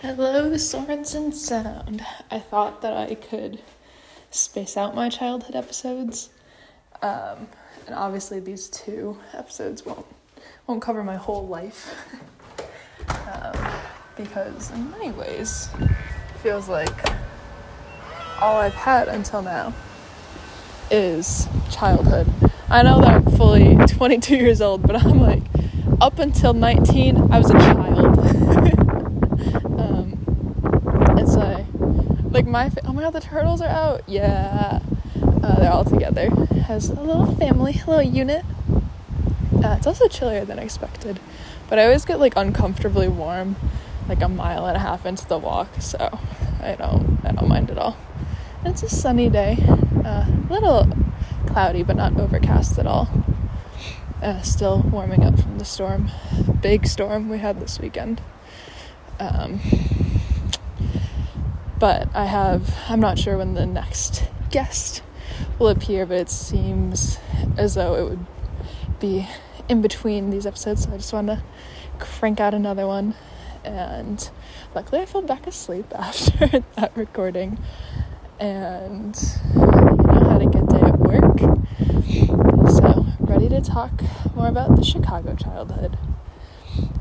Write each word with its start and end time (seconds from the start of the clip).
Hello, 0.00 0.50
Sorensen 0.52 1.34
Sound. 1.34 2.04
I 2.30 2.38
thought 2.38 2.82
that 2.82 2.96
I 2.96 3.16
could 3.16 3.60
space 4.30 4.76
out 4.76 4.94
my 4.94 5.08
childhood 5.08 5.56
episodes, 5.56 6.30
um, 7.02 7.48
and 7.86 7.94
obviously 7.94 8.38
these 8.38 8.68
two 8.68 9.18
episodes 9.34 9.84
won't 9.84 10.06
won't 10.68 10.80
cover 10.82 11.02
my 11.02 11.16
whole 11.16 11.48
life, 11.48 11.94
um, 13.32 13.72
because 14.16 14.70
in 14.70 14.88
many 14.92 15.10
ways, 15.10 15.68
it 15.80 16.38
feels 16.42 16.68
like 16.68 17.10
all 18.40 18.56
I've 18.58 18.74
had 18.74 19.08
until 19.08 19.42
now 19.42 19.74
is 20.92 21.48
childhood. 21.72 22.28
I 22.68 22.82
know 22.82 23.00
that 23.00 23.08
I'm 23.08 23.36
fully 23.36 23.74
22 23.86 24.36
years 24.36 24.60
old, 24.60 24.82
but 24.82 24.94
I'm 25.04 25.20
like, 25.20 25.42
up 26.00 26.18
until 26.20 26.54
19, 26.54 27.32
I 27.32 27.38
was 27.38 27.50
a 27.50 27.54
child. 27.54 28.18
um, 29.78 30.12
and 31.18 31.28
so, 31.28 31.66
like, 32.38 32.46
my, 32.46 32.70
fa- 32.70 32.82
oh 32.84 32.92
my 32.92 33.02
god, 33.02 33.14
the 33.14 33.20
turtles 33.20 33.60
are 33.60 33.68
out. 33.68 34.02
Yeah. 34.06 34.80
Uh, 35.42 35.58
they're 35.58 35.72
all 35.72 35.84
together. 35.84 36.30
Has 36.66 36.88
a 36.88 37.00
little 37.00 37.34
family, 37.34 37.72
a 37.84 37.90
little 37.90 38.02
unit. 38.02 38.44
Uh, 39.64 39.74
it's 39.76 39.88
also 39.88 40.06
chillier 40.06 40.44
than 40.44 40.56
I 40.56 40.62
expected, 40.62 41.18
but 41.68 41.80
I 41.80 41.84
always 41.84 42.04
get 42.04 42.20
like 42.20 42.34
uncomfortably 42.36 43.08
warm, 43.08 43.56
like 44.08 44.22
a 44.22 44.28
mile 44.28 44.66
and 44.66 44.76
a 44.76 44.80
half 44.80 45.04
into 45.04 45.26
the 45.26 45.36
walk, 45.36 45.68
so 45.80 45.98
I 46.62 46.76
don't, 46.76 47.18
I 47.24 47.32
don't 47.32 47.48
mind 47.48 47.72
at 47.72 47.78
all. 47.78 47.96
It's 48.64 48.84
a 48.84 48.88
sunny 48.88 49.28
day, 49.28 49.56
uh, 50.04 50.24
a 50.28 50.46
little 50.48 50.86
cloudy, 51.48 51.82
but 51.82 51.96
not 51.96 52.16
overcast 52.20 52.78
at 52.78 52.86
all. 52.86 53.08
Uh, 54.22 54.40
still 54.42 54.82
warming 54.82 55.24
up 55.24 55.40
from 55.40 55.58
the 55.58 55.64
storm, 55.64 56.08
big 56.62 56.86
storm 56.86 57.28
we 57.28 57.38
had 57.38 57.58
this 57.58 57.80
weekend. 57.80 58.20
Um, 59.18 59.60
but 61.78 62.08
I 62.14 62.24
have, 62.24 62.74
I'm 62.88 63.00
not 63.00 63.18
sure 63.18 63.38
when 63.38 63.54
the 63.54 63.66
next 63.66 64.24
guest 64.50 65.02
will 65.58 65.68
appear, 65.68 66.06
but 66.06 66.18
it 66.18 66.30
seems 66.30 67.18
as 67.56 67.74
though 67.74 67.94
it 67.94 68.04
would 68.04 68.26
be 69.00 69.28
in 69.68 69.82
between 69.82 70.30
these 70.30 70.46
episodes, 70.46 70.84
so 70.84 70.92
I 70.92 70.96
just 70.96 71.12
want 71.12 71.28
to 71.28 71.42
crank 71.98 72.40
out 72.40 72.54
another 72.54 72.86
one. 72.86 73.14
And 73.64 74.28
luckily, 74.74 75.02
I 75.02 75.06
fell 75.06 75.22
back 75.22 75.46
asleep 75.46 75.86
after 75.94 76.64
that 76.76 76.96
recording 76.96 77.58
and 78.40 79.16
you 79.54 79.60
know, 79.60 80.30
had 80.30 80.42
a 80.42 80.46
good 80.46 80.68
day 80.68 80.80
at 80.80 80.98
work. 80.98 81.38
So, 82.70 83.06
ready 83.20 83.48
to 83.48 83.60
talk 83.60 84.02
more 84.34 84.48
about 84.48 84.76
the 84.76 84.84
Chicago 84.84 85.34
childhood. 85.34 85.98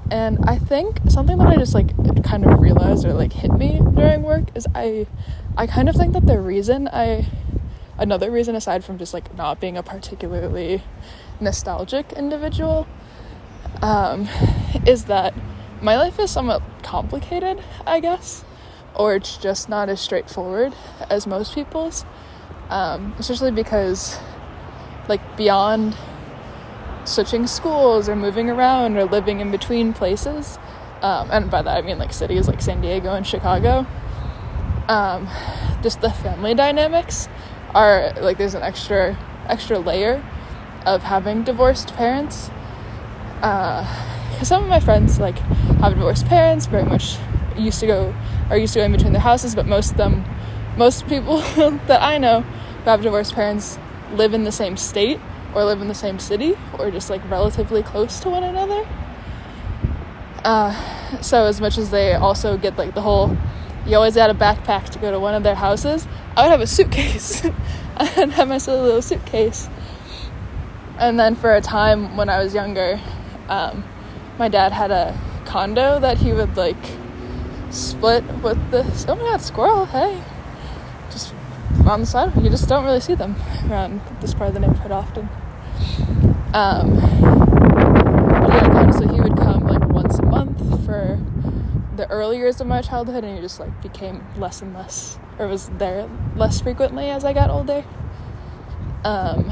And 0.10 0.40
I 0.46 0.58
think 0.58 1.00
something 1.10 1.38
that 1.38 1.48
I 1.48 1.56
just 1.56 1.74
like 1.74 1.94
kind 2.24 2.46
of 2.46 2.60
realized 2.60 3.06
or 3.06 3.14
like 3.14 3.34
hit 3.34 3.52
me 3.52 3.82
during 3.96 4.24
work 4.24 4.46
is 4.56 4.66
I 4.74 5.08
I 5.58 5.68
kind 5.68 5.90
of 5.90 5.96
think 5.96 6.14
that 6.14 6.26
the 6.26 6.40
reason 6.40 6.88
I 6.88 7.28
another 7.98 8.32
reason 8.32 8.56
aside 8.56 8.84
from 8.84 8.98
just 8.98 9.14
like 9.14 9.36
not 9.36 9.60
being 9.60 9.78
a 9.78 9.84
particularly 9.84 10.82
nostalgic 11.40 12.14
individual 12.14 12.88
um, 13.82 14.28
is 14.86 15.06
that 15.06 15.34
my 15.82 15.98
life 15.98 16.20
is 16.20 16.32
somewhat 16.32 16.62
complicated, 16.84 17.64
I 17.86 18.00
guess, 18.00 18.44
or 18.96 19.16
it's 19.16 19.38
just 19.38 19.70
not 19.70 19.90
as 19.90 20.02
straightforward 20.02 20.74
as 21.10 21.28
most 21.28 21.54
people's, 21.54 22.06
um, 22.70 23.16
especially 23.20 23.52
because, 23.52 24.18
like, 25.08 25.38
beyond 25.38 25.96
switching 27.08 27.48
schools 27.48 28.10
or 28.10 28.16
moving 28.16 28.50
around 28.50 28.98
or 28.98 29.06
living 29.06 29.40
in 29.40 29.52
between 29.52 29.94
places, 29.94 30.58
um, 31.02 31.30
and 31.32 31.50
by 31.50 31.62
that 31.62 31.78
I 31.78 31.82
mean 31.82 31.98
like 31.98 32.14
cities 32.14 32.48
like 32.48 32.62
San 32.62 32.82
Diego 32.82 33.14
and 33.14 33.26
Chicago, 33.26 33.86
um, 34.88 35.28
just 35.82 36.02
the 36.02 36.10
family 36.10 36.54
dynamics 36.54 37.28
are 37.76 38.14
like 38.22 38.38
there's 38.38 38.56
an 38.56 38.64
extra 38.64 39.18
extra 39.48 39.80
layer 39.80 40.24
of 40.86 41.04
having 41.04 41.44
divorced 41.44 41.94
parents. 41.96 42.50
Uh, 43.42 43.86
some 44.44 44.64
of 44.64 44.70
my 44.70 44.80
friends 44.80 45.20
like 45.20 45.38
have 45.80 45.94
divorced 45.94 46.26
parents, 46.26 46.66
very 46.66 46.86
much 46.86 47.18
used 47.58 47.80
to 47.80 47.88
go 47.88 48.16
are 48.50 48.58
used 48.58 48.74
to 48.74 48.80
going 48.80 48.92
between 48.92 49.14
their 49.14 49.22
houses, 49.22 49.56
but 49.56 49.66
most 49.66 49.92
of 49.92 49.98
them, 49.98 50.24
most 50.78 51.08
people 51.08 51.40
that 51.88 52.02
I 52.02 52.18
know 52.18 52.42
who 52.42 52.90
have 52.90 53.02
divorced 53.02 53.34
parents 53.34 53.78
live 54.14 54.34
in 54.34 54.44
the 54.44 54.52
same 54.52 54.78
state 54.78 55.20
or 55.58 55.66
live 55.66 55.82
in 55.82 55.88
the 55.88 55.96
same 55.96 56.20
city 56.20 56.56
or 56.78 56.92
just 56.92 57.10
like 57.10 57.28
relatively 57.32 57.82
close 57.82 58.20
to 58.20 58.30
one 58.30 58.44
another. 58.44 58.88
Uh, 60.44 61.20
so 61.20 61.46
as 61.46 61.60
much 61.60 61.80
as 61.80 61.90
they 61.90 62.14
also 62.14 62.58
get 62.58 62.78
like 62.78 62.94
the 62.94 63.02
whole, 63.02 63.36
you 63.88 63.96
always 63.96 64.14
had 64.14 64.30
a 64.30 64.36
backpack 64.36 64.88
to 64.90 65.00
go 65.00 65.10
to 65.10 65.20
one 65.20 65.34
of 65.34 65.42
their 65.42 65.56
houses. 65.56 66.08
I 66.36 66.44
would 66.44 66.52
have 66.52 66.62
a 66.62 66.68
suitcase. 66.68 67.44
I'd 67.98 68.30
have 68.30 68.48
my 68.48 68.60
silly 68.60 68.82
little 68.82 69.02
suitcase. 69.02 69.68
And 71.00 71.20
then 71.20 71.36
for 71.36 71.56
a 71.56 71.62
time 71.62 72.16
when 72.16 72.30
I 72.30 72.44
was 72.44 72.54
younger, 72.54 73.02
um, 73.50 73.84
my 74.38 74.50
dad 74.50 74.74
had 74.74 74.92
a 74.92 75.20
condo 75.46 76.00
that 76.00 76.20
he 76.20 76.34
would 76.34 76.56
like 76.56 76.76
split 77.72 78.24
with 78.44 78.70
this. 78.70 79.06
Oh 79.08 79.16
my 79.16 79.24
god, 79.24 79.42
squirrel! 79.42 79.86
Hey, 79.86 80.22
just 81.10 81.34
on 81.88 82.02
the 82.02 82.06
side. 82.06 82.36
You 82.44 82.52
just 82.52 82.70
don't 82.70 82.86
really 82.86 83.00
see 83.00 83.16
them 83.16 83.36
around 83.68 84.02
this 84.22 84.36
part 84.36 84.50
of 84.50 84.54
the 84.54 84.60
neighborhood 84.60 84.92
often. 84.92 85.30
Um, 86.54 86.96
but 86.96 88.50
yeah, 88.50 88.68
kind 88.72 88.90
of. 88.90 88.96
So 88.96 89.08
he 89.08 89.20
would 89.20 89.38
come 89.38 89.68
like 89.68 89.88
once 89.90 90.20
a 90.20 90.24
month 90.24 90.86
for 90.86 91.20
the 91.96 92.10
early 92.10 92.38
years 92.38 92.62
of 92.62 92.68
my 92.68 92.82
childhood, 92.82 93.24
and 93.24 93.36
he 93.36 93.42
just 93.42 93.60
like 93.60 93.82
became 93.82 94.24
less 94.38 94.62
and 94.62 94.74
less, 94.74 95.20
or 95.40 95.48
was 95.48 95.70
there 95.78 96.10
less 96.36 96.62
frequently 96.62 97.10
as 97.10 97.24
I 97.26 97.34
got 97.34 97.50
older. 97.50 97.84
Um, 99.04 99.50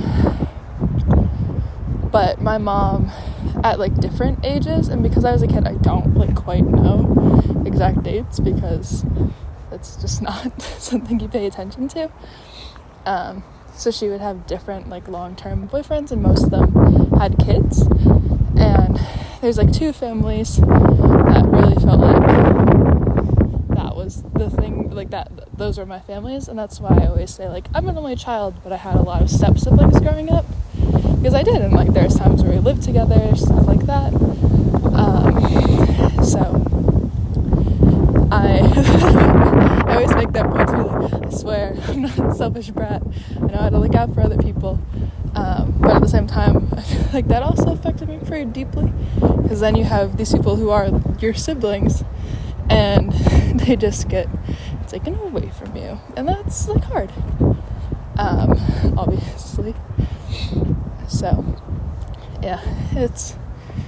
but 2.12 2.42
my 2.42 2.58
mom 2.58 3.12
at 3.64 3.80
like 3.80 3.94
different 3.96 4.40
ages 4.46 4.88
and 4.88 5.04
because 5.04 5.26
I 5.26 5.32
was 5.32 5.42
a 5.42 5.48
kid 5.48 5.66
I 5.68 5.74
don't 5.76 6.16
like 6.16 6.36
quite 6.36 6.66
know 6.66 7.42
exact 7.66 8.04
dates 8.04 8.40
because 8.40 9.06
it's 9.72 9.98
just 9.98 10.22
not 10.22 10.62
something 10.80 11.20
you 11.20 11.28
pay 11.28 11.46
attention 11.46 11.88
to. 11.90 12.12
Um, 13.06 13.44
so 13.76 13.92
she 13.92 14.08
would 14.08 14.22
have 14.22 14.48
different 14.48 14.90
like 14.90 15.08
long-term 15.08 15.68
boyfriends 15.70 16.12
and 16.12 16.22
most 16.22 16.46
of 16.46 16.52
them 16.52 17.12
had 17.20 17.38
kids. 17.38 17.82
And 18.58 19.00
there's 19.42 19.58
like 19.58 19.72
two 19.72 19.92
families 19.92 20.58
that 20.58 21.44
really 21.48 21.76
felt 21.76 22.00
like 22.00 22.26
that 23.76 23.96
was 23.96 24.24
the 24.34 24.50
thing 24.50 24.90
like 24.92 25.10
that 25.10 25.32
those 25.58 25.78
were 25.78 25.86
my 25.86 26.00
families 26.00 26.48
and 26.48 26.58
that's 26.58 26.80
why 26.80 26.98
I 27.02 27.08
always 27.08 27.34
say 27.34 27.48
like 27.48 27.68
I'm 27.74 27.88
an 27.88 27.98
only 27.98 28.16
child 28.16 28.56
but 28.64 28.72
I 28.72 28.78
had 28.78 28.96
a 28.96 29.02
lot 29.02 29.22
of 29.22 29.30
step 29.30 29.58
siblings 29.58 30.00
growing 30.00 30.32
up. 30.32 30.46
Because 31.18 31.34
I 31.34 31.44
did 31.44 31.62
and 31.62 31.74
like 31.74 31.94
there's 31.94 32.16
times 32.16 32.44
where 32.44 32.54
we 32.54 32.60
lived 32.60 32.84
together 32.84 33.36
stuff 33.36 33.68
like 33.68 33.86
that. 33.88 34.14
Um, 34.94 36.24
so 36.24 36.40
I 38.32 39.22
I 39.96 40.00
always 40.00 40.16
make 40.18 40.34
that 40.34 40.50
point 40.50 40.68
to 40.68 40.76
be 40.76 40.82
like, 40.82 41.26
I 41.26 41.30
swear, 41.30 41.74
I'm 41.88 42.02
not 42.02 42.20
a 42.20 42.36
selfish 42.36 42.70
brat. 42.70 43.02
I 43.38 43.40
know 43.40 43.58
how 43.58 43.70
to 43.70 43.78
look 43.78 43.96
out 43.96 44.14
for 44.14 44.20
other 44.20 44.38
people. 44.38 44.78
Um, 45.36 45.74
but 45.80 45.96
at 45.96 46.02
the 46.02 46.08
same 46.10 46.28
time, 46.28 46.68
I 46.76 46.82
feel 46.82 47.08
like 47.14 47.30
that 47.30 47.42
also 47.44 47.72
affected 47.72 48.10
me 48.10 48.20
pretty 48.26 48.52
deeply. 48.52 48.92
Because 49.16 49.62
then 49.62 49.78
you 49.78 49.86
have 49.86 50.18
these 50.18 50.34
people 50.34 50.58
who 50.58 50.70
are 50.70 50.90
your 51.22 51.34
siblings 51.34 52.04
and 52.70 53.14
they 53.62 53.78
just 53.78 54.10
get 54.10 54.28
taken 54.90 55.16
away 55.16 55.50
from 55.52 55.74
you. 55.78 55.98
And 56.18 56.28
that's 56.28 56.68
like 56.68 56.84
hard. 56.84 57.14
Um, 58.18 58.60
obviously. 58.98 59.76
So, 61.08 61.46
yeah, 62.44 62.60
it's 62.92 63.38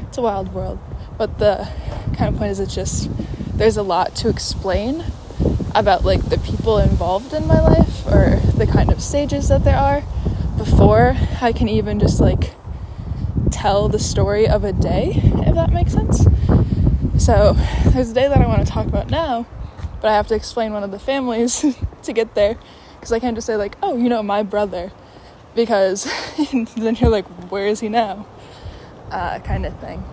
it's 0.08 0.18
a 0.18 0.22
wild 0.22 0.54
world. 0.54 0.80
But 1.18 1.38
the 1.40 1.68
kind 2.16 2.34
of 2.34 2.38
point 2.38 2.52
is 2.52 2.62
it's 2.62 2.74
just 2.74 3.10
there's 3.58 3.76
a 3.76 3.84
lot 3.84 4.16
to 4.16 4.30
explain 4.30 5.04
about 5.80 6.04
like 6.04 6.28
the 6.30 6.40
people 6.40 6.80
involved 6.80 7.34
in 7.34 7.46
my 7.48 7.60
life 7.60 8.06
or 8.08 8.38
the 8.56 8.66
kind 8.66 8.92
of 8.92 9.02
stages 9.02 9.50
that 9.50 9.64
there 9.64 9.78
are 9.78 10.02
before 10.58 11.16
I 11.40 11.54
can 11.54 11.70
even 11.70 12.00
just 12.00 12.20
like 12.20 12.54
tell 13.52 13.88
the 13.88 14.00
story 14.00 14.48
of 14.48 14.64
a 14.64 14.74
day, 14.74 15.22
if 15.24 15.56
that 15.56 15.72
makes 15.72 15.94
sense. 15.94 16.26
So 17.24 17.54
there's 17.92 18.10
a 18.10 18.14
day 18.14 18.28
that 18.28 18.38
I 18.38 18.48
want 18.48 18.66
to 18.66 18.72
talk 18.72 18.88
about 18.88 19.12
now, 19.12 19.46
but 20.02 20.10
I 20.10 20.16
have 20.16 20.28
to 20.28 20.36
explain 20.36 20.74
one 20.74 20.84
of 20.84 20.92
the 20.92 21.00
families 21.00 21.64
to 22.04 22.14
get 22.14 22.34
there 22.34 22.58
because 22.96 23.12
I 23.12 23.20
can't 23.20 23.36
just 23.36 23.46
say 23.46 23.56
like, 23.56 23.78
oh, 23.84 23.96
you 23.98 24.10
know, 24.10 24.24
my 24.24 24.42
brother, 24.42 24.92
because 25.56 26.06
then 26.76 26.96
you're 26.96 27.12
like, 27.12 27.26
where 27.52 27.68
is 27.68 27.80
he 27.80 27.90
now? 27.90 28.26
Uh, 29.12 29.40
kind 29.40 29.66
of 29.66 29.80
thing. 29.80 30.04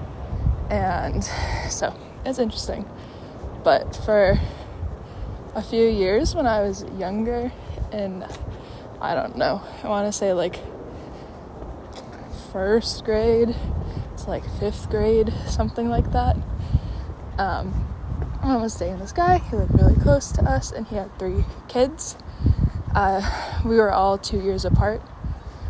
And 0.69 1.25
so 1.71 1.97
it's 2.25 2.39
interesting. 2.39 2.85
But 3.63 3.97
for 3.97 4.39
a 5.55 5.63
few 5.63 5.87
years 5.87 6.35
when 6.35 6.47
I 6.47 6.63
was 6.63 6.85
younger, 6.99 7.53
and 7.93 8.25
I 9.01 9.15
don't 9.15 9.37
know, 9.37 9.63
I 9.83 9.89
want 9.89 10.07
to 10.07 10.13
say 10.13 10.33
like 10.33 10.61
first 12.53 13.05
grade 13.05 13.55
to 14.19 14.29
like 14.29 14.45
fifth 14.59 14.91
grade, 14.91 15.33
something 15.47 15.89
like 15.89 16.13
that. 16.13 16.37
Um, 17.39 17.87
mom 18.43 18.63
was 18.63 18.77
dating 18.77 18.99
this 18.99 19.13
guy. 19.13 19.39
He 19.39 19.57
lived 19.57 19.75
really 19.75 19.97
close 19.97 20.31
to 20.33 20.43
us, 20.45 20.71
and 20.73 20.87
he 20.87 20.97
had 20.97 21.17
three 21.19 21.45
kids. 21.69 22.17
Uh, 22.95 23.21
we 23.65 23.77
were 23.77 23.93
all 23.93 24.19
two 24.19 24.41
years 24.41 24.65
apart. 24.65 25.03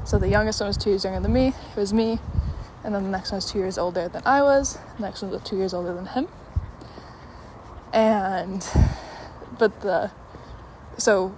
So 0.04 0.18
the 0.18 0.28
youngest 0.28 0.60
one 0.60 0.68
was 0.68 0.76
two 0.76 0.90
years 0.90 1.04
younger 1.04 1.20
than 1.20 1.32
me. 1.32 1.48
It 1.48 1.76
was 1.76 1.94
me, 1.94 2.18
and 2.84 2.94
then 2.94 3.04
the 3.04 3.10
next 3.10 3.32
one 3.32 3.38
was 3.38 3.50
two 3.50 3.58
years 3.58 3.78
older 3.78 4.08
than 4.08 4.22
I 4.26 4.42
was. 4.42 4.78
The 4.96 5.02
next 5.02 5.22
one 5.22 5.30
was 5.30 5.42
two 5.42 5.56
years 5.56 5.72
older 5.72 5.94
than 5.94 6.06
him. 6.06 6.28
And, 7.94 8.66
but 9.58 9.80
the, 9.80 10.10
so 10.98 11.34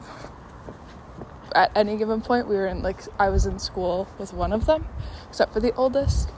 at 1.55 1.71
any 1.75 1.97
given 1.97 2.21
point, 2.21 2.49
we 2.49 2.57
were 2.57 2.67
in 2.67 2.83
like 2.83 3.01
I 3.19 3.31
was 3.31 3.47
in 3.47 3.59
school 3.59 4.09
with 4.19 4.33
one 4.33 4.53
of 4.53 4.67
them, 4.67 4.87
except 5.29 5.53
for 5.53 5.61
the 5.61 5.75
oldest. 5.75 6.31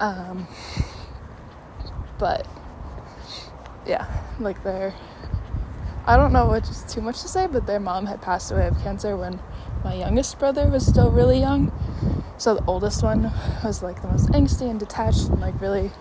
Um, 0.00 0.48
but 2.18 2.46
yeah, 3.86 4.06
like 4.38 4.62
their 4.62 4.94
I 6.06 6.16
don't 6.16 6.32
know 6.32 6.52
is 6.54 6.84
too 6.92 7.02
much 7.02 7.20
to 7.22 7.28
say, 7.28 7.46
but 7.46 7.66
their 7.66 7.80
mom 7.80 8.06
had 8.06 8.22
passed 8.22 8.50
away 8.50 8.66
of 8.66 8.80
cancer 8.82 9.16
when 9.16 9.38
my 9.84 9.94
youngest 9.94 10.38
brother 10.38 10.68
was 10.68 10.86
still 10.86 11.10
really 11.10 11.38
young. 11.38 11.70
So 12.38 12.54
the 12.54 12.64
oldest 12.64 13.02
one 13.02 13.30
was 13.62 13.82
like 13.82 14.00
the 14.00 14.08
most 14.08 14.28
angsty 14.30 14.70
and 14.70 14.80
detached 14.80 15.28
and 15.28 15.40
like 15.40 15.60
really 15.60 15.92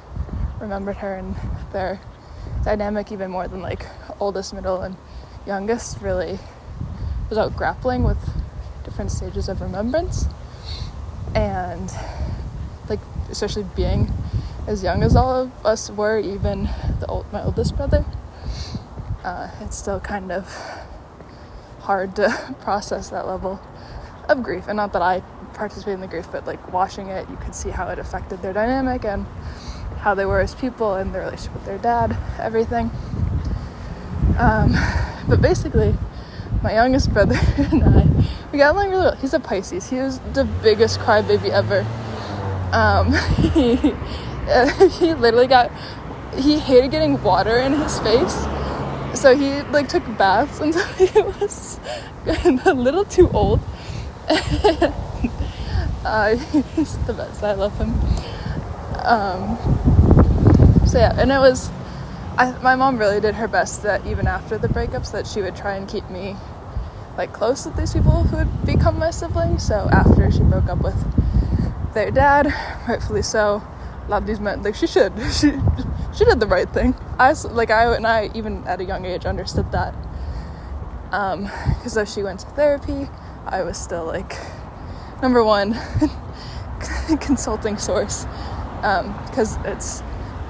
remembered 0.61 0.97
her 0.97 1.15
and 1.15 1.35
their 1.73 1.99
dynamic 2.63 3.11
even 3.11 3.31
more 3.31 3.47
than 3.47 3.61
like 3.61 3.85
oldest, 4.19 4.53
middle, 4.53 4.81
and 4.81 4.95
youngest 5.45 6.01
really 6.01 6.39
was 7.29 7.37
out 7.37 7.55
grappling 7.55 8.03
with 8.03 8.17
different 8.83 9.11
stages 9.11 9.49
of 9.49 9.61
remembrance. 9.61 10.25
And 11.35 11.91
like 12.89 12.99
especially 13.29 13.65
being 13.75 14.11
as 14.67 14.83
young 14.83 15.03
as 15.03 15.15
all 15.15 15.35
of 15.35 15.65
us 15.65 15.89
were, 15.89 16.19
even 16.19 16.69
the 16.99 17.07
old, 17.07 17.31
my 17.31 17.43
oldest 17.43 17.75
brother, 17.75 18.05
uh, 19.23 19.49
it's 19.61 19.77
still 19.77 19.99
kind 19.99 20.31
of 20.31 20.45
hard 21.81 22.15
to 22.15 22.55
process 22.61 23.09
that 23.09 23.27
level 23.27 23.59
of 24.27 24.43
grief. 24.43 24.65
And 24.67 24.77
not 24.77 24.93
that 24.93 25.01
I 25.01 25.21
participate 25.53 25.95
in 25.95 26.01
the 26.01 26.07
grief, 26.07 26.27
but 26.31 26.45
like 26.45 26.71
watching 26.71 27.07
it, 27.07 27.29
you 27.29 27.35
could 27.37 27.55
see 27.55 27.69
how 27.69 27.87
it 27.89 27.99
affected 27.99 28.41
their 28.41 28.53
dynamic 28.53 29.05
and 29.05 29.25
how 29.99 30.13
they 30.15 30.25
were 30.25 30.39
as 30.39 30.55
people 30.55 30.95
and 30.95 31.13
their 31.13 31.21
relationship 31.21 31.53
with 31.53 31.65
their 31.65 31.77
dad, 31.77 32.17
everything. 32.39 32.91
Um, 34.37 34.73
but 35.27 35.41
basically, 35.41 35.95
my 36.63 36.73
youngest 36.73 37.13
brother 37.13 37.37
and 37.57 37.83
I, 37.83 38.07
we 38.51 38.57
got 38.57 38.73
along 38.73 38.89
really 38.89 39.03
well. 39.03 39.15
He's 39.15 39.33
a 39.33 39.39
Pisces. 39.39 39.89
He 39.89 39.97
was 39.97 40.19
the 40.33 40.45
biggest 40.45 40.99
crybaby 40.99 41.49
ever. 41.49 41.85
Um, 42.71 43.13
he, 43.53 43.75
he 45.05 45.13
literally 45.13 45.47
got, 45.47 45.71
he 46.35 46.59
hated 46.59 46.91
getting 46.91 47.21
water 47.21 47.57
in 47.57 47.73
his 47.73 47.99
face. 47.99 48.45
So 49.13 49.35
he 49.35 49.61
like 49.63 49.89
took 49.89 50.05
baths 50.17 50.59
until 50.59 50.85
he 50.93 51.21
was 51.21 51.79
a 52.65 52.73
little 52.73 53.03
too 53.03 53.29
old. 53.31 53.59
uh, 56.05 56.35
he's 56.75 56.97
the 56.99 57.13
best. 57.13 57.43
I 57.43 57.53
love 57.53 57.77
him. 57.77 57.93
Um, 59.05 59.57
so 60.85 60.97
yeah, 60.97 61.13
and 61.19 61.31
it 61.31 61.39
was, 61.39 61.69
I, 62.37 62.51
my 62.61 62.75
mom 62.75 62.97
really 62.97 63.19
did 63.19 63.35
her 63.35 63.47
best 63.47 63.83
that 63.83 64.05
even 64.05 64.27
after 64.27 64.57
the 64.57 64.67
breakups 64.67 65.11
that 65.11 65.27
she 65.27 65.41
would 65.41 65.55
try 65.55 65.75
and 65.75 65.87
keep 65.87 66.09
me 66.09 66.35
like 67.17 67.33
close 67.33 67.65
with 67.65 67.75
these 67.75 67.93
people 67.93 68.23
who 68.23 68.37
had 68.37 68.65
become 68.65 68.97
my 68.97 69.11
siblings. 69.11 69.65
So 69.65 69.89
after 69.91 70.31
she 70.31 70.39
broke 70.39 70.69
up 70.69 70.81
with 70.81 70.95
their 71.93 72.11
dad, 72.11 72.47
rightfully 72.87 73.21
so, 73.21 73.61
lot 74.07 74.25
these 74.25 74.39
men 74.39 74.63
like 74.63 74.73
she 74.73 74.87
should 74.87 75.13
she 75.31 75.51
she 76.17 76.25
did 76.25 76.39
the 76.39 76.47
right 76.47 76.69
thing. 76.69 76.95
I 77.19 77.33
like 77.33 77.69
I 77.69 77.93
and 77.95 78.07
I 78.07 78.31
even 78.33 78.65
at 78.65 78.81
a 78.81 78.83
young 78.83 79.05
age 79.05 79.25
understood 79.25 79.71
that. 79.71 79.93
Um, 81.11 81.43
because 81.75 81.93
though 81.95 82.05
she 82.05 82.23
went 82.23 82.39
to 82.41 82.47
therapy, 82.47 83.09
I 83.45 83.63
was 83.63 83.77
still 83.77 84.05
like 84.05 84.37
number 85.21 85.43
one 85.43 85.77
consulting 87.19 87.77
source 87.77 88.25
because 88.81 89.57
um, 89.57 89.65
it's 89.65 90.03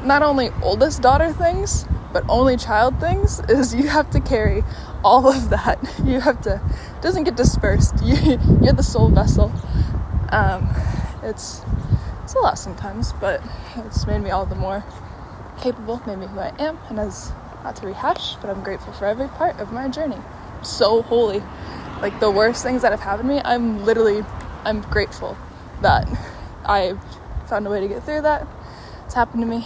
not 0.04 0.22
only 0.24 0.50
oldest 0.62 1.02
daughter 1.02 1.34
things 1.34 1.86
but 2.14 2.24
only 2.30 2.58
child 2.58 3.00
things 3.00 3.40
is 3.50 3.74
you 3.74 3.88
have 3.88 4.10
to 4.12 4.20
carry 4.20 4.64
all 5.04 5.28
of 5.28 5.50
that. 5.50 5.80
You 6.04 6.20
have 6.20 6.42
to 6.42 6.56
it 6.56 7.02
doesn't 7.02 7.24
get 7.26 7.36
dispersed. 7.36 7.96
You, 8.04 8.40
you're 8.62 8.74
the 8.74 8.84
sole 8.84 9.10
vessel. 9.10 9.52
Um, 10.32 10.70
it's 11.24 11.62
it's 12.24 12.36
a 12.36 12.40
lot 12.40 12.60
sometimes 12.60 13.14
but 13.14 13.42
it's 13.78 14.06
made 14.06 14.20
me 14.22 14.30
all 14.30 14.46
the 14.46 14.56
more 14.56 14.84
capable 15.60 16.02
made 16.06 16.20
me 16.20 16.28
who 16.28 16.40
i 16.40 16.54
am 16.60 16.78
and 16.90 17.00
as 17.00 17.32
not 17.64 17.76
to 17.76 17.88
rehash 17.88 18.36
but 18.36 18.50
i'm 18.50 18.64
grateful 18.64 18.94
for 18.94 19.06
every 19.06 19.28
part 19.28 19.60
of 19.60 19.72
my 19.72 19.88
journey. 19.88 20.18
So 20.62 21.02
holy. 21.02 21.42
Like 22.02 22.20
the 22.22 22.32
worst 22.32 22.64
things 22.64 22.82
that 22.84 22.92
have 22.92 23.02
happened 23.02 23.28
to 23.30 23.36
me 23.36 23.42
i'm 23.44 23.84
literally 23.84 24.24
i'm 24.64 24.82
grateful 24.82 25.38
that 25.82 26.08
i've 26.66 27.00
found 27.50 27.66
a 27.66 27.70
way 27.70 27.80
to 27.80 27.88
get 27.88 28.04
through 28.04 28.22
that. 28.22 28.48
It's 29.06 29.16
happened 29.16 29.42
to 29.42 29.48
me 29.48 29.66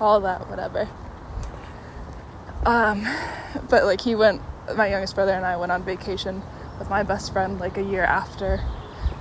all 0.00 0.20
that 0.20 0.48
whatever. 0.48 0.88
Um 2.66 3.06
but 3.68 3.84
like 3.84 4.00
he 4.00 4.14
went 4.14 4.42
my 4.76 4.86
youngest 4.86 5.14
brother 5.14 5.32
and 5.32 5.44
i 5.44 5.56
went 5.56 5.72
on 5.72 5.82
vacation 5.82 6.42
with 6.78 6.88
my 6.88 7.02
best 7.02 7.32
friend 7.32 7.58
like 7.58 7.76
a 7.76 7.82
year 7.82 8.04
after 8.04 8.60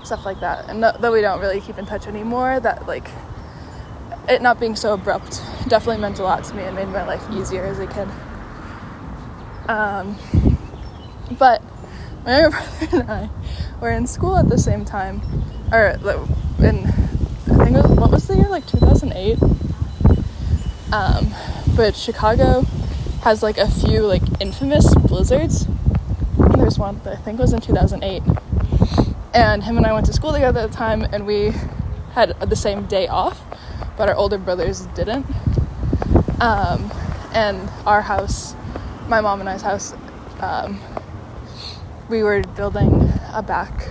stuff 0.04 0.26
like 0.26 0.40
that. 0.40 0.70
And 0.70 0.84
though 0.84 1.12
we 1.12 1.22
don't 1.22 1.40
really 1.40 1.62
keep 1.62 1.78
in 1.78 1.86
touch 1.86 2.08
anymore 2.08 2.60
that 2.60 2.88
like 2.88 3.10
it 4.28 4.42
not 4.42 4.60
being 4.60 4.76
so 4.76 4.94
abrupt 4.94 5.42
definitely 5.68 6.02
meant 6.02 6.20
a 6.20 6.24
lot 6.24 6.44
to 6.46 6.56
me 6.56 6.64
and 6.64 6.76
made 6.76 6.88
my 6.88 7.06
life 7.06 7.24
easier 7.32 7.66
as 7.66 7.80
a 7.80 7.88
kid. 7.88 8.08
Um 9.70 10.18
but 11.38 11.62
my 12.26 12.40
younger 12.40 12.50
brother 12.90 13.02
and 13.02 13.12
I 13.12 13.30
were 13.80 13.92
in 13.92 14.08
school 14.08 14.36
at 14.36 14.50
the 14.50 14.58
same 14.58 14.84
time, 14.84 15.22
or 15.72 15.98
in 16.60 16.92
think 17.72 17.88
was, 17.88 17.98
what 17.98 18.12
was 18.12 18.28
the 18.28 18.36
year 18.36 18.50
like 18.50 18.66
2008. 18.66 19.38
Um, 20.92 21.34
but 21.76 21.96
Chicago 21.96 22.62
has 23.22 23.44
like 23.44 23.58
a 23.58 23.70
few 23.70 24.02
like 24.02 24.24
infamous 24.40 24.94
blizzards. 24.96 25.68
There's 26.58 26.80
one 26.80 27.00
that 27.04 27.14
I 27.14 27.16
think 27.18 27.40
was 27.40 27.54
in 27.54 27.62
2008, 27.62 28.24
and 29.34 29.64
him 29.64 29.78
and 29.78 29.86
I 29.86 29.94
went 29.94 30.06
to 30.08 30.14
school 30.14 30.34
together 30.34 30.62
at 30.62 30.72
the 30.72 30.76
time, 30.76 31.04
and 31.04 31.26
we 31.26 31.54
had 32.14 32.40
the 32.40 32.56
same 32.56 32.86
day 32.86 33.08
off, 33.08 33.42
but 33.98 34.10
our 34.10 34.16
older 34.16 34.38
brothers 34.38 34.88
didn't. 34.96 35.26
Um, 36.42 36.92
and 37.34 37.70
our 37.86 38.02
house, 38.02 38.56
my 39.08 39.22
mom 39.22 39.42
and 39.42 39.50
I's 39.50 39.62
house, 39.62 39.94
um, 40.40 40.80
we 42.10 42.24
were 42.24 42.42
building 42.56 43.14
a 43.34 43.44
back 43.44 43.90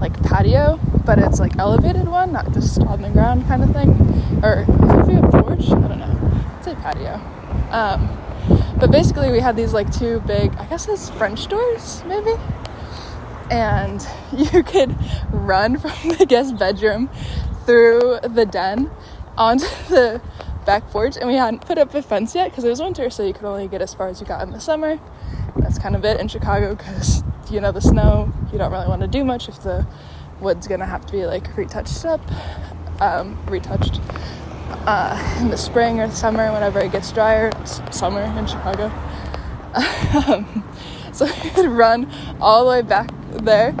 like 0.00 0.20
patio, 0.22 0.80
but 1.04 1.18
it's 1.18 1.38
like 1.38 1.56
elevated 1.58 2.08
one, 2.08 2.32
not 2.32 2.52
just 2.52 2.80
on 2.80 3.02
the 3.02 3.10
ground 3.10 3.46
kind 3.46 3.62
of 3.62 3.72
thing. 3.72 3.90
Or 4.42 4.62
is 4.62 5.08
it 5.08 5.24
a 5.24 5.28
porch? 5.28 5.70
I 5.70 5.88
don't 5.88 5.98
know. 5.98 6.44
It's 6.58 6.66
a 6.66 6.74
patio. 6.76 7.20
Um, 7.70 8.08
but 8.78 8.90
basically, 8.90 9.30
we 9.30 9.40
had 9.40 9.56
these 9.56 9.74
like 9.74 9.92
two 9.92 10.20
big, 10.20 10.54
I 10.56 10.64
guess 10.66 10.88
it's 10.88 11.10
French 11.10 11.46
doors, 11.48 12.02
maybe. 12.06 12.34
And 13.50 14.06
you 14.36 14.62
could 14.62 14.96
run 15.30 15.78
from 15.78 15.92
the 16.18 16.26
guest 16.26 16.56
bedroom 16.58 17.10
through 17.66 18.20
the 18.22 18.46
den 18.46 18.90
onto 19.36 19.66
the 19.88 20.22
back 20.64 20.88
porch. 20.90 21.16
And 21.16 21.28
we 21.28 21.34
hadn't 21.34 21.66
put 21.66 21.78
up 21.78 21.94
a 21.94 22.02
fence 22.02 22.34
yet 22.34 22.50
because 22.50 22.64
it 22.64 22.70
was 22.70 22.80
winter, 22.80 23.10
so 23.10 23.24
you 23.24 23.34
could 23.34 23.44
only 23.44 23.68
get 23.68 23.82
as 23.82 23.92
far 23.92 24.08
as 24.08 24.20
you 24.20 24.26
got 24.26 24.42
in 24.42 24.52
the 24.52 24.60
summer. 24.60 24.98
That's 25.56 25.78
kind 25.78 25.94
of 25.94 26.04
it 26.04 26.18
in 26.20 26.28
Chicago 26.28 26.74
because 26.74 27.22
you 27.50 27.60
know 27.60 27.72
the 27.72 27.80
snow 27.80 28.32
you 28.52 28.58
don't 28.58 28.70
really 28.70 28.86
want 28.86 29.00
to 29.00 29.08
do 29.08 29.24
much 29.24 29.48
if 29.48 29.62
the 29.62 29.86
wood's 30.40 30.68
gonna 30.68 30.86
have 30.86 31.04
to 31.06 31.12
be 31.12 31.26
like 31.26 31.56
retouched 31.56 32.04
up 32.04 32.20
um, 33.00 33.38
retouched 33.46 34.00
uh, 34.86 35.38
in 35.40 35.48
the 35.48 35.56
spring 35.56 36.00
or 36.00 36.10
summer 36.10 36.52
whenever 36.52 36.80
it 36.80 36.92
gets 36.92 37.10
drier 37.12 37.50
it's 37.60 37.80
summer 37.96 38.22
in 38.22 38.46
chicago. 38.46 38.86
Um, 40.26 40.64
so 41.12 41.26
we 41.44 41.50
would 41.56 41.70
run 41.70 42.10
all 42.40 42.64
the 42.64 42.70
way 42.70 42.82
back 42.82 43.10
there 43.30 43.74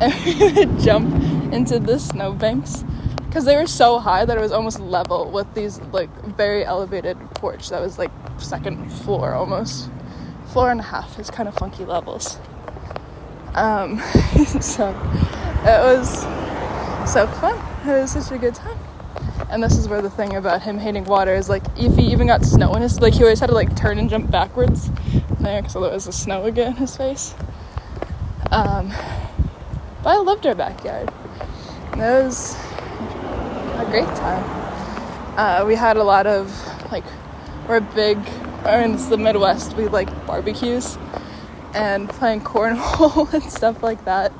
and 0.00 0.14
we 0.24 0.52
would 0.52 0.78
jump 0.78 1.12
into 1.52 1.78
the 1.78 1.98
snowbanks 1.98 2.84
because 3.26 3.44
they 3.44 3.56
were 3.56 3.66
so 3.66 3.98
high 3.98 4.24
that 4.24 4.36
it 4.36 4.40
was 4.40 4.52
almost 4.52 4.80
level 4.80 5.30
with 5.30 5.52
these 5.54 5.80
like 5.92 6.10
very 6.36 6.64
elevated 6.64 7.18
porch 7.34 7.70
that 7.70 7.80
was 7.80 7.98
like 7.98 8.10
second 8.38 8.90
floor 8.90 9.34
almost. 9.34 9.90
Floor 10.52 10.70
and 10.70 10.80
a 10.80 10.84
half 10.84 11.18
is 11.18 11.30
kind 11.30 11.48
of 11.48 11.54
funky 11.54 11.84
levels 11.84 12.38
um, 13.56 13.98
so 14.60 14.90
it 15.64 15.82
was 15.82 16.20
so 17.10 17.26
fun. 17.26 17.56
It 17.88 18.00
was 18.00 18.12
such 18.12 18.30
a 18.32 18.38
good 18.38 18.54
time. 18.54 18.78
And 19.50 19.62
this 19.62 19.76
is 19.76 19.88
where 19.88 20.02
the 20.02 20.10
thing 20.10 20.34
about 20.34 20.62
him 20.62 20.78
hating 20.78 21.04
water 21.04 21.34
is 21.34 21.48
like, 21.48 21.62
if 21.76 21.96
he 21.96 22.12
even 22.12 22.26
got 22.26 22.44
snow 22.44 22.74
in 22.74 22.82
his, 22.82 23.00
like 23.00 23.14
he 23.14 23.22
always 23.22 23.40
had 23.40 23.48
to 23.48 23.54
like 23.54 23.76
turn 23.76 23.98
and 23.98 24.10
jump 24.10 24.30
backwards 24.30 24.90
there 25.40 25.62
because 25.62 25.76
otherwise 25.76 26.04
the 26.04 26.12
snow 26.12 26.42
would 26.42 26.54
get 26.54 26.68
in 26.68 26.74
his 26.74 26.96
face. 26.96 27.34
Um, 28.50 28.88
but 30.02 30.10
I 30.10 30.16
loved 30.16 30.46
our 30.46 30.54
backyard. 30.54 31.12
It 31.92 31.98
was 31.98 32.54
a 32.54 33.86
great 33.90 34.08
time. 34.16 35.38
Uh, 35.38 35.64
we 35.66 35.74
had 35.74 35.96
a 35.96 36.04
lot 36.04 36.26
of 36.26 36.50
like, 36.90 37.04
we're 37.68 37.80
big 37.80 38.18
I 38.64 38.84
mean, 38.84 38.96
the 39.10 39.16
Midwest. 39.16 39.76
We 39.76 39.86
like 39.86 40.08
barbecues 40.26 40.98
and 41.76 42.08
playing 42.08 42.40
cornhole 42.40 43.32
and 43.34 43.44
stuff 43.44 43.82
like 43.82 44.04
that. 44.06 44.32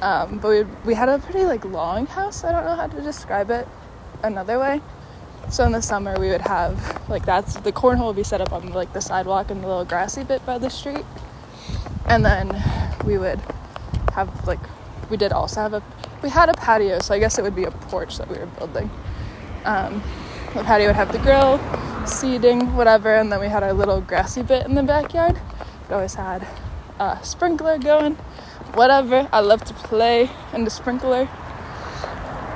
Um, 0.00 0.38
but 0.38 0.48
we 0.48 0.62
we 0.86 0.94
had 0.94 1.08
a 1.08 1.18
pretty 1.18 1.44
like 1.44 1.64
long 1.64 2.06
house. 2.06 2.44
I 2.44 2.52
don't 2.52 2.64
know 2.64 2.76
how 2.76 2.86
to 2.86 3.02
describe 3.02 3.50
it 3.50 3.66
another 4.22 4.58
way. 4.58 4.80
So 5.50 5.64
in 5.64 5.72
the 5.72 5.82
summer 5.82 6.18
we 6.18 6.28
would 6.28 6.42
have 6.42 7.08
like 7.08 7.26
that's 7.26 7.54
the 7.54 7.72
cornhole 7.72 8.08
would 8.08 8.16
be 8.16 8.22
set 8.22 8.40
up 8.40 8.52
on 8.52 8.72
like 8.72 8.92
the 8.92 9.00
sidewalk 9.00 9.50
and 9.50 9.62
the 9.62 9.66
little 9.66 9.84
grassy 9.84 10.22
bit 10.22 10.44
by 10.46 10.58
the 10.58 10.70
street, 10.70 11.04
and 12.06 12.24
then 12.24 12.62
we 13.04 13.18
would 13.18 13.40
have 14.12 14.46
like 14.46 14.60
we 15.10 15.16
did 15.16 15.32
also 15.32 15.60
have 15.60 15.74
a 15.74 15.82
we 16.22 16.28
had 16.28 16.48
a 16.48 16.54
patio, 16.54 17.00
so 17.00 17.14
I 17.14 17.18
guess 17.18 17.38
it 17.38 17.42
would 17.42 17.56
be 17.56 17.64
a 17.64 17.70
porch 17.70 18.18
that 18.18 18.28
we 18.28 18.38
were 18.38 18.46
building. 18.46 18.90
Um, 19.64 20.02
the 20.54 20.62
patio 20.62 20.88
would 20.88 20.96
have 20.96 21.12
the 21.12 21.18
grill, 21.18 21.60
seating, 22.06 22.74
whatever, 22.76 23.14
and 23.14 23.32
then 23.32 23.40
we 23.40 23.48
had 23.48 23.62
our 23.62 23.72
little 23.72 24.00
grassy 24.00 24.42
bit 24.42 24.66
in 24.66 24.74
the 24.74 24.82
backyard. 24.82 25.40
It 25.88 25.92
always 25.92 26.14
had 26.14 26.46
a 26.98 27.18
sprinkler 27.22 27.78
going, 27.78 28.14
whatever. 28.74 29.28
I 29.32 29.40
love 29.40 29.64
to 29.64 29.74
play 29.74 30.30
in 30.52 30.64
the 30.64 30.70
sprinkler. 30.70 31.28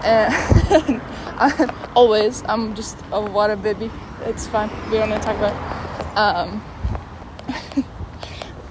And 0.05 0.33
I, 1.39 1.91
always, 1.95 2.43
I'm 2.49 2.75
just 2.75 2.99
a 3.13 3.21
water 3.21 3.57
baby. 3.57 3.91
It's 4.23 4.47
fine. 4.47 4.71
We 4.91 4.99
don't 4.99 5.11
need 5.11 5.17
to 5.17 5.23
talk 5.23 5.37
about 5.37 5.53
it. 5.55 6.17
Um, 6.17 6.65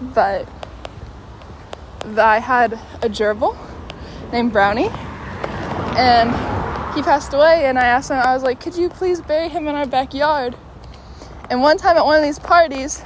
but 0.13 0.48
I 2.18 2.40
had 2.40 2.74
a 3.01 3.10
gerbil 3.10 3.58
named 4.32 4.51
Brownie, 4.51 4.90
and 5.98 6.30
he 6.96 7.01
passed 7.01 7.34
away. 7.34 7.66
And 7.66 7.78
I 7.80 7.86
asked 7.86 8.12
him, 8.12 8.18
I 8.18 8.34
was 8.34 8.44
like, 8.44 8.60
"Could 8.60 8.75
you 8.75 8.90
please 8.90 9.22
bury 9.22 9.50
him 9.50 9.68
in 9.68 9.75
our 9.75 9.86
backyard?" 9.86 10.56
And 11.50 11.62
one 11.62 11.78
time 11.78 11.98
at 11.98 12.06
one 12.06 12.18
of 12.18 12.24
these 12.24 12.40
parties, 12.40 13.04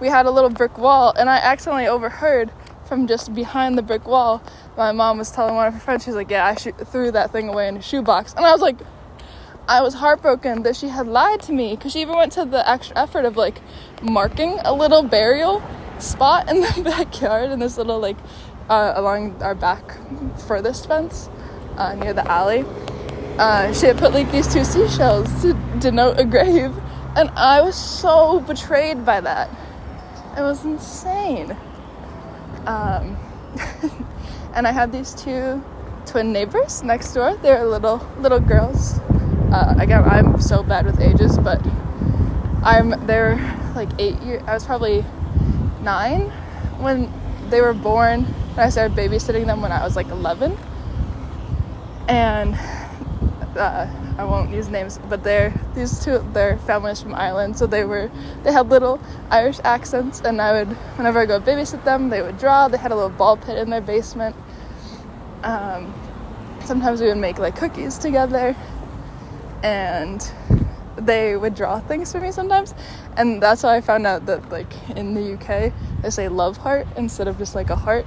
we 0.00 0.08
had 0.08 0.26
a 0.26 0.30
little 0.30 0.50
brick 0.50 0.78
wall, 0.78 1.12
and 1.16 1.28
I 1.28 1.36
accidentally 1.36 1.86
overheard 1.86 2.50
from 2.86 3.06
just 3.06 3.34
behind 3.34 3.76
the 3.76 3.82
brick 3.82 4.06
wall. 4.06 4.42
My 4.76 4.92
mom 4.92 5.18
was 5.18 5.30
telling 5.30 5.54
one 5.54 5.66
of 5.66 5.74
her 5.74 5.80
friends, 5.80 6.04
she's 6.04 6.14
like, 6.14 6.30
Yeah, 6.30 6.46
I 6.46 6.54
sh- 6.54 6.68
threw 6.86 7.10
that 7.12 7.30
thing 7.30 7.48
away 7.48 7.68
in 7.68 7.76
a 7.76 7.82
shoebox. 7.82 8.32
And 8.34 8.46
I 8.46 8.52
was 8.52 8.60
like, 8.60 8.78
I 9.68 9.82
was 9.82 9.94
heartbroken 9.94 10.62
that 10.62 10.76
she 10.76 10.88
had 10.88 11.06
lied 11.06 11.42
to 11.42 11.52
me 11.52 11.76
because 11.76 11.92
she 11.92 12.00
even 12.00 12.16
went 12.16 12.32
to 12.32 12.46
the 12.46 12.68
extra 12.68 12.96
effort 12.96 13.26
of 13.26 13.36
like 13.36 13.60
marking 14.02 14.58
a 14.64 14.72
little 14.72 15.02
burial 15.02 15.62
spot 15.98 16.48
in 16.48 16.60
the 16.74 16.82
backyard 16.82 17.50
in 17.50 17.58
this 17.58 17.76
little 17.76 17.98
like 17.98 18.16
uh, 18.70 18.94
along 18.96 19.42
our 19.42 19.54
back 19.54 19.98
furthest 20.46 20.88
fence 20.88 21.28
uh, 21.76 21.94
near 21.94 22.14
the 22.14 22.26
alley. 22.30 22.64
Uh, 23.38 23.72
she 23.74 23.86
had 23.86 23.98
put 23.98 24.12
like 24.12 24.32
these 24.32 24.52
two 24.52 24.64
seashells 24.64 25.42
to 25.42 25.52
denote 25.78 26.18
a 26.18 26.24
grave, 26.24 26.74
and 27.14 27.28
I 27.36 27.60
was 27.60 27.76
so 27.76 28.40
betrayed 28.40 29.04
by 29.04 29.20
that. 29.20 29.50
It 30.38 30.42
was 30.42 30.64
insane. 30.64 31.50
Um, 32.64 33.16
and 34.54 34.68
I 34.68 34.70
had 34.70 34.92
these 34.92 35.12
two 35.12 35.64
twin 36.06 36.32
neighbors 36.32 36.84
next 36.84 37.12
door. 37.12 37.36
They're 37.42 37.66
little 37.66 38.06
little 38.20 38.38
girls. 38.38 39.00
Uh, 39.50 39.74
again, 39.80 40.04
I'm 40.04 40.40
so 40.40 40.62
bad 40.62 40.86
with 40.86 41.00
ages, 41.00 41.36
but 41.38 41.60
I'm 42.62 42.90
they're 43.08 43.34
like 43.74 43.88
eight 43.98 44.22
years. 44.22 44.44
I 44.46 44.54
was 44.54 44.64
probably 44.64 45.04
nine 45.82 46.30
when 46.78 47.12
they 47.50 47.60
were 47.60 47.74
born. 47.74 48.24
And 48.50 48.60
I 48.60 48.68
started 48.68 48.96
babysitting 48.96 49.46
them 49.46 49.60
when 49.60 49.72
I 49.72 49.82
was 49.82 49.96
like 49.96 50.06
11. 50.06 50.56
And 52.06 52.56
uh, 53.58 53.86
I 54.16 54.24
won't 54.24 54.50
use 54.50 54.68
names, 54.68 54.98
but 55.08 55.22
they're 55.22 55.52
these 55.74 56.04
two 56.04 56.18
their 56.32 56.58
families 56.58 57.02
from 57.02 57.14
Ireland, 57.14 57.58
so 57.58 57.66
they 57.66 57.84
were 57.84 58.10
they 58.44 58.52
had 58.52 58.68
little 58.68 59.00
Irish 59.30 59.58
accents, 59.64 60.20
and 60.20 60.40
I 60.40 60.52
would 60.52 60.68
whenever 60.96 61.18
I 61.18 61.26
go 61.26 61.40
babysit 61.40 61.84
them, 61.84 62.08
they 62.08 62.22
would 62.22 62.38
draw. 62.38 62.68
They 62.68 62.78
had 62.78 62.92
a 62.92 62.94
little 62.94 63.10
ball 63.10 63.36
pit 63.36 63.58
in 63.58 63.70
their 63.70 63.80
basement. 63.80 64.36
Um, 65.42 65.92
sometimes 66.64 67.00
we 67.00 67.08
would 67.08 67.18
make 67.18 67.38
like 67.38 67.56
cookies 67.56 67.98
together, 67.98 68.56
and 69.62 70.20
they 70.96 71.36
would 71.36 71.54
draw 71.54 71.80
things 71.80 72.12
for 72.12 72.20
me 72.20 72.32
sometimes, 72.32 72.74
and 73.16 73.42
that's 73.42 73.62
how 73.62 73.68
I 73.68 73.80
found 73.80 74.06
out 74.06 74.26
that 74.26 74.50
like 74.50 74.72
in 74.90 75.14
the 75.14 75.34
UK 75.34 75.72
they 76.02 76.10
say 76.10 76.28
love 76.28 76.56
heart 76.58 76.86
instead 76.96 77.28
of 77.28 77.38
just 77.38 77.54
like 77.54 77.70
a 77.70 77.76
heart, 77.76 78.06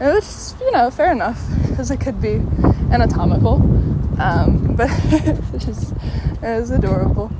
and 0.00 0.10
it 0.10 0.14
was 0.14 0.54
you 0.60 0.70
know 0.70 0.90
fair 0.90 1.12
enough 1.12 1.42
because 1.68 1.90
it 1.90 2.00
could 2.00 2.20
be 2.20 2.42
anatomical 2.90 3.58
um, 4.22 4.76
but 4.76 4.90
it 5.12 5.66
was, 5.66 6.70
adorable. 6.70 7.30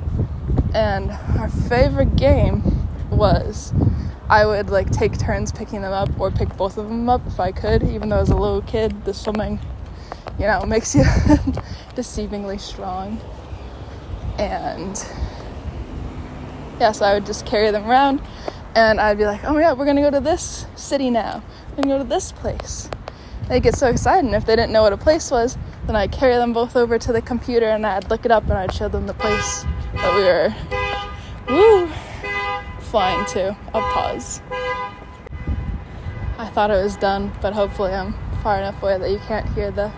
And 0.73 1.11
our 1.39 1.49
favorite 1.49 2.15
game 2.15 2.61
was 3.09 3.73
I 4.29 4.45
would 4.45 4.69
like 4.69 4.89
take 4.91 5.17
turns 5.17 5.51
picking 5.51 5.81
them 5.81 5.93
up 5.93 6.09
or 6.19 6.31
pick 6.31 6.55
both 6.57 6.77
of 6.77 6.87
them 6.87 7.09
up 7.09 7.25
if 7.27 7.39
I 7.39 7.51
could, 7.51 7.83
even 7.83 8.09
though 8.09 8.19
as 8.19 8.29
a 8.29 8.35
little 8.35 8.61
kid, 8.61 9.05
the 9.05 9.13
swimming, 9.13 9.59
you 10.39 10.45
know, 10.45 10.61
makes 10.67 10.93
you 10.95 11.03
deceivingly 11.95 12.59
strong. 12.59 13.21
And 14.37 15.01
yeah, 16.79 16.91
so 16.91 17.05
I 17.05 17.13
would 17.13 17.25
just 17.25 17.45
carry 17.45 17.71
them 17.71 17.87
around 17.87 18.21
and 18.75 18.99
I'd 18.99 19.17
be 19.17 19.25
like, 19.25 19.43
oh 19.43 19.53
my 19.53 19.61
god, 19.61 19.77
we're 19.77 19.85
gonna 19.85 20.01
go 20.01 20.11
to 20.11 20.19
this 20.19 20.65
city 20.75 21.09
now. 21.09 21.43
We're 21.77 21.83
go 21.83 21.97
to 21.97 22.03
this 22.03 22.31
place. 22.31 22.89
They 23.47 23.59
get 23.59 23.75
so 23.75 23.87
excited, 23.87 24.25
and 24.25 24.35
if 24.35 24.45
they 24.45 24.55
didn't 24.55 24.71
know 24.71 24.81
what 24.81 24.93
a 24.93 24.97
place 24.97 25.29
was, 25.29 25.57
then 25.85 25.95
I'd 25.95 26.11
carry 26.11 26.35
them 26.35 26.53
both 26.53 26.75
over 26.75 26.97
to 26.97 27.11
the 27.11 27.21
computer 27.21 27.67
and 27.67 27.85
I'd 27.85 28.09
look 28.09 28.25
it 28.25 28.31
up 28.31 28.43
and 28.43 28.53
I'd 28.53 28.73
show 28.73 28.87
them 28.87 29.05
the 29.05 29.13
place 29.13 29.65
that 29.93 30.15
we 30.15 30.23
were 30.23 30.55
woo 31.49 31.87
flying 32.79 33.25
to. 33.27 33.55
I'll 33.73 33.93
pause. 33.93 34.41
I 36.37 36.49
thought 36.53 36.71
it 36.71 36.81
was 36.81 36.95
done, 36.95 37.31
but 37.41 37.53
hopefully 37.53 37.91
I'm 37.91 38.15
far 38.41 38.57
enough 38.57 38.81
away 38.81 38.97
that 38.97 39.11
you 39.11 39.19
can't 39.19 39.47
hear 39.49 39.71
the 39.71 39.91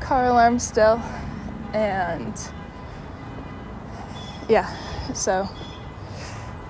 car 0.00 0.26
alarm 0.26 0.58
still. 0.58 1.00
And 1.72 2.34
yeah, 4.48 4.68
so 5.14 5.48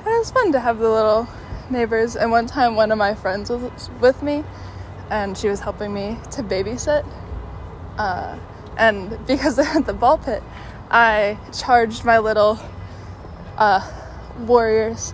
it 0.00 0.04
was 0.04 0.30
fun 0.30 0.52
to 0.52 0.60
have 0.60 0.78
the 0.78 0.90
little 0.90 1.26
neighbors. 1.70 2.16
And 2.16 2.30
one 2.30 2.46
time, 2.46 2.76
one 2.76 2.92
of 2.92 2.98
my 2.98 3.14
friends 3.14 3.48
was 3.50 3.90
with 4.00 4.22
me, 4.22 4.44
and 5.10 5.36
she 5.36 5.48
was 5.48 5.60
helping 5.60 5.92
me 5.92 6.18
to 6.32 6.42
babysit. 6.42 7.06
Uh, 7.98 8.38
and 8.76 9.26
because 9.26 9.56
they 9.56 9.64
had 9.64 9.84
the 9.86 9.92
ball 9.92 10.18
pit, 10.18 10.42
I 10.90 11.38
charged 11.52 12.04
my 12.04 12.18
little 12.18 12.58
uh, 13.58 13.88
warriors 14.40 15.12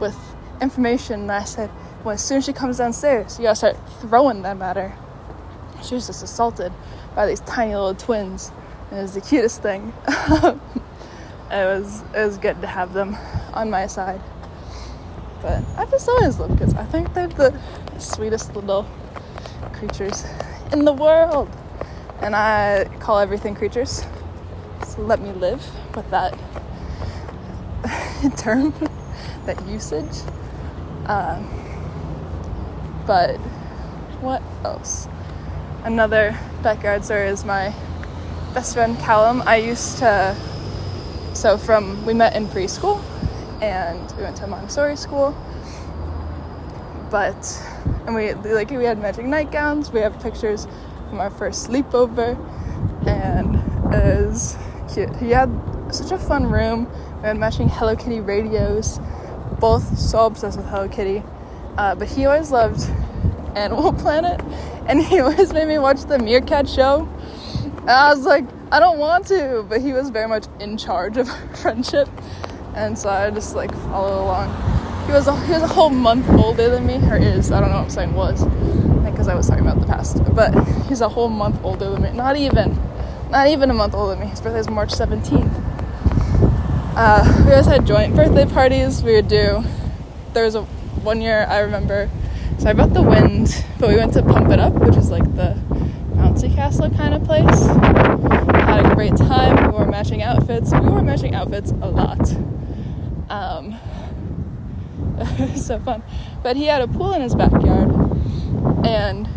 with 0.00 0.16
information. 0.60 1.22
And 1.22 1.32
I 1.32 1.44
said, 1.44 1.70
well, 2.04 2.14
as 2.14 2.24
soon 2.24 2.38
as 2.38 2.44
she 2.44 2.52
comes 2.52 2.78
downstairs, 2.78 3.38
you 3.38 3.44
gotta 3.44 3.56
start 3.56 3.76
throwing 4.00 4.42
them 4.42 4.62
at 4.62 4.76
her. 4.76 4.96
She 5.82 5.94
was 5.94 6.06
just 6.06 6.22
assaulted 6.22 6.72
by 7.14 7.26
these 7.26 7.40
tiny 7.40 7.74
little 7.74 7.94
twins. 7.94 8.50
And 8.90 8.98
it 8.98 9.02
was 9.02 9.14
the 9.14 9.20
cutest 9.20 9.62
thing. 9.62 9.92
it 10.08 10.58
was 11.50 12.02
it 12.14 12.24
was 12.24 12.38
good 12.38 12.60
to 12.60 12.66
have 12.66 12.92
them 12.92 13.16
on 13.52 13.70
my 13.70 13.86
side. 13.86 14.20
But 15.42 15.64
I've 15.76 15.90
just 15.90 16.08
always 16.08 16.38
love 16.38 16.56
kids. 16.58 16.74
I 16.74 16.84
think 16.84 17.12
they're 17.14 17.28
the 17.28 17.58
sweetest 17.98 18.54
little 18.54 18.86
creatures 19.78 20.24
in 20.72 20.84
the 20.84 20.92
world 20.92 21.48
and 22.20 22.34
I 22.34 22.84
call 23.00 23.18
everything 23.18 23.54
creatures. 23.54 24.04
So 24.86 25.02
let 25.02 25.20
me 25.20 25.32
live 25.32 25.64
with 25.94 26.08
that 26.10 26.38
term, 28.36 28.74
that 29.44 29.64
usage. 29.66 30.22
Um, 31.06 31.48
but 33.06 33.36
what 34.20 34.42
else? 34.64 35.08
Another 35.84 36.36
backyard 36.62 37.04
story 37.04 37.28
is 37.28 37.44
my 37.44 37.72
best 38.54 38.74
friend 38.74 38.98
Callum. 38.98 39.42
I 39.46 39.56
used 39.56 39.98
to, 39.98 40.36
so 41.34 41.56
from, 41.58 42.04
we 42.04 42.14
met 42.14 42.34
in 42.34 42.46
preschool 42.48 43.02
and 43.62 44.12
we 44.16 44.22
went 44.22 44.36
to 44.38 44.46
Montessori 44.46 44.96
school. 44.96 45.36
But, 47.10 47.36
and 48.06 48.14
we, 48.14 48.34
like, 48.34 48.70
we 48.70 48.84
had 48.84 48.98
magic 48.98 49.26
nightgowns, 49.26 49.92
we 49.92 50.00
have 50.00 50.20
pictures 50.20 50.66
from 51.08 51.20
our 51.20 51.30
first 51.30 51.68
sleepover, 51.68 52.36
and 53.06 53.56
it 53.94 54.26
was 54.26 54.56
cute. 54.92 55.14
He 55.16 55.30
had 55.30 55.50
such 55.90 56.10
a 56.10 56.18
fun 56.18 56.46
room. 56.46 56.90
We 57.18 57.28
had 57.28 57.36
matching 57.38 57.68
Hello 57.68 57.94
Kitty 57.94 58.20
radios, 58.20 58.98
both 59.60 59.98
so 59.98 60.26
obsessed 60.26 60.56
with 60.56 60.66
Hello 60.66 60.88
Kitty. 60.88 61.22
Uh, 61.78 61.94
but 61.94 62.08
he 62.08 62.26
always 62.26 62.50
loved 62.50 62.90
Animal 63.54 63.92
Planet, 64.02 64.40
and 64.86 65.02
he 65.02 65.20
always 65.20 65.52
made 65.52 65.68
me 65.68 65.78
watch 65.78 66.02
the 66.02 66.18
Meerkat 66.18 66.68
show. 66.68 67.08
And 67.62 67.90
I 67.90 68.12
was 68.12 68.24
like, 68.24 68.44
I 68.72 68.80
don't 68.80 68.98
want 68.98 69.26
to, 69.28 69.64
but 69.68 69.80
he 69.80 69.92
was 69.92 70.10
very 70.10 70.26
much 70.26 70.46
in 70.58 70.76
charge 70.76 71.16
of 71.16 71.28
our 71.28 71.48
friendship, 71.54 72.08
and 72.74 72.98
so 72.98 73.08
I 73.08 73.30
just 73.30 73.54
like 73.54 73.72
follow 73.72 74.24
along. 74.24 74.75
He 75.06 75.12
was 75.12 75.28
a, 75.28 75.46
he 75.46 75.52
was 75.52 75.62
a 75.62 75.68
whole 75.68 75.90
month 75.90 76.28
older 76.28 76.68
than 76.68 76.86
me, 76.86 76.96
or 77.08 77.16
is 77.16 77.52
I 77.52 77.60
don't 77.60 77.70
know 77.70 77.76
what 77.76 77.84
I'm 77.84 77.90
saying 77.90 78.14
was 78.14 78.44
because 79.10 79.28
I 79.28 79.34
was 79.34 79.48
talking 79.48 79.66
about 79.66 79.80
the 79.80 79.86
past. 79.86 80.22
But 80.34 80.52
he's 80.88 81.00
a 81.00 81.08
whole 81.08 81.28
month 81.28 81.60
older 81.64 81.90
than 81.90 82.02
me. 82.02 82.12
Not 82.12 82.36
even. 82.36 82.76
Not 83.30 83.48
even 83.48 83.70
a 83.70 83.74
month 83.74 83.94
older 83.94 84.14
than 84.14 84.20
me. 84.20 84.26
His 84.30 84.40
birthday 84.40 84.60
is 84.60 84.68
March 84.68 84.90
17th. 84.90 85.50
Uh, 86.96 87.44
we 87.44 87.52
always 87.52 87.66
had 87.66 87.86
joint 87.86 88.14
birthday 88.14 88.46
parties. 88.46 89.02
We 89.02 89.14
would 89.14 89.28
do. 89.28 89.64
There 90.32 90.44
was 90.44 90.54
a 90.54 90.62
one 90.62 91.20
year 91.20 91.46
I 91.48 91.60
remember. 91.60 92.10
Sorry 92.58 92.72
about 92.72 92.94
the 92.94 93.02
wind, 93.02 93.64
but 93.78 93.90
we 93.90 93.96
went 93.96 94.12
to 94.14 94.22
Pump 94.22 94.50
It 94.50 94.58
Up, 94.58 94.74
which 94.74 94.96
is 94.96 95.10
like 95.10 95.24
the 95.36 95.56
bouncy 96.14 96.54
castle 96.54 96.90
kind 96.90 97.14
of 97.14 97.24
place. 97.24 97.66
Had 97.66 98.86
a 98.86 98.94
great 98.94 99.16
time. 99.16 99.66
We 99.66 99.72
wore 99.72 99.86
matching 99.86 100.22
outfits. 100.22 100.72
We 100.72 100.80
wore 100.80 101.02
matching 101.02 101.34
outfits 101.34 101.70
a 101.70 101.88
lot. 101.88 102.32
Um, 103.28 103.78
so 105.56 105.78
fun. 105.78 106.02
But 106.42 106.56
he 106.56 106.66
had 106.66 106.82
a 106.82 106.88
pool 106.88 107.12
in 107.12 107.22
his 107.22 107.34
backyard, 107.34 107.90
and 108.84 109.28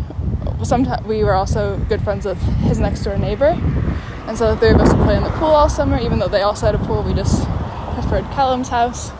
sometimes 0.62 1.06
we 1.06 1.24
were 1.24 1.34
also 1.34 1.78
good 1.88 2.02
friends 2.02 2.26
with 2.26 2.40
his 2.60 2.78
next 2.78 3.02
door 3.02 3.16
neighbor. 3.16 3.58
And 4.26 4.36
so 4.36 4.54
the 4.54 4.60
three 4.60 4.70
of 4.70 4.80
us 4.80 4.92
would 4.92 5.02
play 5.04 5.16
in 5.16 5.24
the 5.24 5.30
pool 5.30 5.48
all 5.48 5.68
summer, 5.68 5.98
even 5.98 6.18
though 6.18 6.28
they 6.28 6.42
also 6.42 6.66
had 6.66 6.74
a 6.74 6.78
pool. 6.78 7.02
We 7.02 7.14
just 7.14 7.44
preferred 7.94 8.24
Callum's 8.32 8.68
house 8.68 9.10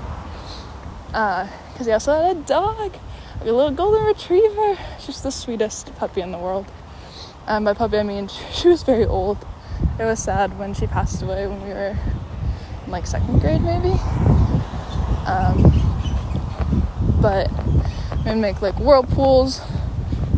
because 1.06 1.48
uh, 1.80 1.84
he 1.84 1.90
also 1.90 2.14
had 2.14 2.36
a 2.36 2.40
dog, 2.40 2.96
a 3.40 3.44
little 3.44 3.70
golden 3.70 4.04
retriever. 4.04 4.78
Just 5.04 5.22
the 5.22 5.32
sweetest 5.32 5.94
puppy 5.96 6.20
in 6.20 6.30
the 6.30 6.38
world. 6.38 6.66
Um, 7.46 7.64
by 7.64 7.74
puppy, 7.74 7.98
I 7.98 8.02
mean 8.02 8.28
she 8.52 8.68
was 8.68 8.82
very 8.82 9.06
old. 9.06 9.38
It 9.98 10.04
was 10.04 10.22
sad 10.22 10.58
when 10.58 10.74
she 10.74 10.86
passed 10.86 11.22
away 11.22 11.46
when 11.46 11.62
we 11.62 11.70
were 11.70 11.96
in 12.86 12.92
like 12.92 13.06
second 13.06 13.40
grade, 13.40 13.62
maybe. 13.62 13.92
Um, 15.26 15.69
but 17.20 17.50
we'd 18.24 18.36
make 18.36 18.62
like 18.62 18.78
whirlpools 18.78 19.60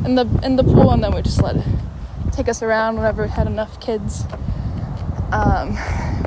in 0.05 0.15
the 0.15 0.27
in 0.43 0.57
the 0.57 0.65
pool, 0.65 0.91
and 0.91 1.03
then 1.03 1.15
we 1.15 1.23
just 1.23 1.43
let 1.43 1.57
it 1.57 1.65
take 2.33 2.49
us 2.49 2.63
around 2.63 2.97
whenever 2.97 3.23
we 3.23 3.29
had 3.29 3.47
enough 3.47 3.81
kids. 3.81 4.25
Um, 5.33 5.79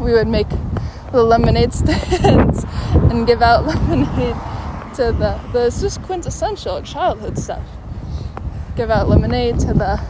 we 0.02 0.14
would 0.14 0.28
make 0.28 0.50
the 1.12 1.24
lemonade 1.24 1.74
stands 1.76 2.66
and 2.94 3.28
give 3.28 3.42
out 3.42 3.66
lemonade 3.66 4.36
to 4.96 5.12
the 5.12 5.40
the 5.52 5.68
it's 5.68 5.82
just 5.82 6.02
quintessential 6.04 6.82
childhood 6.82 7.38
stuff. 7.38 7.64
Give 8.76 8.90
out 8.90 9.08
lemonade 9.08 9.60
to 9.60 9.74
the 9.74 10.02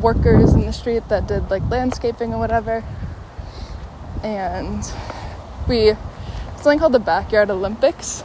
workers 0.00 0.52
in 0.52 0.62
the 0.62 0.72
street 0.72 1.08
that 1.08 1.26
did 1.26 1.50
like 1.50 1.62
landscaping 1.70 2.34
or 2.34 2.38
whatever. 2.38 2.84
And 4.22 4.84
we 5.68 5.94
something 6.56 6.78
called 6.78 6.92
the 6.92 7.00
Backyard 7.00 7.50
Olympics, 7.50 8.24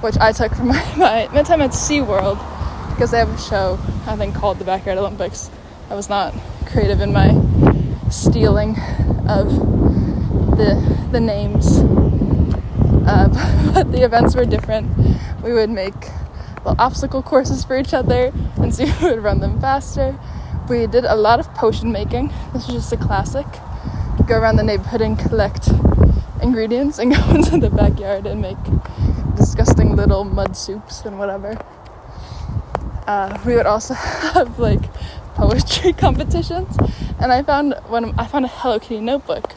which 0.00 0.16
I 0.18 0.32
took 0.32 0.54
from 0.54 0.68
my, 0.68 0.94
my, 0.96 1.28
my 1.32 1.42
time 1.42 1.60
at 1.62 1.70
SeaWorld 1.70 2.38
because 2.90 3.10
they 3.10 3.18
have 3.18 3.30
a 3.30 3.38
show, 3.38 3.78
I 4.06 4.16
think, 4.16 4.34
called 4.34 4.58
the 4.58 4.64
Backyard 4.64 4.98
Olympics. 4.98 5.50
I 5.90 5.94
was 5.94 6.08
not 6.08 6.34
creative 6.66 7.00
in 7.00 7.12
my 7.12 7.28
stealing 8.10 8.70
of 9.28 9.50
the, 10.56 11.08
the 11.12 11.20
names, 11.20 11.78
uh, 13.06 13.70
but 13.74 13.92
the 13.92 14.02
events 14.02 14.34
were 14.34 14.44
different. 14.44 14.90
We 15.42 15.52
would 15.52 15.70
make 15.70 15.94
little 16.66 16.80
obstacle 16.80 17.22
courses 17.22 17.64
for 17.64 17.78
each 17.78 17.94
other 17.94 18.32
and 18.56 18.74
see 18.74 18.86
who 18.86 19.10
would 19.10 19.22
run 19.22 19.40
them 19.40 19.60
faster. 19.60 20.18
We 20.68 20.86
did 20.86 21.04
a 21.04 21.14
lot 21.14 21.38
of 21.38 21.52
potion 21.54 21.92
making. 21.92 22.32
This 22.52 22.66
was 22.66 22.74
just 22.74 22.92
a 22.92 22.96
classic. 22.96 23.46
Go 24.26 24.36
around 24.36 24.56
the 24.56 24.64
neighborhood 24.64 25.00
and 25.00 25.16
collect 25.18 25.68
ingredients 26.42 26.98
and 26.98 27.14
go 27.14 27.30
into 27.30 27.58
the 27.58 27.70
backyard 27.70 28.26
and 28.26 28.42
make 28.42 28.56
disgusting 29.46 29.94
little 29.94 30.24
mud 30.24 30.56
soups 30.56 31.04
and 31.04 31.20
whatever. 31.20 31.56
Uh, 33.06 33.38
we 33.46 33.54
would 33.54 33.64
also 33.64 33.94
have 34.34 34.58
like 34.58 34.92
poetry 35.36 35.92
competitions, 36.06 36.76
and 37.20 37.32
I 37.32 37.44
found 37.44 37.74
when 37.86 38.18
I 38.18 38.26
found 38.26 38.44
a 38.44 38.48
Hello 38.48 38.80
Kitty 38.80 39.00
notebook 39.00 39.54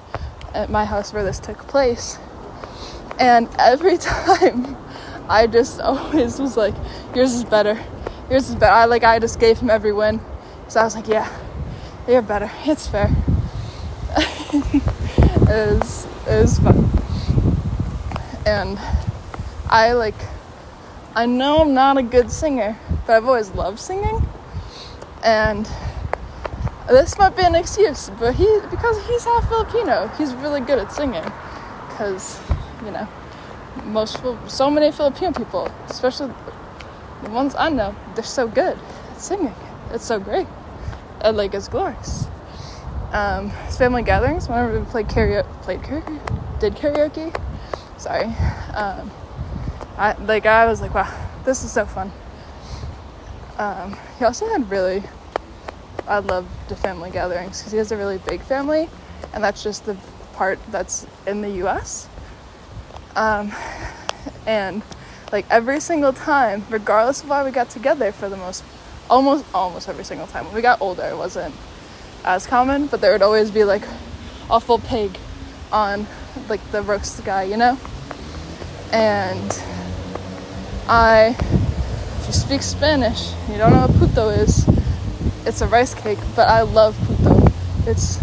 at 0.54 0.70
my 0.70 0.86
house 0.86 1.12
where 1.12 1.24
this 1.24 1.40
took 1.40 1.58
place, 1.68 2.20
and 3.20 3.50
every 3.58 3.98
time 4.12 4.78
I 5.28 5.48
just 5.48 5.82
always 5.82 6.40
was 6.40 6.56
like, 6.56 6.76
"Yours 7.16 7.34
is 7.34 7.44
better, 7.44 7.84
yours 8.30 8.48
is 8.48 8.56
better." 8.56 8.72
I 8.72 8.86
like 8.86 9.04
I 9.04 9.18
just 9.18 9.40
gave 9.40 9.58
him 9.58 9.72
every 9.72 9.92
win, 9.92 10.22
so 10.68 10.82
I 10.82 10.84
was 10.84 10.94
like, 10.94 11.08
"Yeah, 11.08 11.28
you're 12.08 12.22
better. 12.22 12.52
It's 12.64 12.86
fair." 12.86 13.10
it 14.14 15.80
was 15.82 16.06
it 16.28 16.42
was 16.42 16.60
fun, 16.60 16.92
and 18.46 18.78
I 19.70 19.94
like. 19.94 20.16
I 21.16 21.26
know 21.28 21.60
I'm 21.60 21.74
not 21.74 21.98
a 21.98 22.04
good 22.04 22.32
singer, 22.32 22.78
but 23.06 23.18
I've 23.18 23.26
always 23.26 23.52
loved 23.52 23.80
singing. 23.80 24.28
And 25.24 25.70
this 26.88 27.18
might 27.20 27.36
be 27.36 27.44
an 27.44 27.54
excuse, 27.54 28.10
but 28.20 28.34
he 28.34 28.46
because 28.72 29.06
he's 29.06 29.24
half 29.26 29.48
Filipino, 29.48 30.08
he's 30.18 30.34
really 30.34 30.62
good 30.62 30.80
at 30.80 30.92
singing. 30.92 31.24
Because 31.90 32.40
you 32.84 32.92
know, 32.92 33.08
most 33.86 34.18
so 34.48 34.72
many 34.72 34.92
Filipino 34.92 35.32
people, 35.32 35.72
especially 35.88 36.34
the 37.24 37.30
ones 37.30 37.54
I 37.56 37.70
know, 37.70 37.96
they're 38.16 38.24
so 38.24 38.48
good 38.48 38.78
at 39.12 39.22
singing. 39.22 39.54
It's 39.92 40.06
so 40.06 40.20
great. 40.20 40.48
And 41.22 41.38
like 41.38 41.54
it's 41.54 41.68
glorious. 41.68 42.26
Um, 43.12 43.52
it's 43.68 43.78
family 43.78 44.02
gatherings. 44.02 44.50
Whenever 44.50 44.80
we 44.80 44.86
played 44.86 45.08
karaoke, 45.08 45.62
played 45.62 45.82
karaoke, 45.82 46.60
did 46.60 46.74
karaoke. 46.76 47.40
Sorry. 47.98 48.26
Um, 48.74 49.12
I 50.00 50.14
like 50.24 50.46
I 50.46 50.66
was 50.66 50.80
like, 50.80 50.94
wow, 50.94 51.14
this 51.44 51.62
is 51.66 51.74
so 51.74 51.86
fun. 51.86 52.10
Um, 53.58 53.98
he 54.18 54.24
also 54.24 54.48
had 54.48 54.72
really, 54.72 55.04
I 56.08 56.20
love 56.20 56.48
the 56.70 56.78
family 56.78 57.12
gatherings 57.12 57.60
because 57.60 57.74
he 57.74 57.78
has 57.80 57.92
a 57.92 57.98
really 57.98 58.18
big 58.20 58.42
family, 58.42 58.90
and 59.34 59.44
that's 59.44 59.62
just 59.62 59.86
the 59.86 59.98
part 60.34 60.58
that's 60.72 61.06
in 61.28 61.42
the 61.42 61.50
U.S. 61.64 62.08
Um, 63.18 63.52
and 64.48 64.82
like 65.34 65.46
every 65.50 65.82
single 65.82 66.14
time, 66.14 66.66
regardless 66.70 67.22
of 67.22 67.30
why 67.30 67.44
we 67.44 67.52
got 67.52 67.70
together, 67.70 68.14
for 68.14 68.30
the 68.30 68.38
most, 68.38 68.64
almost 69.10 69.44
almost 69.54 69.90
every 69.90 70.06
single 70.06 70.28
time 70.28 70.46
when 70.46 70.56
we 70.56 70.62
got 70.62 70.80
older, 70.80 71.04
it 71.04 71.18
wasn't 71.18 71.54
as 72.24 72.48
common, 72.48 72.88
but 72.88 73.02
there 73.02 73.12
would 73.12 73.22
always 73.22 73.52
be 73.52 73.66
like 73.66 73.84
a 74.50 74.62
full 74.62 74.80
pig 74.80 75.18
on 75.74 76.08
like 76.48 76.62
the 76.72 76.82
roast 76.84 77.26
guy, 77.26 77.44
you 77.44 77.58
know, 77.58 77.78
and 78.94 79.62
I, 80.92 81.36
if 81.40 82.24
you 82.26 82.34
speak 82.34 82.64
Spanish, 82.64 83.32
you 83.48 83.60
don't 83.60 83.72
know 83.72 83.86
what 83.86 83.96
puto 84.00 84.30
is. 84.30 84.68
It's 85.46 85.62
a 85.62 85.68
rice 85.68 85.94
cake, 85.94 86.18
but 86.36 86.50
I 86.50 86.62
love 86.62 86.98
puto. 87.06 87.46
It's 87.86 88.20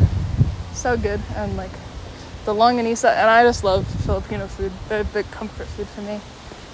so 0.72 0.96
good 0.96 1.20
and 1.36 1.56
like 1.56 1.70
the 2.44 2.52
longanisa, 2.52 3.14
and 3.14 3.30
I 3.30 3.44
just 3.44 3.62
love 3.62 3.86
Filipino 4.04 4.48
food. 4.48 4.72
They're 4.88 5.02
a 5.02 5.04
big 5.04 5.30
comfort 5.30 5.68
food 5.68 5.86
for 5.86 6.00
me. 6.00 6.20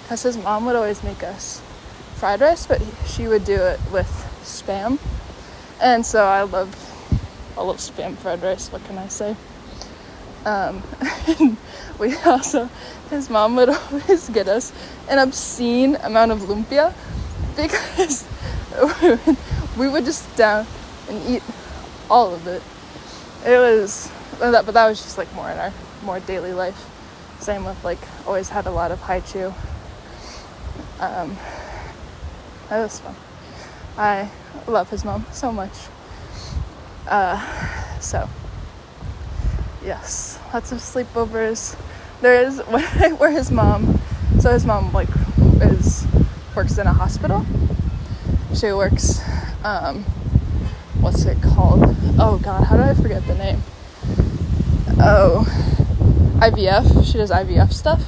Cause 0.07 0.23
his 0.23 0.35
mom 0.35 0.65
would 0.65 0.75
always 0.75 1.03
make 1.03 1.21
us 1.21 1.61
fried 2.15 2.41
rice, 2.41 2.65
but 2.65 2.81
she 3.05 3.27
would 3.27 3.45
do 3.45 3.61
it 3.61 3.79
with 3.91 4.09
spam, 4.41 4.97
and 5.79 6.03
so 6.03 6.25
I 6.25 6.41
love 6.41 6.73
I 7.55 7.61
love 7.61 7.77
spam 7.77 8.17
fried 8.17 8.41
rice. 8.41 8.71
What 8.71 8.83
can 8.85 8.97
I 8.97 9.09
say? 9.09 9.35
Um, 10.43 10.81
we 11.99 12.17
also 12.25 12.67
his 13.11 13.29
mom 13.29 13.55
would 13.57 13.69
always 13.91 14.27
get 14.29 14.47
us 14.47 14.73
an 15.09 15.19
obscene 15.19 15.95
amount 15.97 16.31
of 16.31 16.39
lumpia 16.39 16.93
because 17.55 18.27
we 19.77 19.87
would 19.87 20.05
just 20.05 20.33
down 20.35 20.65
and 21.09 21.29
eat 21.29 21.43
all 22.09 22.33
of 22.33 22.47
it. 22.47 22.61
It 23.45 23.57
was 23.57 24.11
but 24.39 24.73
that 24.73 24.87
was 24.87 25.01
just 25.01 25.17
like 25.17 25.33
more 25.33 25.49
in 25.49 25.57
our 25.57 25.73
more 26.03 26.19
daily 26.19 26.53
life. 26.53 26.89
Same 27.39 27.65
with 27.65 27.83
like 27.83 27.99
always 28.25 28.49
had 28.49 28.65
a 28.65 28.71
lot 28.71 28.91
of 28.91 28.99
Hi-Chew. 29.01 29.53
Um, 30.99 31.37
that 32.69 32.81
was 32.81 32.99
fun. 32.99 33.15
I 33.97 34.29
love 34.67 34.89
his 34.89 35.05
mom 35.05 35.25
so 35.31 35.51
much. 35.51 35.73
Uh, 37.07 37.99
so 37.99 38.29
yes, 39.83 40.39
lots 40.53 40.71
of 40.71 40.79
sleepovers 40.79 41.77
there 42.23 42.41
is 42.41 42.59
where 43.17 43.31
his 43.31 43.51
mom 43.51 43.99
so 44.43 44.51
his 44.51 44.65
mom 44.65 44.91
like 44.91 45.07
is 45.61 46.05
works 46.53 46.77
in 46.77 46.85
a 46.85 46.91
hospital. 46.91 47.45
She 48.53 48.73
works 48.73 49.21
um 49.63 50.03
what's 50.99 51.23
it 51.23 51.41
called? 51.41 51.95
Oh 52.19 52.37
god 52.43 52.65
how 52.65 52.75
do 52.75 52.83
i 52.83 52.93
forget 52.93 53.25
the 53.25 53.35
name? 53.35 53.63
Oh 54.99 55.45
ivf 56.41 57.05
she 57.09 57.17
does 57.17 57.31
ivf 57.31 57.71
stuff. 57.71 58.03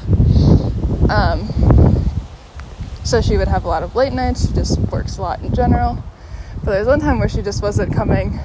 Um 1.09 1.47
so 3.05 3.21
she 3.21 3.37
would 3.37 3.47
have 3.47 3.63
a 3.63 3.69
lot 3.69 3.83
of 3.83 3.95
late 3.95 4.11
nights. 4.11 4.45
She 4.45 4.53
just 4.53 4.77
works 4.91 5.17
a 5.17 5.21
lot 5.21 5.39
in 5.41 5.55
general. 5.55 6.03
But 6.65 6.71
there 6.71 6.79
was 6.79 6.87
one 6.89 6.99
time 6.99 7.17
where 7.17 7.29
she 7.29 7.43
just 7.43 7.63
wasn't 7.63 7.95
coming 7.95 8.41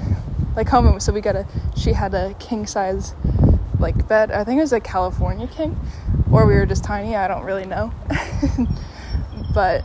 like 0.55 0.69
home. 0.69 1.01
So 1.01 1.11
we 1.11 1.19
got 1.19 1.35
a 1.35 1.45
she 1.75 1.91
had 1.91 2.13
a 2.13 2.35
king 2.35 2.67
size 2.67 3.15
like 3.81 4.07
bed. 4.07 4.31
I 4.31 4.45
think 4.45 4.59
it 4.59 4.61
was 4.61 4.71
a 4.71 4.79
California 4.79 5.47
king, 5.47 5.77
or 6.31 6.45
we 6.45 6.55
were 6.55 6.65
just 6.65 6.83
tiny. 6.83 7.15
I 7.15 7.27
don't 7.27 7.43
really 7.43 7.65
know. 7.65 7.91
but 9.53 9.83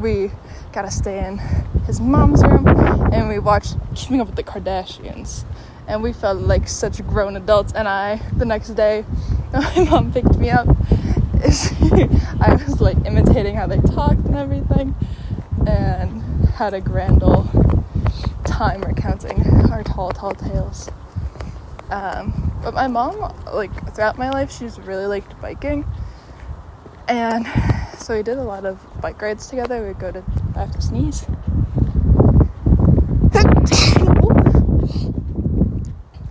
we 0.00 0.30
got 0.72 0.82
to 0.82 0.90
stay 0.90 1.26
in 1.26 1.38
his 1.86 2.00
mom's 2.00 2.42
room, 2.42 2.66
and 3.12 3.28
we 3.28 3.38
watched 3.38 3.76
Keeping 3.94 4.20
Up 4.20 4.28
with 4.28 4.36
the 4.36 4.42
Kardashians, 4.42 5.44
and 5.86 6.02
we 6.02 6.12
felt 6.12 6.38
like 6.38 6.68
such 6.68 7.06
grown 7.06 7.36
adults. 7.36 7.72
And 7.72 7.86
I, 7.86 8.16
the 8.36 8.44
next 8.44 8.70
day, 8.70 9.04
my 9.52 9.84
mom 9.90 10.12
picked 10.12 10.38
me 10.38 10.50
up, 10.50 10.66
I 11.44 12.58
was 12.66 12.80
like 12.80 12.96
imitating 13.04 13.56
how 13.56 13.66
they 13.66 13.78
talked 13.78 14.24
and 14.24 14.36
everything, 14.36 14.94
and 15.66 16.22
had 16.50 16.72
a 16.74 16.80
grand 16.80 17.22
old 17.22 17.48
time 18.44 18.80
recounting 18.82 19.42
our 19.70 19.82
tall, 19.82 20.10
tall 20.10 20.34
tales. 20.34 20.88
Um, 21.92 22.50
but 22.64 22.72
my 22.72 22.86
mom, 22.86 23.34
like 23.52 23.94
throughout 23.94 24.16
my 24.16 24.30
life, 24.30 24.50
she's 24.50 24.78
really 24.78 25.04
liked 25.04 25.38
biking, 25.42 25.84
and 27.06 27.46
so 27.98 28.16
we 28.16 28.22
did 28.22 28.38
a 28.38 28.42
lot 28.42 28.64
of 28.64 28.80
bike 29.02 29.20
rides 29.20 29.46
together. 29.46 29.86
We'd 29.86 29.98
go 29.98 30.10
to 30.10 30.24
I 30.56 30.60
have 30.60 30.72
to 30.72 30.80
sneeze. 30.80 31.26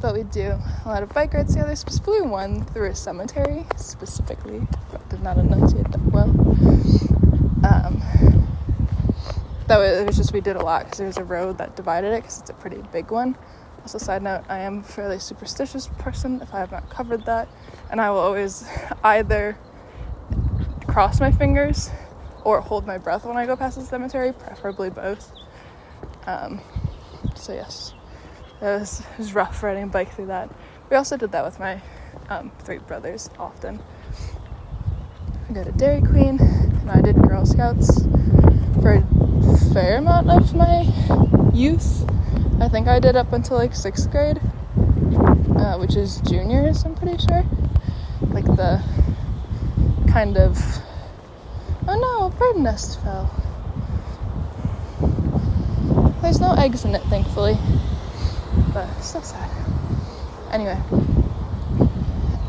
but 0.01 0.15
we 0.15 0.23
do 0.23 0.57
a 0.83 0.87
lot 0.87 1.03
of 1.03 1.09
bike 1.09 1.35
rides 1.35 1.53
together, 1.53 1.75
specifically 1.75 2.21
one 2.21 2.65
through 2.65 2.89
a 2.89 2.95
cemetery, 2.95 3.67
specifically, 3.75 4.67
but 4.91 5.07
did 5.09 5.21
not 5.21 5.37
enunciate 5.37 5.91
that 5.91 6.01
well. 6.11 6.29
Um, 7.63 8.01
that 9.67 9.77
was, 9.77 9.99
it 9.99 10.07
was 10.07 10.17
just 10.17 10.33
we 10.33 10.41
did 10.41 10.55
a 10.55 10.63
lot 10.63 10.85
because 10.85 10.97
there 10.97 11.07
was 11.07 11.17
a 11.17 11.23
road 11.23 11.59
that 11.59 11.75
divided 11.75 12.13
it 12.13 12.23
because 12.23 12.39
it's 12.39 12.49
a 12.49 12.53
pretty 12.53 12.81
big 12.91 13.11
one. 13.11 13.37
Also, 13.81 13.97
side 13.97 14.21
note, 14.21 14.43
I 14.47 14.59
am 14.59 14.79
a 14.79 14.83
fairly 14.83 15.17
superstitious 15.19 15.87
person 15.97 16.41
if 16.41 16.53
I 16.53 16.59
have 16.59 16.71
not 16.71 16.89
covered 16.89 17.25
that, 17.25 17.47
and 17.89 17.99
I 17.99 18.11
will 18.11 18.19
always 18.19 18.63
either 19.03 19.57
cross 20.87 21.19
my 21.19 21.31
fingers 21.31 21.89
or 22.43 22.61
hold 22.61 22.85
my 22.85 22.97
breath 22.97 23.25
when 23.25 23.37
I 23.37 23.45
go 23.45 23.55
past 23.55 23.77
the 23.77 23.85
cemetery, 23.85 24.33
preferably 24.33 24.89
both. 24.89 25.31
Um, 26.27 26.61
so 27.35 27.53
yes. 27.53 27.93
It 28.61 28.65
was, 28.65 28.99
it 28.99 29.17
was 29.17 29.33
rough 29.33 29.63
riding 29.63 29.83
a 29.83 29.87
bike 29.87 30.13
through 30.13 30.27
that. 30.27 30.53
We 30.91 30.95
also 30.95 31.17
did 31.17 31.31
that 31.31 31.43
with 31.43 31.59
my 31.59 31.81
um, 32.29 32.51
three 32.59 32.77
brothers 32.77 33.29
often. 33.39 33.81
We 35.49 35.55
go 35.55 35.63
to 35.63 35.71
Dairy 35.71 36.01
Queen, 36.01 36.39
and 36.39 36.91
I 36.91 37.01
did 37.01 37.15
Girl 37.23 37.45
Scouts 37.45 38.03
for 38.81 38.93
a 38.93 39.73
fair 39.73 39.97
amount 39.97 40.29
of 40.29 40.53
my 40.53 40.83
youth. 41.53 42.05
I 42.59 42.67
think 42.67 42.87
I 42.87 42.99
did 42.99 43.15
up 43.15 43.33
until 43.33 43.57
like 43.57 43.75
sixth 43.75 44.09
grade, 44.11 44.39
uh, 45.57 45.77
which 45.77 45.95
is 45.95 46.21
juniors, 46.21 46.83
I'm 46.83 46.95
pretty 46.95 47.17
sure. 47.17 47.43
Like 48.21 48.45
the 48.45 48.81
kind 50.07 50.37
of. 50.37 50.57
Oh 51.87 51.99
no, 51.99 52.27
a 52.27 52.29
bird 52.29 52.57
nest 52.57 53.01
fell. 53.01 53.29
There's 56.21 56.39
no 56.39 56.53
eggs 56.53 56.85
in 56.85 56.95
it, 56.95 57.01
thankfully 57.03 57.57
but 58.73 58.87
still 59.01 59.21
sad. 59.21 59.49
Anyway, 60.51 60.77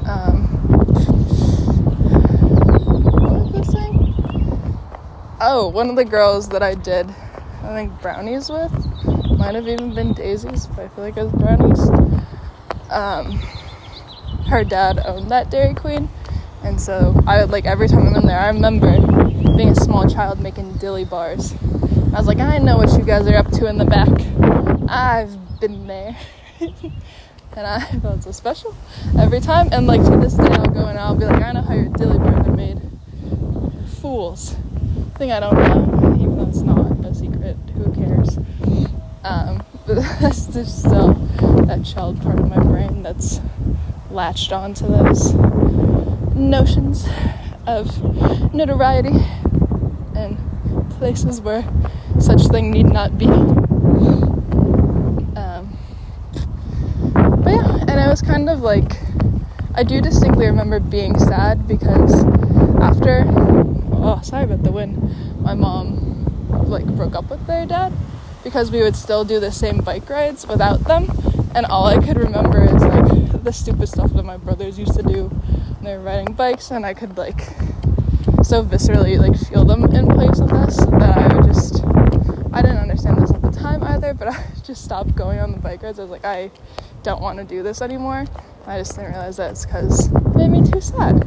um, 0.06 0.46
what 3.20 3.52
was? 3.52 3.74
Oh, 5.44 5.68
one 5.68 5.90
of 5.90 5.96
the 5.96 6.04
girls 6.04 6.48
that 6.50 6.62
I 6.62 6.74
did, 6.74 7.12
I 7.62 7.74
think 7.74 8.00
brownies 8.00 8.48
with, 8.48 8.72
might 9.42 9.56
have 9.56 9.66
even 9.66 9.92
been 9.92 10.12
Daisies, 10.12 10.68
but 10.68 10.78
I 10.78 10.88
feel 10.88 11.02
like 11.02 11.16
it 11.16 11.24
was 11.24 11.32
brownies. 11.32 11.88
Um, 12.90 13.32
her 14.46 14.62
dad 14.62 15.00
owned 15.04 15.32
that 15.32 15.50
Dairy 15.50 15.74
Queen, 15.74 16.08
and 16.62 16.80
so 16.80 17.20
I 17.26 17.40
would 17.40 17.50
like 17.50 17.66
every 17.66 17.88
time 17.88 18.06
I'm 18.06 18.14
in 18.14 18.26
there, 18.28 18.38
I 18.38 18.46
remember 18.46 19.00
being 19.56 19.70
a 19.70 19.74
small 19.74 20.08
child 20.08 20.38
making 20.38 20.74
dilly 20.74 21.04
bars. 21.04 21.54
I 22.14 22.18
was 22.18 22.28
like, 22.28 22.38
I 22.38 22.58
know 22.58 22.76
what 22.76 22.96
you 22.96 23.04
guys 23.04 23.26
are 23.26 23.34
up 23.34 23.50
to 23.54 23.66
in 23.66 23.78
the 23.78 23.84
back. 23.84 24.08
I've 24.88 25.36
been 25.58 25.88
there. 25.88 26.16
and 26.60 27.66
I 27.66 27.80
felt 28.00 28.22
so 28.22 28.30
special 28.30 28.76
every 29.18 29.40
time. 29.40 29.70
And 29.72 29.88
like 29.88 30.04
to 30.04 30.18
this 30.18 30.34
day, 30.34 30.52
I'll 30.52 30.66
go 30.66 30.86
and 30.86 30.96
I'll 30.96 31.16
be 31.16 31.24
like, 31.24 31.42
I 31.42 31.50
know 31.50 31.62
how 31.62 31.74
your 31.74 31.88
dilly 31.88 32.18
bars 32.18 32.46
are 32.46 32.52
made. 32.52 32.80
Fools. 34.00 34.54
Thing 35.16 35.32
I 35.32 35.40
don't 35.40 35.56
know, 35.56 36.14
even 36.14 36.36
though 36.36 36.48
it's 36.48 36.60
not 36.60 37.04
a 37.04 37.12
secret. 37.12 37.56
Who 37.74 37.92
cares? 37.92 38.38
Um, 39.24 39.64
but 39.86 40.00
just 40.20 40.80
still 40.80 41.14
that 41.66 41.84
child 41.84 42.20
part 42.22 42.40
of 42.40 42.48
my 42.48 42.62
brain 42.62 43.02
that's 43.02 43.40
latched 44.10 44.52
onto 44.52 44.86
those 44.86 45.32
notions 46.34 47.06
of 47.66 48.02
notoriety 48.52 49.16
and 50.14 50.36
places 50.98 51.40
where 51.40 51.64
such 52.18 52.46
thing 52.48 52.70
need 52.70 52.86
not 52.86 53.16
be. 53.16 53.26
Um, 55.36 55.76
but 57.14 57.50
yeah, 57.50 57.84
and 57.88 58.00
I 58.00 58.08
was 58.08 58.22
kind 58.22 58.50
of 58.50 58.60
like 58.60 58.98
I 59.74 59.84
do 59.84 60.00
distinctly 60.00 60.46
remember 60.46 60.80
being 60.80 61.18
sad 61.18 61.66
because 61.66 62.24
after 62.80 63.24
oh 63.92 64.20
sorry 64.22 64.44
about 64.44 64.64
the 64.64 64.72
wind 64.72 65.40
my 65.40 65.54
mom 65.54 66.26
like 66.68 66.84
broke 66.86 67.14
up 67.14 67.30
with 67.30 67.46
their 67.46 67.64
dad 67.64 67.92
because 68.44 68.70
we 68.70 68.82
would 68.82 68.96
still 68.96 69.24
do 69.24 69.40
the 69.40 69.52
same 69.52 69.78
bike 69.78 70.08
rides 70.08 70.46
without 70.46 70.80
them 70.84 71.10
and 71.54 71.66
all 71.66 71.86
I 71.86 71.98
could 71.98 72.16
remember 72.16 72.64
is 72.64 72.82
like 72.82 73.42
the 73.44 73.52
stupid 73.52 73.88
stuff 73.88 74.12
that 74.12 74.24
my 74.24 74.36
brothers 74.36 74.78
used 74.78 74.94
to 74.94 75.02
do 75.02 75.24
when 75.28 75.84
they 75.84 75.96
were 75.96 76.02
riding 76.02 76.34
bikes 76.34 76.70
and 76.70 76.86
I 76.86 76.94
could 76.94 77.16
like 77.16 77.40
so 78.42 78.62
viscerally 78.62 79.18
like 79.18 79.38
feel 79.48 79.64
them 79.64 79.84
in 79.94 80.06
place 80.08 80.40
with 80.40 80.52
us 80.52 80.76
that 80.76 81.18
I 81.18 81.34
would 81.34 81.46
just 81.46 81.84
I 82.52 82.62
didn't 82.62 82.78
understand 82.78 83.22
this 83.22 83.30
at 83.30 83.42
the 83.42 83.50
time 83.50 83.82
either 83.82 84.14
but 84.14 84.28
I 84.34 84.44
just 84.64 84.84
stopped 84.84 85.14
going 85.14 85.38
on 85.38 85.52
the 85.52 85.58
bike 85.58 85.82
rides 85.82 85.98
I 85.98 86.02
was 86.02 86.10
like 86.10 86.24
I 86.24 86.50
don't 87.02 87.20
want 87.20 87.38
to 87.38 87.44
do 87.44 87.62
this 87.62 87.82
anymore. 87.82 88.26
I 88.66 88.78
just 88.78 88.94
didn't 88.94 89.10
realize 89.10 89.36
that 89.38 89.52
it's 89.52 89.66
because 89.66 90.06
it 90.06 90.36
made 90.36 90.50
me 90.50 90.62
too 90.70 90.80
sad. 90.80 91.26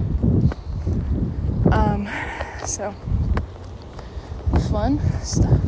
Um, 1.71 2.10
so 2.65 2.95
fun 4.69 4.99
stuff. 5.21 5.62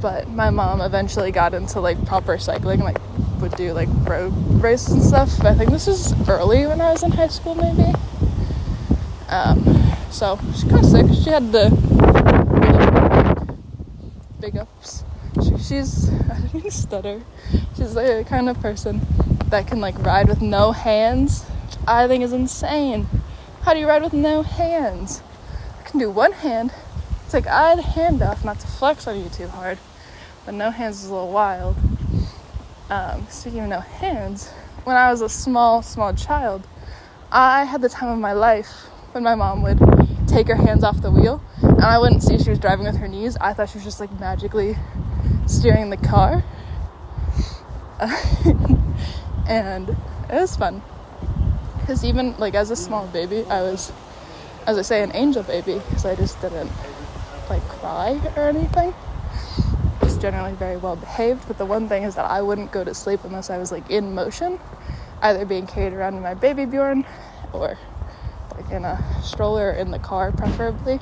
But 0.00 0.28
my 0.28 0.50
mom 0.50 0.80
eventually 0.80 1.30
got 1.30 1.54
into 1.54 1.80
like 1.80 2.04
proper 2.06 2.38
cycling, 2.38 2.80
like 2.80 2.98
would 3.40 3.54
do 3.56 3.72
like 3.72 3.88
road 4.08 4.32
races 4.62 4.92
and 4.94 5.02
stuff. 5.02 5.44
I 5.44 5.54
think 5.54 5.70
this 5.70 5.86
was 5.86 6.14
early 6.28 6.66
when 6.66 6.80
I 6.80 6.92
was 6.92 7.02
in 7.02 7.10
high 7.10 7.28
school, 7.28 7.54
maybe. 7.54 7.92
Um, 9.28 9.64
so 10.10 10.38
she's 10.52 10.64
kind 10.64 10.84
of 10.84 10.84
sick. 10.84 11.06
She 11.22 11.30
had 11.30 11.52
the 11.52 11.70
big 14.40 14.56
ups. 14.56 15.04
She, 15.42 15.58
she's 15.58 16.10
I 16.30 16.40
didn't 16.52 16.70
stutter. 16.70 17.22
She's 17.76 17.94
the 17.94 18.24
kind 18.28 18.48
of 18.48 18.60
person 18.60 19.00
that 19.46 19.66
can 19.66 19.80
like 19.80 19.98
ride 20.04 20.28
with 20.28 20.40
no 20.42 20.72
hands, 20.72 21.42
which 21.42 21.76
I 21.86 22.06
think 22.06 22.22
is 22.22 22.32
insane. 22.32 23.08
How 23.62 23.74
do 23.74 23.80
you 23.80 23.88
ride 23.88 24.02
with 24.02 24.12
no 24.12 24.42
hands? 24.42 25.22
I 25.80 25.88
can 25.88 25.98
do 25.98 26.10
one 26.10 26.32
hand, 26.32 26.72
take 27.30 27.46
either 27.46 27.82
hand 27.82 28.22
off, 28.22 28.44
not 28.44 28.60
to 28.60 28.66
flex 28.66 29.06
on 29.06 29.18
you 29.18 29.28
too 29.28 29.48
hard, 29.48 29.78
but 30.44 30.54
no 30.54 30.70
hands 30.70 31.02
is 31.02 31.10
a 31.10 31.14
little 31.14 31.32
wild. 31.32 31.76
Um, 32.90 33.26
speaking 33.28 33.60
of 33.60 33.68
no 33.68 33.80
hands, 33.80 34.48
when 34.84 34.96
I 34.96 35.10
was 35.10 35.20
a 35.20 35.28
small, 35.28 35.82
small 35.82 36.14
child, 36.14 36.66
I 37.32 37.64
had 37.64 37.82
the 37.82 37.88
time 37.88 38.08
of 38.08 38.18
my 38.18 38.32
life 38.32 38.70
when 39.12 39.24
my 39.24 39.34
mom 39.34 39.62
would 39.62 39.78
take 40.28 40.48
her 40.48 40.54
hands 40.54 40.84
off 40.84 41.00
the 41.00 41.10
wheel 41.10 41.42
and 41.62 41.82
I 41.82 41.98
wouldn't 41.98 42.22
see 42.22 42.38
she 42.38 42.50
was 42.50 42.58
driving 42.58 42.86
with 42.86 42.96
her 42.96 43.08
knees. 43.08 43.36
I 43.40 43.52
thought 43.52 43.70
she 43.70 43.78
was 43.78 43.84
just 43.84 44.00
like 44.00 44.12
magically 44.20 44.76
steering 45.46 45.90
the 45.90 45.96
car. 45.96 46.44
and 49.48 49.88
it 49.88 50.32
was 50.32 50.56
fun 50.56 50.82
because 51.80 52.04
even 52.04 52.36
like 52.38 52.54
as 52.54 52.70
a 52.70 52.76
small 52.76 53.06
baby 53.06 53.44
i 53.48 53.62
was 53.62 53.92
as 54.66 54.76
i 54.76 54.82
say 54.82 55.02
an 55.02 55.10
angel 55.14 55.42
baby 55.44 55.74
because 55.74 56.04
i 56.04 56.14
just 56.16 56.40
didn't 56.40 56.70
like 57.48 57.66
cry 57.68 58.20
or 58.36 58.48
anything 58.48 58.94
just 60.00 60.20
generally 60.20 60.52
very 60.54 60.76
well 60.76 60.96
behaved 60.96 61.46
but 61.46 61.58
the 61.58 61.64
one 61.64 61.88
thing 61.88 62.02
is 62.02 62.14
that 62.14 62.24
i 62.30 62.40
wouldn't 62.40 62.72
go 62.72 62.84
to 62.84 62.94
sleep 62.94 63.20
unless 63.24 63.50
i 63.50 63.58
was 63.58 63.70
like 63.72 63.88
in 63.90 64.14
motion 64.14 64.58
either 65.22 65.44
being 65.44 65.66
carried 65.66 65.92
around 65.92 66.14
in 66.14 66.22
my 66.22 66.34
baby 66.34 66.64
bjorn 66.64 67.04
or 67.52 67.78
like 68.54 68.70
in 68.70 68.84
a 68.84 69.22
stroller 69.22 69.70
in 69.72 69.90
the 69.90 69.98
car 69.98 70.32
preferably 70.32 71.00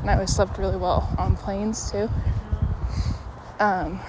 and 0.00 0.10
i 0.10 0.14
always 0.14 0.34
slept 0.34 0.58
really 0.58 0.76
well 0.76 1.14
on 1.18 1.36
planes 1.36 1.90
too 1.90 2.08
um, 3.60 4.00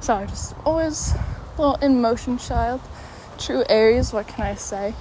so 0.00 0.14
I 0.14 0.26
just 0.26 0.54
always 0.64 1.12
a 1.12 1.60
little 1.60 1.74
in 1.76 2.00
motion 2.00 2.38
child. 2.38 2.80
True 3.38 3.64
Aries, 3.68 4.12
what 4.12 4.28
can 4.28 4.44
I 4.44 4.54
say? 4.54 4.94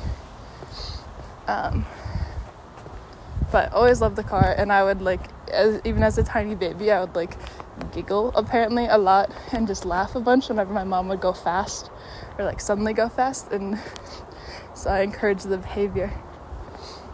Um, 1.48 1.86
but 3.52 3.74
always 3.74 4.02
loved 4.02 4.16
the 4.16 4.24
car, 4.24 4.56
and 4.58 4.72
I 4.72 4.84
would 4.84 5.02
like, 5.02 5.22
as, 5.50 5.82
even 5.84 6.04
as 6.04 6.18
a 6.18 6.24
tiny 6.24 6.56
baby, 6.56 6.92
I 6.92 7.02
would 7.02 7.16
like 7.16 7.38
giggle 7.92 8.32
apparently 8.36 8.86
a 8.86 8.98
lot 8.98 9.32
and 9.52 9.68
just 9.68 9.86
laugh 9.86 10.16
a 10.16 10.20
bunch 10.20 10.50
whenever 10.50 10.74
my 10.74 10.84
mom 10.84 11.08
would 11.10 11.20
go 11.20 11.34
fast 11.34 11.90
or 12.38 12.46
like 12.46 12.62
suddenly 12.62 12.94
go 12.94 13.10
fast, 13.10 13.52
and 13.52 13.80
so 14.74 14.90
I 14.90 15.02
encouraged 15.02 15.50
the 15.50 15.58
behavior. 15.58 16.14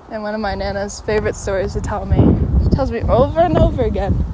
And 0.10 0.24
one 0.24 0.34
of 0.34 0.40
my 0.40 0.56
nana's 0.56 1.02
favorite 1.02 1.36
stories 1.36 1.74
to 1.74 1.82
tell 1.82 2.06
me, 2.06 2.18
she 2.64 2.70
tells 2.70 2.92
me 2.92 3.02
over 3.02 3.42
and 3.42 3.58
over 3.58 3.84
again, 3.84 4.26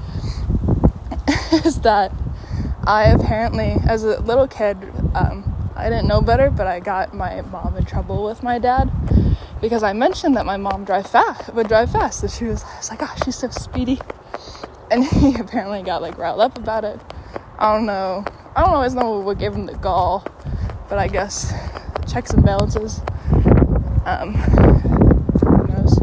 is 1.65 1.79
that 1.81 2.11
I 2.85 3.05
apparently, 3.05 3.77
as 3.87 4.03
a 4.03 4.19
little 4.21 4.47
kid, 4.47 4.77
um, 5.15 5.49
I 5.75 5.89
didn't 5.89 6.07
know 6.07 6.21
better, 6.21 6.51
but 6.51 6.67
I 6.67 6.79
got 6.79 7.15
my 7.15 7.41
mom 7.41 7.75
in 7.77 7.85
trouble 7.85 8.23
with 8.23 8.43
my 8.43 8.59
dad 8.59 8.91
because 9.63 9.81
I 9.81 9.93
mentioned 9.93 10.35
that 10.35 10.45
my 10.45 10.57
mom 10.57 10.83
drive 10.83 11.07
fast 11.07 11.53
would 11.53 11.69
drive 11.69 11.89
fast. 11.89 12.21
And 12.21 12.29
she 12.29 12.43
was, 12.43 12.65
I 12.65 12.77
was 12.79 12.89
like, 12.89 12.99
oh, 13.01 13.15
she's 13.23 13.37
so 13.37 13.47
speedy. 13.49 13.97
And 14.91 15.05
he 15.07 15.35
apparently 15.35 15.81
got 15.81 16.01
like 16.01 16.17
riled 16.17 16.41
up 16.41 16.57
about 16.57 16.83
it. 16.83 16.99
I 17.57 17.73
don't 17.73 17.85
know. 17.85 18.25
I 18.57 18.65
don't 18.65 18.73
always 18.73 18.93
know 18.93 19.19
what 19.19 19.39
gave 19.39 19.53
him 19.53 19.65
the 19.65 19.75
gall, 19.75 20.27
but 20.89 20.99
I 20.99 21.07
guess 21.07 21.53
checks 22.11 22.31
and 22.31 22.43
balances. 22.43 22.99
Um, 24.05 24.33
who 24.33 25.67
knows? 25.71 25.97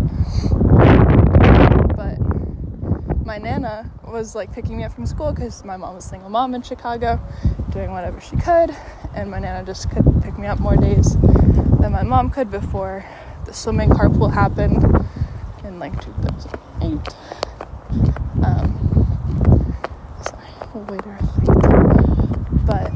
But 1.95 3.27
my 3.27 3.37
nana 3.37 3.91
was 4.09 4.35
like 4.35 4.55
picking 4.55 4.79
me 4.79 4.85
up 4.85 4.95
from 4.95 5.05
school 5.05 5.33
because 5.33 5.67
my 5.67 5.77
mom 5.77 5.97
was 5.97 6.07
single 6.07 6.31
mom 6.31 6.55
in 6.55 6.63
Chicago, 6.63 7.21
doing 7.69 7.91
whatever 7.91 8.23
she 8.23 8.37
could, 8.37 8.75
and 9.15 9.31
my 9.31 9.39
nana 9.39 9.67
just 9.67 9.91
could 9.91 10.07
pick 10.23 10.39
me 10.39 10.47
up 10.47 10.59
more 10.61 10.77
days 10.77 11.15
than 11.79 11.93
my 11.93 12.03
mom 12.03 12.31
could 12.31 12.51
before 12.51 13.05
the 13.45 13.53
swimming 13.53 13.91
carpool 13.91 14.33
happened 14.33 14.83
in 15.65 15.79
like 15.79 15.93
2008. 16.01 17.15
Um, 18.45 19.77
sorry, 20.23 20.99
think. 20.99 22.67
But 22.67 22.93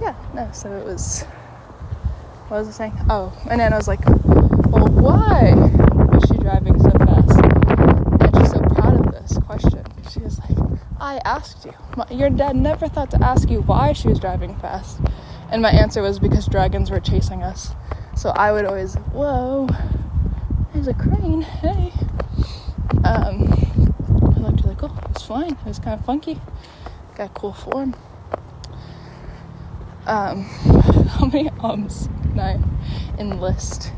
yeah, 0.00 0.14
no, 0.34 0.48
so 0.52 0.72
it 0.72 0.84
was. 0.84 1.24
What 2.48 2.58
was 2.58 2.68
I 2.68 2.72
saying? 2.72 2.98
Oh, 3.10 3.36
and 3.50 3.60
then 3.60 3.72
I 3.72 3.76
was 3.76 3.88
like, 3.88 4.04
well, 4.06 4.86
why 4.88 5.52
was 5.54 6.24
she 6.28 6.38
driving 6.38 6.80
so 6.80 6.90
fast? 6.90 7.38
And 8.22 8.36
she's 8.36 8.52
so 8.52 8.60
proud 8.60 9.06
of 9.06 9.12
this 9.12 9.36
question. 9.44 9.84
She 10.10 10.20
was 10.20 10.38
like, 10.38 10.56
I 11.00 11.20
asked 11.24 11.66
you. 11.66 11.72
your 12.10 12.30
dad 12.30 12.56
never 12.56 12.88
thought 12.88 13.10
to 13.10 13.22
ask 13.22 13.50
you 13.50 13.60
why 13.60 13.92
she 13.92 14.08
was 14.08 14.18
driving 14.18 14.56
fast. 14.56 15.00
And 15.50 15.62
my 15.62 15.70
answer 15.70 16.02
was 16.02 16.18
because 16.18 16.46
dragons 16.46 16.90
were 16.90 17.00
chasing 17.00 17.42
us. 17.42 17.72
So 18.18 18.30
I 18.30 18.50
would 18.50 18.64
always, 18.64 18.96
whoa, 19.12 19.68
there's 20.74 20.88
a 20.88 20.94
crane, 20.94 21.40
hey. 21.40 21.92
Um, 23.04 23.46
I 24.36 24.40
looked 24.40 24.64
like, 24.64 24.82
oh, 24.82 24.86
it 24.86 25.14
was 25.14 25.22
fine. 25.22 25.52
It 25.52 25.64
was 25.64 25.78
kind 25.78 25.96
of 25.96 26.04
funky. 26.04 26.40
Got 27.14 27.32
cool 27.34 27.52
form. 27.52 27.94
Um, 30.06 30.42
how 31.10 31.26
many 31.26 31.48
ums 31.60 32.08
can 32.22 32.40
I 32.40 32.58
enlist? 33.20 33.92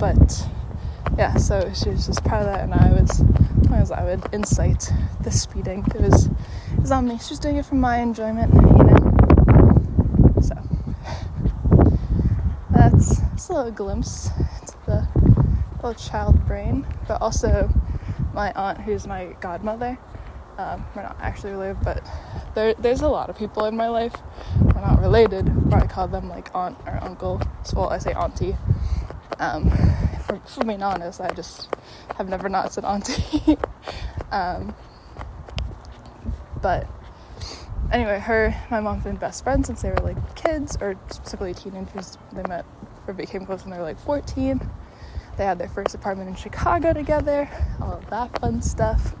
But 0.00 0.48
yeah, 1.16 1.36
so 1.36 1.72
she 1.74 1.90
was 1.90 2.08
just 2.08 2.24
proud 2.24 2.40
of 2.40 2.46
that, 2.46 2.64
and 2.64 2.74
I 2.74 2.90
was, 2.90 3.22
as 3.72 3.92
I 3.92 4.02
would 4.02 4.24
incite 4.34 4.92
the 5.20 5.30
speeding. 5.30 5.84
It 5.94 6.00
was, 6.00 6.26
it 6.26 6.80
was 6.80 6.90
on 6.90 7.06
me. 7.06 7.18
She 7.18 7.30
was 7.30 7.38
doing 7.38 7.54
it 7.54 7.66
for 7.66 7.76
my 7.76 7.98
enjoyment, 7.98 8.52
a 13.50 13.52
little 13.52 13.72
glimpse 13.72 14.30
into 14.60 14.76
the 14.86 15.08
little 15.76 15.94
child 15.94 16.44
brain, 16.46 16.86
but 17.06 17.20
also 17.22 17.70
my 18.34 18.52
aunt, 18.52 18.78
who's 18.80 19.06
my 19.06 19.36
godmother. 19.40 19.98
Um, 20.58 20.84
we're 20.94 21.02
not 21.02 21.16
actually 21.20 21.52
related, 21.52 21.78
but 21.84 22.04
there, 22.54 22.74
there's 22.74 23.00
a 23.00 23.08
lot 23.08 23.30
of 23.30 23.38
people 23.38 23.64
in 23.66 23.76
my 23.76 23.88
life. 23.88 24.14
We're 24.60 24.80
not 24.80 25.00
related, 25.00 25.70
but 25.70 25.82
I 25.82 25.86
call 25.86 26.08
them 26.08 26.28
like 26.28 26.50
aunt 26.54 26.76
or 26.86 26.98
uncle. 27.02 27.40
So, 27.62 27.76
well, 27.78 27.90
I 27.90 27.98
say 27.98 28.12
auntie. 28.12 28.56
Um, 29.38 29.70
for, 30.26 30.40
for 30.46 30.64
being 30.64 30.82
honest, 30.82 31.20
I 31.20 31.30
just 31.30 31.68
have 32.16 32.28
never 32.28 32.48
not 32.48 32.72
said 32.72 32.84
auntie. 32.84 33.56
um, 34.32 34.74
but 36.60 36.88
anyway, 37.92 38.18
her, 38.18 38.54
my 38.70 38.80
mom's 38.80 39.04
been 39.04 39.16
best 39.16 39.44
friends 39.44 39.68
since 39.68 39.82
they 39.82 39.90
were 39.90 40.02
like 40.02 40.34
kids, 40.34 40.76
or 40.80 40.96
specifically 41.10 41.54
teenagers. 41.54 42.18
They 42.32 42.42
met 42.48 42.64
or 43.08 43.14
became 43.14 43.46
close 43.46 43.62
when 43.62 43.70
they 43.72 43.78
were 43.78 43.84
like 43.84 43.98
14. 43.98 44.60
They 45.36 45.44
had 45.44 45.58
their 45.58 45.68
first 45.68 45.94
apartment 45.94 46.28
in 46.28 46.36
Chicago 46.36 46.92
together, 46.92 47.48
all 47.80 47.94
of 47.94 48.10
that 48.10 48.38
fun 48.40 48.60
stuff. 48.60 49.14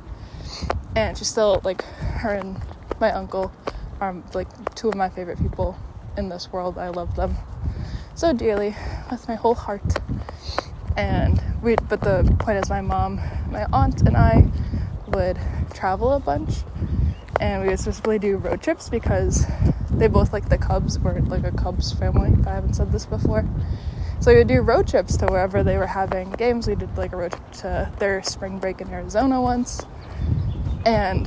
And 0.94 1.16
she's 1.16 1.28
still 1.28 1.60
like 1.64 1.82
her 1.82 2.34
and 2.34 2.60
my 3.00 3.12
uncle 3.12 3.52
are 4.00 4.14
like 4.34 4.48
two 4.74 4.88
of 4.88 4.94
my 4.94 5.08
favorite 5.08 5.38
people 5.38 5.78
in 6.16 6.28
this 6.28 6.52
world. 6.52 6.78
I 6.78 6.88
love 6.88 7.14
them 7.16 7.36
so 8.14 8.32
dearly 8.32 8.74
with 9.10 9.28
my 9.28 9.36
whole 9.36 9.54
heart. 9.54 9.82
And 10.96 11.40
we, 11.62 11.76
but 11.76 12.00
the 12.00 12.34
point 12.40 12.58
is, 12.58 12.68
my 12.68 12.80
mom, 12.80 13.20
my 13.50 13.64
aunt, 13.72 14.02
and 14.02 14.16
I 14.16 14.50
would 15.06 15.38
travel 15.72 16.12
a 16.14 16.18
bunch, 16.18 16.64
and 17.40 17.62
we 17.62 17.68
would 17.68 17.78
specifically 17.78 18.18
do 18.18 18.36
road 18.36 18.60
trips 18.60 18.88
because 18.88 19.46
they 19.98 20.06
both 20.06 20.32
like 20.32 20.48
the 20.48 20.58
Cubs. 20.58 20.98
We're 20.98 21.18
like 21.20 21.44
a 21.44 21.52
Cubs 21.52 21.92
family. 21.92 22.30
If 22.38 22.46
I 22.46 22.52
haven't 22.52 22.74
said 22.74 22.92
this 22.92 23.06
before, 23.06 23.44
so 24.20 24.30
we 24.30 24.38
would 24.38 24.48
do 24.48 24.60
road 24.60 24.86
trips 24.86 25.16
to 25.18 25.26
wherever 25.26 25.62
they 25.62 25.76
were 25.76 25.86
having 25.86 26.30
games. 26.32 26.66
We 26.66 26.76
did 26.76 26.96
like 26.96 27.12
a 27.12 27.16
road 27.16 27.32
trip 27.32 27.52
to 27.62 27.92
their 27.98 28.22
spring 28.22 28.58
break 28.58 28.80
in 28.80 28.88
Arizona 28.90 29.40
once, 29.40 29.84
and 30.86 31.26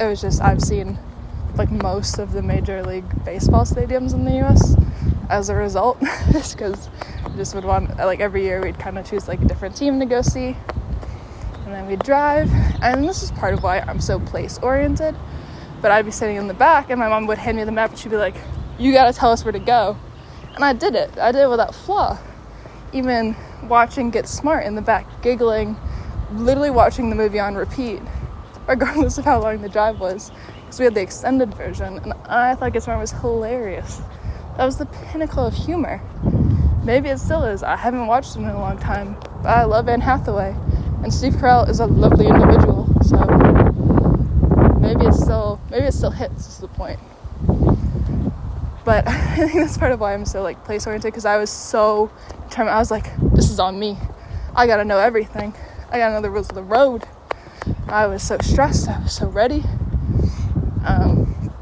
it 0.00 0.04
was 0.04 0.20
just 0.20 0.40
I've 0.40 0.62
seen 0.62 0.98
like 1.56 1.70
most 1.70 2.18
of 2.18 2.32
the 2.32 2.42
major 2.42 2.82
league 2.82 3.24
baseball 3.24 3.64
stadiums 3.64 4.14
in 4.14 4.24
the 4.24 4.36
U.S. 4.36 4.76
As 5.28 5.48
a 5.48 5.54
result, 5.54 6.00
just 6.32 6.56
because 6.56 6.88
just 7.36 7.54
would 7.54 7.64
want 7.64 7.96
like 7.96 8.20
every 8.20 8.44
year 8.44 8.62
we'd 8.62 8.78
kind 8.78 8.98
of 8.98 9.08
choose 9.08 9.26
like 9.26 9.40
a 9.42 9.44
different 9.46 9.74
team 9.74 9.98
to 9.98 10.06
go 10.06 10.22
see, 10.22 10.56
and 11.64 11.74
then 11.74 11.86
we'd 11.86 12.00
drive. 12.00 12.48
And 12.80 13.08
this 13.08 13.24
is 13.24 13.32
part 13.32 13.54
of 13.54 13.62
why 13.62 13.80
I'm 13.80 14.00
so 14.00 14.20
place 14.20 14.58
oriented 14.58 15.16
but 15.84 15.92
I'd 15.92 16.06
be 16.06 16.10
sitting 16.10 16.36
in 16.36 16.48
the 16.48 16.54
back 16.54 16.88
and 16.88 16.98
my 16.98 17.10
mom 17.10 17.26
would 17.26 17.36
hand 17.36 17.58
me 17.58 17.64
the 17.64 17.70
map 17.70 17.90
and 17.90 17.98
she'd 17.98 18.08
be 18.08 18.16
like, 18.16 18.36
You 18.78 18.90
gotta 18.94 19.12
tell 19.12 19.30
us 19.30 19.44
where 19.44 19.52
to 19.52 19.58
go. 19.58 19.98
And 20.54 20.64
I 20.64 20.72
did 20.72 20.94
it. 20.94 21.18
I 21.18 21.30
did 21.30 21.42
it 21.42 21.50
without 21.50 21.74
flaw. 21.74 22.18
Even 22.94 23.36
watching 23.64 24.08
Get 24.08 24.26
Smart 24.26 24.64
in 24.64 24.76
the 24.76 24.80
back, 24.80 25.06
giggling, 25.20 25.76
literally 26.32 26.70
watching 26.70 27.10
the 27.10 27.16
movie 27.16 27.38
on 27.38 27.54
repeat, 27.54 28.00
regardless 28.66 29.18
of 29.18 29.26
how 29.26 29.42
long 29.42 29.60
the 29.60 29.68
drive 29.68 30.00
was. 30.00 30.32
Because 30.62 30.78
we 30.78 30.86
had 30.86 30.94
the 30.94 31.02
extended 31.02 31.54
version, 31.54 31.98
and 31.98 32.14
I 32.30 32.54
thought 32.54 32.72
Get 32.72 32.84
Smart 32.84 32.98
was 32.98 33.12
hilarious. 33.12 34.00
That 34.56 34.64
was 34.64 34.78
the 34.78 34.86
pinnacle 34.86 35.44
of 35.44 35.52
humor. 35.52 36.00
Maybe 36.82 37.10
it 37.10 37.18
still 37.18 37.44
is. 37.44 37.62
I 37.62 37.76
haven't 37.76 38.06
watched 38.06 38.36
it 38.36 38.38
in 38.38 38.46
a 38.46 38.58
long 38.58 38.78
time, 38.78 39.18
but 39.42 39.50
I 39.50 39.64
love 39.64 39.86
Anne 39.90 40.00
Hathaway, 40.00 40.56
and 41.02 41.12
Steve 41.12 41.34
Carell 41.34 41.68
is 41.68 41.80
a 41.80 41.86
lovely 41.86 42.26
individual. 42.26 42.88
So 43.02 43.53
maybe 45.04 45.14
it's 45.14 45.22
still 45.22 45.60
maybe 45.70 45.86
it 45.86 45.92
still 45.94 46.10
hits 46.10 46.48
is 46.48 46.58
the 46.58 46.68
point. 46.68 46.98
But 48.84 49.06
i 49.08 49.36
think 49.36 49.54
that's 49.54 49.78
part 49.78 49.92
of 49.92 50.00
why 50.00 50.14
i'm 50.14 50.24
so 50.24 50.42
like 50.42 50.64
place 50.64 50.86
oriented 50.86 51.12
because 51.12 51.24
i 51.24 51.36
was 51.36 51.50
so 51.50 52.10
determined 52.48 52.74
i 52.74 52.78
was 52.78 52.90
like 52.90 53.10
this 53.34 53.50
is 53.50 53.60
on 53.60 53.78
me. 53.78 53.98
I 54.56 54.66
gotta 54.66 54.84
know 54.84 54.98
everything. 54.98 55.54
I 55.90 55.98
gotta 55.98 56.14
know 56.14 56.20
the 56.20 56.30
rules 56.30 56.48
of 56.48 56.54
the 56.54 56.62
road. 56.62 57.04
I 57.88 58.06
was 58.06 58.22
so 58.22 58.38
stressed 58.40 58.88
i 58.88 59.02
was 59.02 59.12
so 59.12 59.28
ready. 59.28 59.62
Um, 60.84 61.52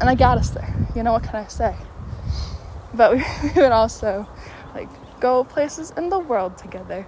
and 0.00 0.08
i 0.08 0.14
got 0.14 0.38
us 0.38 0.50
there 0.50 0.74
you 0.94 1.02
know 1.02 1.12
what 1.12 1.22
can 1.22 1.36
i 1.36 1.46
say? 1.46 1.74
But 2.92 3.12
we, 3.12 3.18
we 3.42 3.62
would 3.62 3.72
also 3.72 4.28
like 4.74 4.88
go 5.20 5.44
places 5.44 5.92
in 5.96 6.08
the 6.08 6.18
world 6.18 6.58
together. 6.58 7.06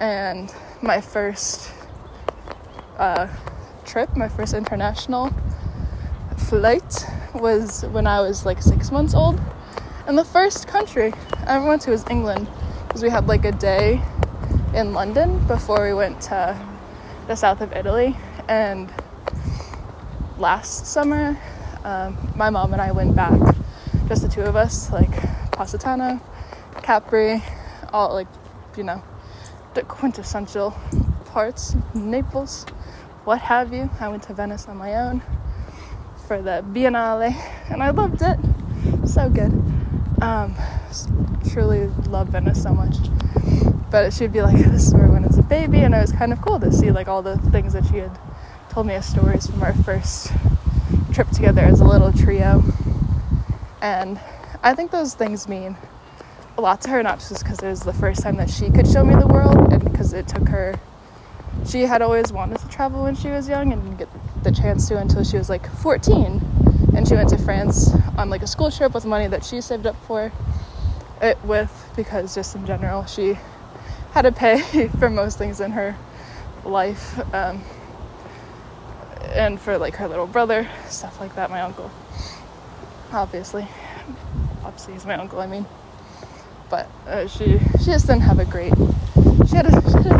And 0.00 0.52
my 0.82 1.00
first 1.00 1.70
uh, 2.96 3.28
trip, 3.90 4.16
my 4.16 4.28
first 4.28 4.54
international 4.54 5.34
flight, 6.36 7.06
was 7.34 7.84
when 7.86 8.06
I 8.06 8.20
was 8.20 8.46
like 8.46 8.62
six 8.62 8.92
months 8.92 9.14
old. 9.14 9.40
And 10.06 10.16
the 10.16 10.24
first 10.24 10.68
country 10.68 11.12
I 11.44 11.58
went 11.58 11.82
to 11.82 11.90
was 11.90 12.04
England 12.08 12.48
because 12.86 13.02
we 13.02 13.10
had 13.10 13.26
like 13.26 13.44
a 13.44 13.50
day 13.52 14.00
in 14.74 14.92
London 14.92 15.44
before 15.48 15.84
we 15.84 15.92
went 15.92 16.20
to 16.22 16.56
the 17.26 17.34
south 17.34 17.60
of 17.60 17.72
Italy. 17.72 18.16
And 18.48 18.92
last 20.38 20.86
summer, 20.86 21.36
um, 21.82 22.16
my 22.36 22.48
mom 22.48 22.72
and 22.72 22.80
I 22.80 22.92
went 22.92 23.16
back, 23.16 23.56
just 24.06 24.22
the 24.22 24.28
two 24.28 24.42
of 24.42 24.54
us, 24.54 24.92
like 24.92 25.10
Positano, 25.50 26.20
Capri, 26.82 27.42
all 27.92 28.14
like, 28.14 28.28
you 28.76 28.84
know, 28.84 29.02
the 29.74 29.82
quintessential 29.82 30.78
parts, 31.24 31.74
Naples 31.92 32.66
what 33.24 33.40
have 33.40 33.72
you. 33.72 33.90
I 34.00 34.08
went 34.08 34.22
to 34.24 34.34
Venice 34.34 34.66
on 34.68 34.76
my 34.76 34.94
own 34.94 35.22
for 36.26 36.40
the 36.40 36.64
Biennale 36.72 37.34
and 37.68 37.82
I 37.82 37.90
loved 37.90 38.22
it. 38.22 38.38
So 39.06 39.28
good. 39.28 39.52
Um, 40.22 40.54
truly 41.50 41.86
love 42.08 42.28
Venice 42.28 42.62
so 42.62 42.72
much. 42.72 42.96
But 43.90 44.12
she'd 44.12 44.32
be 44.32 44.42
like, 44.42 44.56
This 44.70 44.88
is 44.88 44.94
where 44.94 45.06
I 45.06 45.08
went 45.08 45.26
as 45.26 45.38
a 45.38 45.42
baby, 45.42 45.80
and 45.80 45.94
it 45.94 46.00
was 46.00 46.12
kind 46.12 46.32
of 46.32 46.40
cool 46.40 46.60
to 46.60 46.72
see 46.72 46.90
like 46.90 47.08
all 47.08 47.22
the 47.22 47.36
things 47.36 47.72
that 47.72 47.84
she 47.86 47.96
had 47.98 48.18
told 48.70 48.86
me 48.86 48.94
as 48.94 49.06
stories 49.06 49.46
from 49.46 49.62
our 49.62 49.74
first 49.74 50.32
trip 51.12 51.28
together 51.30 51.62
as 51.62 51.80
a 51.80 51.84
little 51.84 52.12
trio. 52.12 52.62
And 53.82 54.20
I 54.62 54.74
think 54.74 54.90
those 54.90 55.14
things 55.14 55.48
mean 55.48 55.76
a 56.56 56.60
lot 56.60 56.80
to 56.82 56.90
her, 56.90 57.02
not 57.02 57.18
just 57.18 57.42
because 57.42 57.58
it 57.60 57.68
was 57.68 57.80
the 57.80 57.92
first 57.92 58.22
time 58.22 58.36
that 58.36 58.50
she 58.50 58.70
could 58.70 58.86
show 58.86 59.04
me 59.04 59.14
the 59.14 59.26
world 59.26 59.72
and 59.72 59.82
because 59.82 60.12
it 60.12 60.28
took 60.28 60.48
her 60.48 60.78
she 61.66 61.82
had 61.82 62.02
always 62.02 62.32
wanted 62.32 62.58
to 62.58 62.68
travel 62.68 63.04
when 63.04 63.14
she 63.14 63.28
was 63.28 63.48
young 63.48 63.72
and 63.72 63.82
didn't 63.82 63.98
get 63.98 64.08
the 64.42 64.52
chance 64.52 64.88
to 64.88 64.98
until 64.98 65.22
she 65.24 65.36
was 65.36 65.48
like 65.48 65.70
14 65.76 66.40
and 66.94 67.06
she 67.06 67.14
went 67.14 67.28
to 67.28 67.38
France 67.38 67.90
on 68.16 68.30
like 68.30 68.42
a 68.42 68.46
school 68.46 68.70
trip 68.70 68.94
with 68.94 69.04
money 69.04 69.26
that 69.26 69.44
she 69.44 69.60
saved 69.60 69.86
up 69.86 69.96
for 70.06 70.32
it 71.20 71.38
with 71.44 71.90
because 71.96 72.34
just 72.34 72.54
in 72.54 72.66
general 72.66 73.04
she 73.04 73.38
had 74.12 74.22
to 74.22 74.32
pay 74.32 74.88
for 74.98 75.10
most 75.10 75.38
things 75.38 75.60
in 75.60 75.70
her 75.72 75.96
life 76.64 77.18
um, 77.34 77.62
and 79.32 79.60
for 79.60 79.78
like 79.78 79.94
her 79.96 80.08
little 80.08 80.26
brother 80.26 80.68
stuff 80.88 81.20
like 81.20 81.34
that 81.34 81.50
my 81.50 81.60
uncle. 81.60 81.90
Obviously. 83.12 83.66
Obviously 84.64 84.94
he's 84.94 85.06
my 85.06 85.14
uncle 85.14 85.40
i 85.40 85.46
mean. 85.46 85.66
But 86.68 86.88
uh, 87.06 87.26
she 87.26 87.58
she 87.78 87.86
just 87.86 88.06
didn't 88.06 88.22
have 88.22 88.38
a 88.38 88.44
great 88.44 88.72
she 89.48 89.56
had 89.56 89.66
a, 89.66 89.70
she 89.70 90.08
had 90.08 90.12
a 90.12 90.19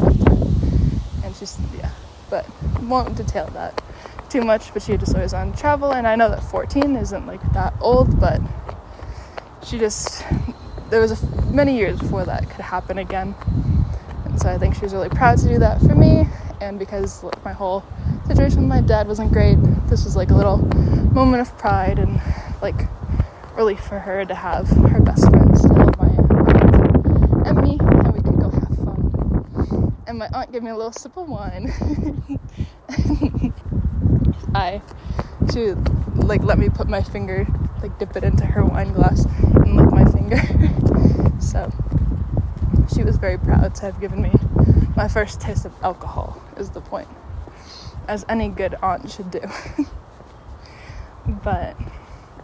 she's 1.41 1.59
yeah 1.77 1.91
but 2.29 2.47
won't 2.83 3.17
detail 3.17 3.49
that 3.49 3.83
too 4.29 4.43
much 4.43 4.73
but 4.73 4.83
she 4.83 4.97
just 4.97 5.15
always 5.15 5.35
on 5.35 5.53
travel 5.55 5.93
and 5.93 6.07
i 6.07 6.15
know 6.15 6.29
that 6.29 6.43
14 6.45 6.95
isn't 6.95 7.27
like 7.27 7.41
that 7.53 7.75
old 7.81 8.21
but 8.21 8.41
she 9.67 9.79
just 9.79 10.25
there 10.91 11.01
was 11.01 11.23
a, 11.23 11.53
many 11.53 11.77
years 11.77 11.99
before 11.99 12.25
that 12.25 12.49
could 12.51 12.61
happen 12.61 12.99
again. 12.99 13.35
And 14.25 14.41
so 14.41 14.49
i 14.49 14.59
think 14.59 14.75
she 14.75 14.83
was 14.83 14.93
really 14.93 15.09
proud 15.09 15.39
to 15.39 15.49
do 15.49 15.59
that 15.59 15.81
for 15.81 15.95
me 15.95 16.29
and 16.61 16.79
because 16.79 17.25
like, 17.25 17.45
my 17.45 17.53
whole 17.53 17.85
situation 18.27 18.61
with 18.61 18.69
my 18.69 18.81
dad 18.81 19.09
wasn't 19.09 19.33
great 19.33 19.57
this 19.89 20.05
was 20.05 20.17
like 20.17 20.31
a 20.31 20.35
little 20.35 20.59
moment 21.13 21.41
of 21.41 21.57
pride 21.59 21.99
and 21.99 22.21
like 22.61 22.89
relief 23.57 23.81
for 23.81 23.99
her 23.99 24.25
to 24.25 24.35
have 24.35 24.69
her 24.69 25.01
best 25.01 25.29
friend 25.31 25.57
still 25.59 25.75
my 25.75 26.07
aunt 26.07 27.47
and 27.47 27.63
me 27.63 27.79
and 27.81 28.13
we 28.13 28.23
could 28.23 28.39
go 28.39 28.51
have 28.51 28.77
fun 28.85 29.97
and 30.11 30.19
my 30.19 30.29
aunt 30.35 30.51
gave 30.51 30.63
me 30.63 30.71
a 30.71 30.77
little 30.77 30.93
sip 30.93 31.17
of 31.17 31.29
wine. 31.29 31.73
I 34.55 34.83
she 35.53 35.71
like 36.17 36.43
let 36.43 36.59
me 36.59 36.69
put 36.69 36.89
my 36.89 37.01
finger 37.01 37.47
like 37.81 37.97
dip 38.01 38.17
it 38.17 38.25
into 38.25 38.45
her 38.45 38.65
wine 38.65 38.93
glass 38.93 39.25
and 39.25 39.77
lick 39.77 39.91
my 39.91 40.05
finger. 40.05 40.41
So 41.41 41.73
she 42.95 43.03
was 43.03 43.17
very 43.17 43.39
proud 43.39 43.75
to 43.77 43.83
have 43.87 43.99
given 43.99 44.21
me 44.21 44.31
my 44.95 45.09
first 45.09 45.41
taste 45.41 45.65
of 45.65 45.73
alcohol 45.83 46.41
is 46.59 46.71
the 46.71 46.83
point 46.83 47.09
as 48.07 48.27
any 48.29 48.49
good 48.49 48.75
aunt 48.83 49.11
should 49.11 49.31
do. 49.31 49.41
But 51.45 51.77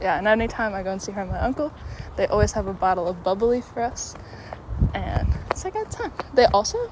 yeah 0.01 0.19
and 0.19 0.29
anytime 0.29 0.75
i 0.75 0.83
go 0.83 0.93
and 0.93 1.01
see 1.01 1.11
her 1.13 1.23
and 1.23 1.31
my 1.31 1.39
uncle 1.41 1.73
they 2.17 2.27
always 2.27 2.53
have 2.53 2.67
a 2.67 2.73
bottle 2.73 3.09
of 3.09 3.23
bubbly 3.23 3.63
for 3.63 3.83
us 3.83 4.15
and 4.95 5.29
it's 5.51 5.65
like 5.65 5.75
a 5.75 5.85
ton 5.87 6.13
they 6.35 6.45
also 6.47 6.91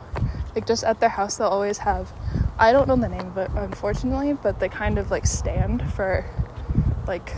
like 0.55 0.67
just 0.67 0.85
at 0.85 1.01
their 1.01 1.09
house 1.09 1.37
they'll 1.37 1.49
always 1.49 1.79
have 1.79 2.13
i 2.59 2.73
don't 2.73 2.89
know 2.89 2.97
the 2.97 3.09
name 3.09 3.27
of 3.27 3.39
it 3.39 3.51
unfortunately 3.57 4.33
but 4.33 4.61
they 4.61 4.69
kind 4.69 4.99
of 4.99 5.11
like 5.11 5.27
stand 5.27 5.83
for 5.93 6.25
like 7.07 7.35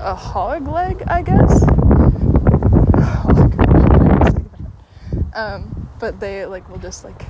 a 0.00 0.14
hog 0.14 0.66
leg 0.66 1.02
i 1.06 1.22
guess? 1.22 1.64
Um, 5.34 5.88
but 5.98 6.20
they 6.20 6.44
like 6.44 6.68
will 6.68 6.78
just 6.78 7.04
like 7.04 7.22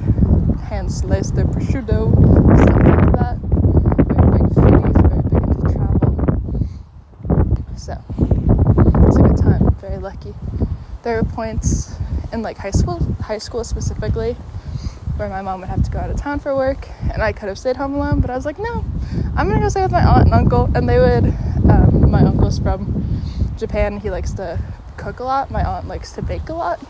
hand 0.63 0.91
slice 0.91 1.31
their 1.31 1.45
prosciutto 1.45 2.11
stuff 2.57 2.83
like 2.85 3.13
that. 3.13 3.39
Very 4.09 4.27
big 4.33 4.47
foodies 4.57 4.99
very 5.09 5.23
big 5.31 5.43
into 5.47 5.63
travel. 5.73 6.11
So 7.77 8.03
it's 9.07 9.17
a 9.17 9.23
good 9.23 9.37
time. 9.37 9.75
Very 9.75 9.99
lucky. 9.99 10.35
There 11.03 11.19
are 11.19 11.23
points 11.23 11.95
in 12.33 12.43
like 12.43 12.59
high 12.59 12.71
school 12.71 12.99
high 13.21 13.39
school 13.39 13.65
specifically 13.65 14.35
where 15.17 15.29
my 15.29 15.43
mom 15.43 15.61
would 15.61 15.69
have 15.69 15.83
to 15.83 15.91
go 15.91 15.99
out 15.99 16.11
of 16.11 16.17
town 16.17 16.41
for 16.41 16.55
work 16.57 16.89
and 17.13 17.23
i 17.23 17.33
could 17.33 17.49
have 17.49 17.59
stayed 17.59 17.77
home 17.77 17.95
alone 17.95 18.21
but 18.21 18.31
i 18.31 18.35
was 18.35 18.47
like 18.47 18.59
no 18.59 18.85
i'm 19.37 19.49
gonna 19.49 19.61
go 19.61 19.69
stay 19.69 19.83
with 19.83 19.93
my 19.93 20.05
aunt 20.05 20.25
and 20.25 20.35
uncle 20.35 20.71
and 20.75 20.89
they 20.89 20.99
would 20.99 21.27
um, 21.71 22.11
my 22.11 22.21
uncle's 22.21 22.59
from 22.59 23.21
japan 23.57 23.99
he 23.99 24.11
likes 24.11 24.33
to 24.33 24.59
cook 24.97 25.21
a 25.21 25.25
lot 25.25 25.51
my 25.51 25.65
aunt 25.65 25.89
likes 25.89 26.13
to 26.13 26.23
bake 26.23 26.49
a 26.49 26.55
lot. 26.55 26.81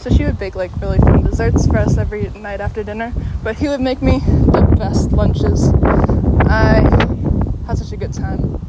So 0.00 0.10
she 0.10 0.24
would 0.24 0.38
bake 0.38 0.54
like 0.54 0.70
really 0.80 0.98
fun 0.98 1.22
desserts 1.22 1.66
for 1.66 1.78
us 1.78 1.96
every 1.96 2.28
night 2.30 2.60
after 2.60 2.82
dinner 2.82 3.12
but 3.42 3.56
he 3.56 3.68
would 3.68 3.80
make 3.80 4.02
me 4.02 4.18
the 4.18 4.74
best 4.78 5.12
lunches. 5.12 5.72
I 6.48 6.80
had 7.66 7.78
such 7.78 7.92
a 7.92 7.96
good 7.96 8.12
time. 8.12 8.60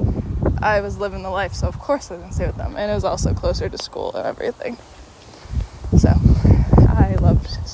I 0.61 0.81
was 0.81 0.97
living 0.97 1.23
the 1.23 1.29
life 1.29 1.53
so 1.53 1.67
of 1.67 1.79
course 1.79 2.11
i 2.11 2.17
gonna 2.17 2.31
stay 2.31 2.47
with 2.47 2.57
them 2.57 2.75
and 2.75 2.91
it 2.91 2.95
was 2.95 3.03
also 3.03 3.33
closer 3.33 3.69
to 3.69 3.77
school 3.77 4.11
and 4.13 4.25
everything 4.25 4.77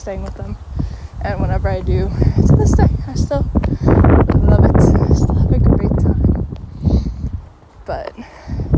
staying 0.04 0.24
with 0.24 0.36
them 0.36 0.58
and 1.22 1.39
whenever 1.39 1.70
i 1.70 1.80
do 1.80 2.10
to 2.48 2.56
this 2.58 2.74
day 2.74 2.89
i 3.08 3.13
still 3.16 3.50
love 4.36 4.66
it 4.66 4.76
i 4.76 5.13
still 5.13 5.36
have 5.36 5.52
a 5.52 5.60
great 5.60 5.98
time 6.00 6.48
but 7.86 8.13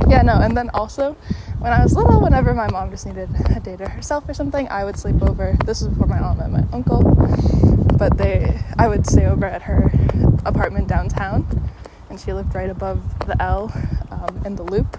yeah 0.08 0.22
no 0.22 0.34
and 0.36 0.56
then 0.56 0.70
also 0.70 1.18
when 1.66 1.74
I 1.74 1.82
was 1.82 1.96
little, 1.96 2.22
whenever 2.22 2.54
my 2.54 2.70
mom 2.70 2.92
just 2.92 3.08
needed 3.08 3.28
a 3.56 3.60
day 3.60 3.76
to 3.78 3.90
herself 3.90 4.30
or 4.30 4.36
something, 4.36 4.68
I 4.70 4.86
would 4.86 5.00
sleep 5.00 5.20
over. 5.24 5.58
This 5.66 5.82
was 5.82 5.88
before 5.88 6.06
my 6.06 6.20
aunt 6.20 6.38
met 6.38 6.52
my 6.52 6.64
uncle, 6.72 7.02
but 7.98 8.20
they, 8.20 8.62
I 8.78 8.88
would 8.88 9.08
stay 9.08 9.26
over 9.26 9.48
at 9.48 9.64
her 9.64 9.92
apartment 10.46 10.88
downtown, 10.88 11.72
and 12.12 12.20
she 12.20 12.34
lived 12.34 12.54
right 12.54 12.70
above 12.70 13.02
the 13.26 13.42
L 13.42 13.72
um, 14.12 14.44
in 14.46 14.58
the 14.58 14.64
Loop. 14.64 14.96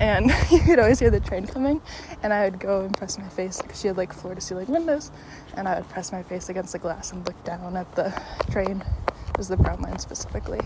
And 0.00 0.32
you 0.50 0.60
could 0.60 0.78
always 0.78 0.98
hear 0.98 1.10
the 1.10 1.20
train 1.20 1.46
coming, 1.46 1.80
and 2.22 2.32
I 2.32 2.44
would 2.44 2.60
go 2.60 2.82
and 2.82 2.96
press 2.96 3.18
my 3.18 3.28
face 3.28 3.60
because 3.60 3.80
she 3.80 3.88
had 3.88 3.96
like 3.96 4.12
floor 4.12 4.34
to 4.34 4.40
ceiling 4.40 4.68
windows, 4.68 5.10
and 5.54 5.66
I 5.68 5.76
would 5.76 5.88
press 5.88 6.12
my 6.12 6.22
face 6.22 6.48
against 6.48 6.72
the 6.72 6.78
glass 6.78 7.12
and 7.12 7.26
look 7.26 7.42
down 7.44 7.76
at 7.76 7.94
the 7.94 8.12
train. 8.50 8.82
It 9.28 9.38
was 9.38 9.48
the 9.48 9.56
Brown 9.56 9.80
Line 9.82 9.98
specifically, 9.98 10.60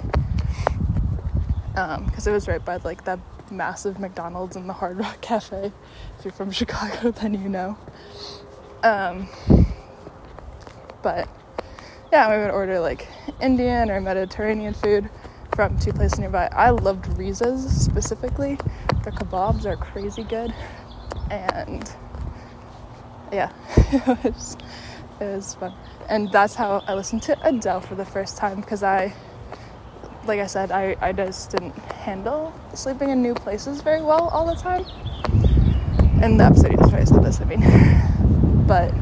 because 1.75 2.27
um, 2.27 2.33
it 2.33 2.33
was 2.33 2.49
right 2.49 2.65
by 2.65 2.77
like 2.77 3.05
that 3.05 3.19
massive 3.51 3.99
McDonald's 3.99 4.57
and 4.57 4.69
the 4.69 4.73
Hard 4.73 4.99
Rock 4.99 5.21
Cafe. 5.21 5.73
If 6.19 6.25
you're 6.25 6.33
from 6.33 6.51
Chicago, 6.53 7.11
then 7.11 7.35
you 7.35 7.49
know. 7.49 7.79
Um, 8.83 9.29
but 11.03 11.29
yeah, 12.13 12.35
we 12.35 12.43
would 12.43 12.51
order 12.51 12.81
like 12.81 13.07
Indian 13.41 13.91
or 13.91 14.01
Mediterranean 14.01 14.75
food 14.75 15.09
from 15.55 15.79
two 15.79 15.93
places 15.93 16.19
nearby. 16.19 16.49
I 16.53 16.71
loved 16.71 17.07
Reza's 17.19 17.65
specifically. 17.85 18.59
The 19.03 19.11
kebabs 19.11 19.65
are 19.65 19.77
crazy 19.77 20.23
good, 20.23 20.55
and 21.31 21.91
yeah, 23.33 23.53
it 23.77 24.25
was 24.25 24.57
it 25.21 25.25
was 25.25 25.55
fun. 25.55 25.73
And 26.09 26.31
that's 26.31 26.55
how 26.55 26.85
I 26.87 26.95
listened 26.95 27.23
to 27.25 27.49
Adele 27.49 27.81
for 27.81 27.95
the 27.95 28.05
first 28.05 28.37
time 28.37 28.61
because 28.61 28.83
I 28.83 29.15
like 30.27 30.41
I 30.41 30.47
said, 30.47 30.71
I, 30.71 30.97
I 31.01 31.13
just 31.13 31.51
didn't 31.51 31.77
handle 31.93 32.53
sleeping 32.75 33.11
in 33.11 33.23
new 33.23 33.35
places 33.35 33.83
very 33.83 34.03
well 34.03 34.29
all 34.29 34.47
the 34.47 34.61
time. 34.61 34.85
And 36.23 36.39
the 36.39 36.45
episode 36.45 36.79
just 36.79 36.95
I 36.95 37.05
said 37.05 37.25
this, 37.25 37.41
I 37.41 37.45
mean. 37.45 38.67
but 38.67 38.95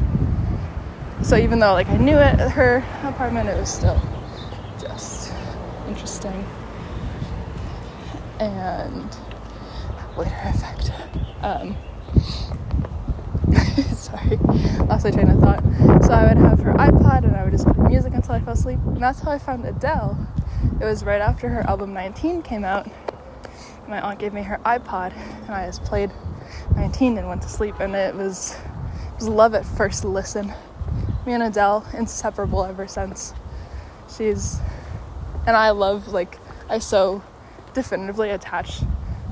so 1.23 1.37
even 1.37 1.59
though 1.59 1.73
like 1.73 1.89
I 1.89 1.97
knew 1.97 2.17
it 2.17 2.39
her 2.39 2.83
apartment, 3.03 3.49
it 3.49 3.57
was 3.57 3.69
still 3.69 4.01
just 4.79 5.31
interesting. 5.87 6.45
And 8.39 9.15
later 10.21 10.35
effect. 10.45 10.91
Um 11.41 11.77
sorry, 13.95 14.37
lost 14.87 15.05
my 15.05 15.11
train 15.11 15.29
of 15.29 15.39
thought. 15.39 15.63
So 16.03 16.13
I 16.13 16.27
would 16.27 16.37
have 16.37 16.59
her 16.61 16.73
iPod 16.73 17.23
and 17.25 17.35
I 17.35 17.43
would 17.43 17.51
just 17.51 17.65
put 17.65 17.77
music 17.77 18.13
until 18.13 18.35
I 18.35 18.39
fell 18.39 18.53
asleep. 18.53 18.79
And 18.85 19.01
that's 19.01 19.19
how 19.19 19.31
I 19.31 19.37
found 19.39 19.65
Adele 19.65 20.27
it 20.79 20.85
was 20.85 21.03
right 21.03 21.21
after 21.21 21.49
her 21.49 21.61
album 21.67 21.93
19 21.93 22.41
came 22.41 22.63
out. 22.63 22.89
My 23.87 24.01
aunt 24.01 24.19
gave 24.19 24.33
me 24.33 24.43
her 24.43 24.59
iPod, 24.65 25.13
and 25.15 25.51
I 25.51 25.65
just 25.65 25.83
played 25.83 26.11
19 26.75 27.17
and 27.17 27.27
went 27.27 27.41
to 27.43 27.49
sleep. 27.49 27.79
And 27.79 27.95
it 27.95 28.15
was, 28.15 28.55
it 29.07 29.15
was 29.15 29.27
love 29.27 29.53
at 29.53 29.65
first 29.65 30.03
listen. 30.05 30.53
Me 31.25 31.33
and 31.33 31.43
Adele, 31.43 31.85
inseparable 31.93 32.63
ever 32.63 32.87
since. 32.87 33.33
She's, 34.15 34.59
and 35.45 35.55
I 35.55 35.71
love, 35.71 36.07
like, 36.09 36.39
I 36.69 36.79
so 36.79 37.23
definitively 37.73 38.29
attach 38.29 38.81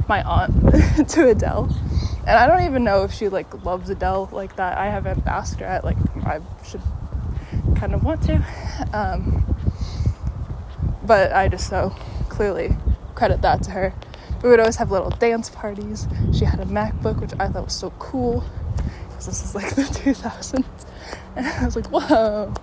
my 0.08 0.24
aunt 0.24 1.10
to 1.10 1.30
Adele. 1.30 1.76
And 2.22 2.38
I 2.38 2.48
don't 2.48 2.66
even 2.66 2.84
know 2.84 3.04
if 3.04 3.14
she, 3.14 3.30
like, 3.30 3.66
loves 3.66 3.90
Adele 3.90 4.30
like 4.32 4.56
that. 4.58 4.78
I 4.78 4.86
haven't 4.86 5.26
asked 5.28 5.60
her. 5.60 5.68
I, 5.68 5.80
like, 5.80 5.98
I 6.26 6.42
should 6.66 6.82
kind 7.76 7.94
of 7.94 8.04
want 8.04 8.22
to. 8.24 8.46
Um, 8.94 9.44
but 11.06 11.32
I 11.34 11.48
just 11.48 11.70
so 11.70 11.90
clearly 12.30 12.76
credit 13.16 13.42
that 13.42 13.64
to 13.64 13.72
her. 13.72 13.94
We 14.44 14.50
would 14.50 14.60
always 14.60 14.78
have 14.78 14.92
little 14.92 15.10
dance 15.10 15.50
parties. 15.50 16.08
She 16.34 16.46
had 16.46 16.60
a 16.60 16.66
MacBook, 16.66 17.20
which 17.20 17.34
I 17.40 17.50
thought 17.50 17.66
was 17.66 17.74
so 17.74 17.90
cool 18.00 18.44
because 19.10 19.26
this 19.26 19.44
is 19.44 19.56
like 19.56 19.70
the 19.76 19.82
2000s. 19.82 20.64
And 21.36 21.46
I 21.46 21.66
was 21.66 21.76
like, 21.76 21.88
whoa, 21.88 22.54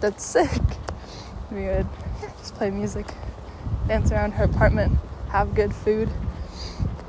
that's 0.00 0.24
sick. 0.24 0.62
We 1.50 1.62
would 1.62 1.86
yeah, 2.22 2.30
just 2.38 2.54
play 2.54 2.70
music, 2.70 3.06
dance 3.88 4.12
around 4.12 4.32
her 4.32 4.44
apartment, 4.44 4.98
have 5.30 5.54
good 5.54 5.74
food, 5.74 6.08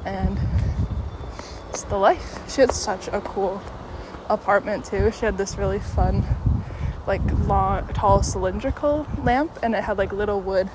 and 0.06 0.38
it's 1.70 1.84
the 1.84 1.98
life. 1.98 2.40
She 2.50 2.62
had 2.62 2.72
such 2.72 3.08
a 3.08 3.22
cool 3.22 3.62
apartment 4.30 4.86
too. 4.86 5.12
She 5.12 5.26
had 5.26 5.38
this 5.38 5.58
really 5.58 5.80
fun 5.80 6.24
like 7.06 7.22
long, 7.48 7.88
tall 7.90 8.22
cylindrical 8.22 9.08
lamp, 9.24 9.58
and 9.64 9.74
it 9.74 9.84
had 9.84 9.98
like 9.98 10.12
little 10.12 10.42
wood 10.42 10.70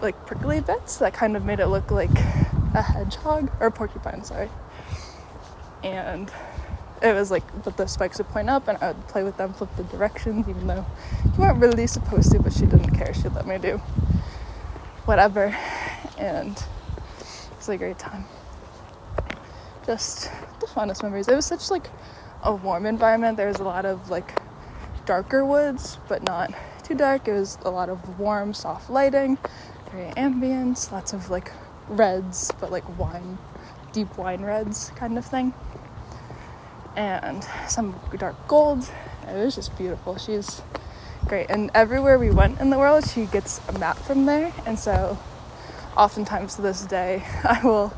like 0.00 0.26
prickly 0.26 0.60
bits 0.60 0.96
that 0.98 1.12
kind 1.12 1.36
of 1.36 1.44
made 1.44 1.60
it 1.60 1.66
look 1.66 1.90
like 1.90 2.10
a 2.74 2.82
hedgehog 2.82 3.50
or 3.60 3.66
a 3.66 3.70
porcupine, 3.70 4.24
sorry. 4.24 4.48
And 5.82 6.30
it 7.02 7.14
was 7.14 7.30
like, 7.30 7.42
but 7.64 7.76
the 7.76 7.86
spikes 7.86 8.18
would 8.18 8.28
point 8.28 8.50
up 8.50 8.68
and 8.68 8.78
I 8.80 8.88
would 8.88 9.08
play 9.08 9.22
with 9.22 9.36
them, 9.36 9.52
flip 9.52 9.70
the 9.76 9.84
directions, 9.84 10.48
even 10.48 10.66
though 10.66 10.86
you 11.24 11.32
weren't 11.38 11.58
really 11.58 11.86
supposed 11.86 12.30
to, 12.32 12.38
but 12.38 12.52
she 12.52 12.66
didn't 12.66 12.94
care. 12.94 13.12
She 13.14 13.28
let 13.28 13.46
me 13.46 13.58
do 13.58 13.78
whatever. 15.06 15.56
And 16.18 16.62
was 17.60 17.68
a 17.68 17.76
great 17.76 17.98
time. 17.98 18.24
Just 19.84 20.30
the 20.60 20.66
funnest 20.66 21.02
memories. 21.02 21.28
It 21.28 21.36
was 21.36 21.44
such 21.44 21.70
like 21.70 21.88
a 22.42 22.54
warm 22.54 22.86
environment. 22.86 23.36
There 23.36 23.48
was 23.48 23.58
a 23.58 23.64
lot 23.64 23.84
of 23.84 24.08
like 24.08 24.40
darker 25.04 25.44
woods, 25.44 25.98
but 26.08 26.22
not 26.22 26.54
too 26.82 26.94
dark. 26.94 27.28
It 27.28 27.34
was 27.34 27.58
a 27.62 27.70
lot 27.70 27.90
of 27.90 28.18
warm, 28.18 28.54
soft 28.54 28.88
lighting, 28.88 29.36
very 29.92 30.10
ambience, 30.12 30.90
lots 30.90 31.12
of 31.12 31.28
like 31.28 31.52
reds, 31.88 32.50
but 32.60 32.70
like 32.70 32.98
wine, 32.98 33.36
deep 33.92 34.16
wine 34.16 34.42
reds 34.42 34.90
kind 34.96 35.18
of 35.18 35.26
thing. 35.26 35.52
And 36.96 37.46
some 37.68 37.94
dark 38.18 38.36
gold. 38.48 38.88
It 39.28 39.44
was 39.44 39.54
just 39.54 39.76
beautiful. 39.76 40.16
She's 40.16 40.62
great. 41.26 41.50
And 41.50 41.70
everywhere 41.74 42.18
we 42.18 42.30
went 42.30 42.58
in 42.58 42.70
the 42.70 42.78
world, 42.78 43.06
she 43.06 43.26
gets 43.26 43.60
a 43.68 43.78
map 43.78 43.98
from 43.98 44.24
there. 44.24 44.50
And 44.64 44.78
so, 44.78 45.18
oftentimes 45.96 46.56
to 46.56 46.62
this 46.62 46.82
day, 46.82 47.24
I 47.44 47.60
will 47.64 47.92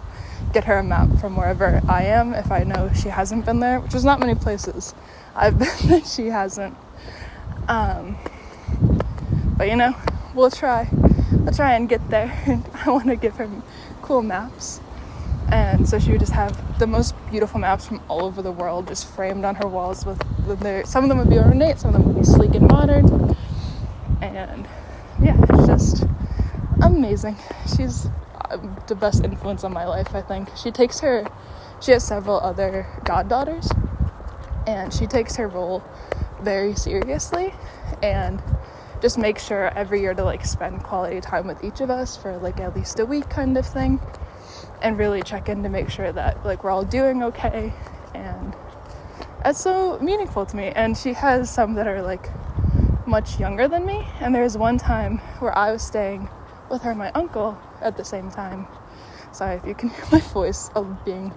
get 0.52 0.64
her 0.64 0.78
a 0.78 0.82
map 0.82 1.08
from 1.20 1.36
wherever 1.36 1.80
I 1.88 2.04
am 2.04 2.34
if 2.34 2.50
I 2.50 2.64
know 2.64 2.90
she 2.94 3.08
hasn't 3.08 3.46
been 3.46 3.60
there, 3.60 3.80
which 3.80 3.94
is 3.94 4.04
not 4.04 4.20
many 4.20 4.34
places 4.34 4.94
I've 5.34 5.58
been 5.58 5.88
that 5.88 6.06
she 6.06 6.26
hasn't. 6.26 6.76
Um, 7.68 8.16
but 9.56 9.68
you 9.68 9.76
know, 9.76 9.94
we'll 10.34 10.50
try. 10.50 10.88
I'll 11.46 11.52
try 11.52 11.74
and 11.74 11.88
get 11.88 12.08
there. 12.10 12.32
And 12.46 12.64
I 12.86 12.90
want 12.90 13.06
to 13.06 13.16
give 13.16 13.36
her 13.36 13.48
cool 14.02 14.22
maps. 14.22 14.80
And 15.50 15.88
so 15.88 15.98
she 15.98 16.10
would 16.10 16.20
just 16.20 16.32
have 16.32 16.78
the 16.78 16.86
most 16.86 17.14
beautiful 17.30 17.60
maps 17.60 17.86
from 17.86 18.00
all 18.08 18.24
over 18.24 18.40
the 18.40 18.52
world 18.52 18.88
just 18.88 19.06
framed 19.06 19.44
on 19.44 19.56
her 19.56 19.66
walls 19.68 20.06
with, 20.06 20.22
with 20.46 20.60
their, 20.60 20.84
some 20.86 21.04
of 21.04 21.08
them 21.08 21.18
would 21.18 21.28
be 21.28 21.38
ornate, 21.38 21.78
some 21.78 21.94
of 21.94 22.00
them 22.00 22.14
would 22.14 22.16
be 22.18 22.24
sleek 22.24 22.54
and 22.54 22.68
modern. 22.68 23.36
And 24.22 24.66
yeah, 25.22 25.36
it's 25.50 25.66
just 25.66 26.04
amazing. 26.82 27.36
She's 27.76 28.06
um, 28.50 28.76
the 28.86 28.94
best 28.94 29.24
influence 29.24 29.64
on 29.64 29.72
my 29.72 29.86
life, 29.86 30.14
I 30.14 30.22
think. 30.22 30.48
She 30.56 30.70
takes 30.70 31.00
her, 31.00 31.26
she 31.80 31.92
has 31.92 32.04
several 32.04 32.40
other 32.40 32.86
goddaughters, 33.04 33.68
and 34.66 34.92
she 34.92 35.06
takes 35.06 35.36
her 35.36 35.48
role 35.48 35.82
very 36.42 36.74
seriously 36.74 37.54
and 38.02 38.42
just 39.00 39.18
makes 39.18 39.44
sure 39.44 39.68
every 39.76 40.00
year 40.00 40.14
to 40.14 40.24
like 40.24 40.44
spend 40.44 40.82
quality 40.82 41.20
time 41.20 41.46
with 41.46 41.62
each 41.64 41.80
of 41.80 41.90
us 41.90 42.16
for 42.16 42.36
like 42.38 42.60
at 42.60 42.76
least 42.76 42.98
a 43.00 43.06
week 43.06 43.28
kind 43.28 43.56
of 43.56 43.66
thing 43.66 44.00
and 44.80 44.98
really 44.98 45.22
check 45.22 45.48
in 45.48 45.62
to 45.62 45.68
make 45.68 45.90
sure 45.90 46.12
that 46.12 46.44
like 46.44 46.62
we're 46.64 46.70
all 46.70 46.84
doing 46.84 47.22
okay 47.22 47.72
and 48.14 48.54
that's 49.42 49.60
so 49.60 49.98
meaningful 50.00 50.46
to 50.46 50.56
me 50.56 50.68
and 50.76 50.96
she 50.96 51.12
has 51.12 51.50
some 51.50 51.74
that 51.74 51.86
are 51.86 52.02
like 52.02 52.30
much 53.06 53.40
younger 53.40 53.66
than 53.66 53.84
me 53.84 54.06
and 54.20 54.34
there 54.34 54.42
was 54.42 54.56
one 54.56 54.78
time 54.78 55.18
where 55.40 55.56
i 55.56 55.72
was 55.72 55.82
staying 55.82 56.28
with 56.72 56.82
her 56.82 56.94
my 56.94 57.12
uncle 57.12 57.60
at 57.82 57.98
the 57.98 58.04
same 58.04 58.30
time. 58.30 58.66
Sorry 59.30 59.56
if 59.56 59.66
you 59.66 59.74
can 59.74 59.88
hear 59.90 60.04
my 60.10 60.20
voice 60.20 60.70
of 60.74 61.04
being 61.04 61.32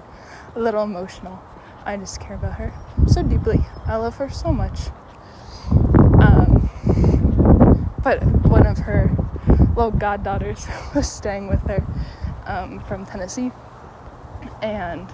a 0.56 0.60
little 0.60 0.84
emotional. 0.84 1.40
I 1.84 1.98
just 1.98 2.20
care 2.20 2.36
about 2.36 2.54
her 2.54 2.74
so 3.06 3.22
deeply. 3.22 3.60
I 3.86 3.98
love 3.98 4.16
her 4.16 4.30
so 4.30 4.52
much. 4.52 4.88
Um, 6.22 6.70
but 8.02 8.24
one 8.48 8.66
of 8.66 8.78
her 8.80 9.12
little 9.76 9.92
goddaughters 9.92 10.68
was 10.96 11.12
staying 11.12 11.48
with 11.48 11.62
her 11.64 11.86
um, 12.46 12.80
from 12.80 13.06
Tennessee, 13.06 13.52
and 14.62 15.08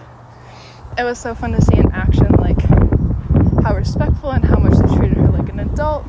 it 0.97 1.03
was 1.03 1.17
so 1.17 1.33
fun 1.33 1.51
to 1.53 1.61
see 1.61 1.77
in 1.77 1.91
action, 1.91 2.31
like 2.37 2.61
how 3.63 3.75
respectful 3.75 4.31
and 4.31 4.45
how 4.45 4.57
much 4.57 4.77
they 4.77 4.95
treated 4.95 5.17
her 5.17 5.29
like 5.29 5.49
an 5.49 5.59
adult 5.59 6.05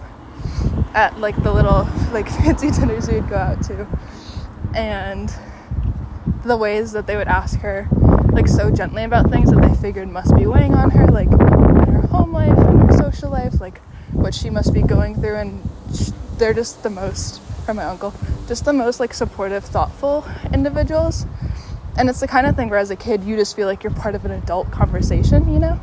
at 0.95 1.19
like 1.19 1.41
the 1.43 1.53
little 1.53 1.89
like 2.13 2.29
fancy 2.41 2.71
dinners 2.71 3.09
we'd 3.09 3.29
go 3.29 3.37
out 3.37 3.63
to, 3.65 3.87
and 4.75 5.33
the 6.45 6.57
ways 6.57 6.93
that 6.93 7.07
they 7.07 7.17
would 7.17 7.29
ask 7.29 7.61
her 7.61 7.89
like 8.33 8.49
so 8.49 8.71
gently 8.71 9.05
about 9.05 9.31
things 9.31 9.51
that 9.51 9.61
they 9.61 9.75
figured 9.77 10.09
must 10.09 10.35
be 10.35 10.47
weighing 10.47 10.75
on 10.75 10.91
her, 10.91 11.07
like 11.07 11.31
in 11.31 11.39
her 11.93 12.07
home 12.09 12.33
life 12.33 12.59
and 12.59 12.91
her 12.91 12.97
social 12.97 13.31
life, 13.31 13.61
like 13.61 13.79
what 14.13 14.35
she 14.35 14.51
must 14.51 14.73
be 14.73 14.83
going 14.83 15.15
through, 15.15 15.37
and 15.37 15.63
they're 16.39 16.55
just 16.55 16.83
the 16.83 16.91
most 16.91 17.41
from 17.65 17.77
my 17.77 17.85
uncle 17.85 18.13
just 18.53 18.65
the 18.65 18.73
most 18.73 19.01
like 19.01 19.15
supportive, 19.15 19.65
thoughtful 19.65 20.27
individuals. 20.53 21.27
And 21.97 22.09
it's 22.09 22.21
the 22.21 22.29
kind 22.29 22.47
of 22.47 22.57
thing 22.57 22.69
where 22.69 22.79
as 22.79 22.91
a 22.91 22.97
kid 22.97 23.25
you 23.25 23.37
just 23.37 23.55
feel 23.57 23.67
like 23.67 23.83
you're 23.83 23.95
part 23.95 24.15
of 24.15 24.25
an 24.25 24.31
adult 24.31 24.71
conversation, 24.71 25.53
you 25.53 25.59
know? 25.59 25.81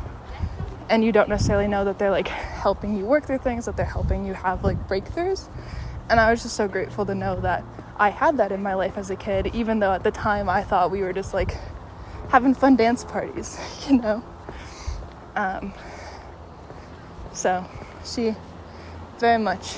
And 0.90 1.02
you 1.02 1.12
don't 1.12 1.28
necessarily 1.28 1.68
know 1.68 1.84
that 1.86 1.98
they're 1.98 2.10
like 2.10 2.28
helping 2.28 2.96
you 2.96 3.06
work 3.06 3.24
through 3.24 3.38
things, 3.38 3.64
that 3.64 3.76
they're 3.76 3.86
helping 3.86 4.26
you 4.26 4.34
have 4.34 4.64
like 4.64 4.88
breakthroughs. 4.88 5.48
And 6.10 6.20
I 6.20 6.30
was 6.30 6.42
just 6.42 6.56
so 6.56 6.68
grateful 6.68 7.06
to 7.06 7.14
know 7.14 7.40
that 7.40 7.64
I 7.96 8.10
had 8.10 8.36
that 8.38 8.50
in 8.50 8.62
my 8.62 8.74
life 8.74 8.98
as 8.98 9.08
a 9.10 9.16
kid, 9.16 9.54
even 9.54 9.78
though 9.78 9.92
at 9.92 10.02
the 10.02 10.10
time 10.10 10.48
I 10.48 10.62
thought 10.62 10.90
we 10.90 11.00
were 11.02 11.12
just 11.12 11.32
like 11.32 11.56
having 12.28 12.54
fun 12.54 12.76
dance 12.76 13.04
parties, 13.04 13.58
you 13.88 13.98
know? 13.98 14.22
Um, 15.36 15.72
so 17.32 17.64
she 18.04 18.34
very 19.18 19.38
much 19.38 19.76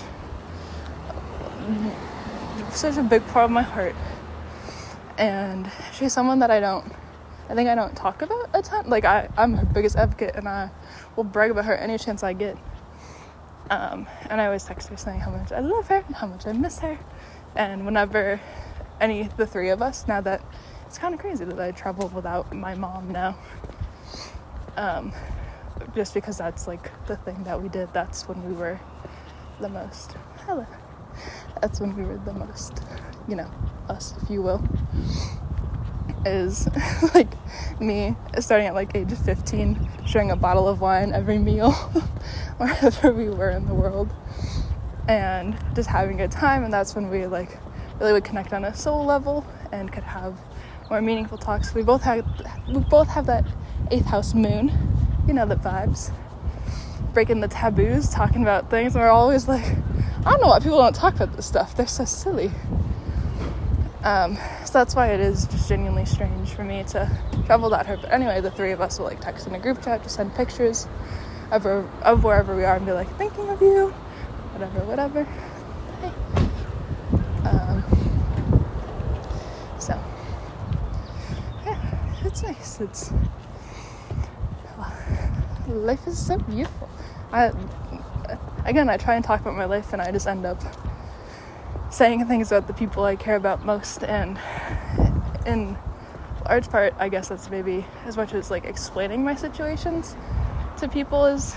such 2.71 2.97
a 2.97 3.03
big 3.03 3.27
part 3.29 3.45
of 3.45 3.51
my 3.51 3.63
heart. 3.63 3.95
And 5.19 5.71
she's 5.93 6.13
someone 6.13 6.39
that 6.39 6.51
I 6.51 6.61
don't, 6.61 6.91
I 7.49 7.55
think 7.55 7.69
I 7.69 7.75
don't 7.75 7.95
talk 7.95 8.23
about 8.23 8.49
a 8.55 8.63
ton. 8.63 8.89
Like, 8.89 9.05
I, 9.05 9.29
I'm 9.37 9.55
her 9.55 9.67
biggest 9.67 9.97
advocate 9.97 10.37
and 10.37 10.49
I 10.49 10.71
will 11.17 11.25
brag 11.25 11.51
about 11.51 11.65
her 11.67 11.77
any 11.77 11.99
chance 11.99 12.23
I 12.23 12.33
get. 12.33 12.57
Um, 13.71 14.07
and 14.29 14.41
I 14.41 14.47
always 14.47 14.65
text 14.65 14.89
her 14.89 14.97
saying 14.97 15.21
how 15.21 15.31
much 15.31 15.53
I 15.53 15.61
love 15.61 15.89
her 15.89 16.05
and 16.07 16.17
how 16.17 16.27
much 16.27 16.47
I 16.47 16.53
miss 16.53 16.79
her. 16.81 16.99
And 17.55 17.85
whenever 17.85 18.41
any, 19.01 19.29
the 19.37 19.47
three 19.47 19.71
of 19.71 19.83
us, 19.83 20.07
now 20.09 20.21
that 20.21 20.43
it's 20.87 20.99
kind 20.99 21.15
of 21.15 21.21
crazy 21.21 21.45
that 21.45 21.59
I 21.59 21.71
travel 21.71 22.09
without 22.09 22.53
my 22.55 22.75
mom 22.75 23.11
now. 23.13 23.37
Um, 24.77 25.13
just 25.95 26.15
because 26.15 26.39
that's 26.39 26.67
like 26.67 26.91
the 27.07 27.17
thing 27.17 27.45
that 27.45 27.61
we 27.63 27.69
did, 27.69 27.93
that's 27.93 28.29
when 28.29 28.43
we 28.47 28.55
were 28.55 28.81
the 29.61 29.69
most. 29.69 30.13
Hello 30.47 30.67
that's 31.61 31.81
when 31.81 31.97
we 31.97 32.03
were 32.05 32.19
the 32.19 32.33
most, 32.33 32.83
you 33.29 33.37
know, 33.37 33.51
us, 33.89 34.15
if 34.23 34.31
you 34.31 34.43
will. 34.43 34.63
Is 36.25 36.69
like 37.15 37.29
me 37.81 38.15
starting 38.39 38.69
at 38.69 38.75
like 38.75 38.95
age 38.95 39.13
15, 39.13 39.89
sharing 40.07 40.31
a 40.31 40.37
bottle 40.37 40.69
of 40.69 40.81
wine 40.81 41.13
every 41.13 41.39
meal 41.39 41.73
wherever 42.59 43.13
we 43.13 43.29
were 43.29 43.51
in 43.51 43.67
the 43.67 43.75
world, 43.75 44.09
and 45.09 45.57
just 45.75 45.89
having 45.89 46.21
a 46.21 46.25
good 46.25 46.31
time. 46.31 46.63
And 46.63 46.73
that's 46.73 46.95
when 46.95 47.11
we 47.11 47.27
like 47.27 47.59
really 47.99 48.13
would 48.13 48.25
connect 48.25 48.53
on 48.53 48.65
a 48.65 48.75
soul 48.75 49.05
level 49.05 49.45
and 49.73 49.93
could 49.93 50.05
have 50.05 50.39
more 50.91 51.01
meaningful 51.01 51.39
talks. 51.39 51.75
We 51.75 51.83
both 51.83 52.03
have 52.03 52.25
we 52.69 52.81
both 52.81 53.09
have 53.09 53.27
that 53.27 53.45
eighth 53.91 54.07
house 54.07 54.35
moon, 54.35 54.71
you 55.27 55.35
know 55.35 55.47
the 55.47 55.57
vibes. 55.57 56.13
Breaking 57.15 57.41
the 57.41 57.49
taboos, 57.49 58.09
talking 58.09 58.43
about 58.43 58.71
things. 58.71 58.95
And 58.95 59.03
we're 59.03 59.11
always 59.11 59.47
like, 59.47 59.65
I 59.65 60.31
don't 60.31 60.41
know 60.41 60.49
why 60.49 60.61
people 60.61 60.79
don't 60.79 60.95
talk 60.95 61.15
about 61.15 61.35
this 61.37 61.47
stuff. 61.47 61.77
They're 61.77 61.87
so 61.87 62.05
silly. 62.05 62.51
Um, 64.05 64.37
so 64.65 64.73
that's 64.73 64.97
why 64.97 65.13
it 65.13 65.21
is 65.21 65.47
just 65.47 65.69
genuinely 65.69 66.05
strange 66.05 66.51
for 66.51 66.65
me 66.65 66.83
to 66.89 67.11
travel 67.47 67.71
without 67.71 67.87
her. 67.87 67.97
But 67.97 68.13
anyway, 68.13 68.41
the 68.41 68.51
three 68.51 68.73
of 68.73 68.81
us 68.81 68.99
will 68.99 69.07
like 69.07 69.21
text 69.21 69.47
in 69.47 69.55
a 69.55 69.59
group 69.59 69.83
chat, 69.83 70.03
to 70.03 70.09
send 70.09 70.35
pictures 70.35 70.89
of, 71.53 71.67
of 71.67 72.25
wherever 72.25 72.57
we 72.57 72.65
are 72.65 72.77
and 72.77 72.85
be 72.85 72.93
like, 72.93 73.09
thinking 73.17 73.49
of 73.49 73.61
you, 73.61 73.89
whatever, 74.53 74.81
whatever. 74.81 75.21
Um, 77.45 77.85
so, 79.79 80.01
yeah, 81.65 82.25
it's 82.25 82.43
nice. 82.43 82.81
It's 82.81 83.13
life 85.69 86.07
is 86.07 86.19
so 86.27 86.39
beautiful. 86.39 86.89
I 87.33 87.53
again, 88.65 88.89
I 88.89 88.97
try 88.97 89.15
and 89.15 89.25
talk 89.25 89.41
about 89.41 89.55
my 89.55 89.65
life 89.65 89.93
and 89.93 90.03
I 90.03 90.11
just 90.11 90.27
end 90.27 90.45
up 90.45 90.61
saying 91.93 92.27
things 92.27 92.51
about 92.51 92.67
the 92.67 92.73
people 92.73 93.05
I 93.05 93.17
care 93.17 93.37
about 93.37 93.65
most. 93.65 94.03
And 94.03 94.39
in 95.47 95.77
large 96.49 96.69
part, 96.69 96.95
I 96.99 97.09
guess 97.09 97.29
that's 97.29 97.51
maybe 97.51 97.85
as 98.07 98.17
much 98.17 98.33
as 98.33 98.51
like 98.51 98.65
explaining 98.65 99.23
my 99.23 99.35
situations 99.35 100.17
to 100.79 100.89
people 100.89 101.27
is 101.27 101.55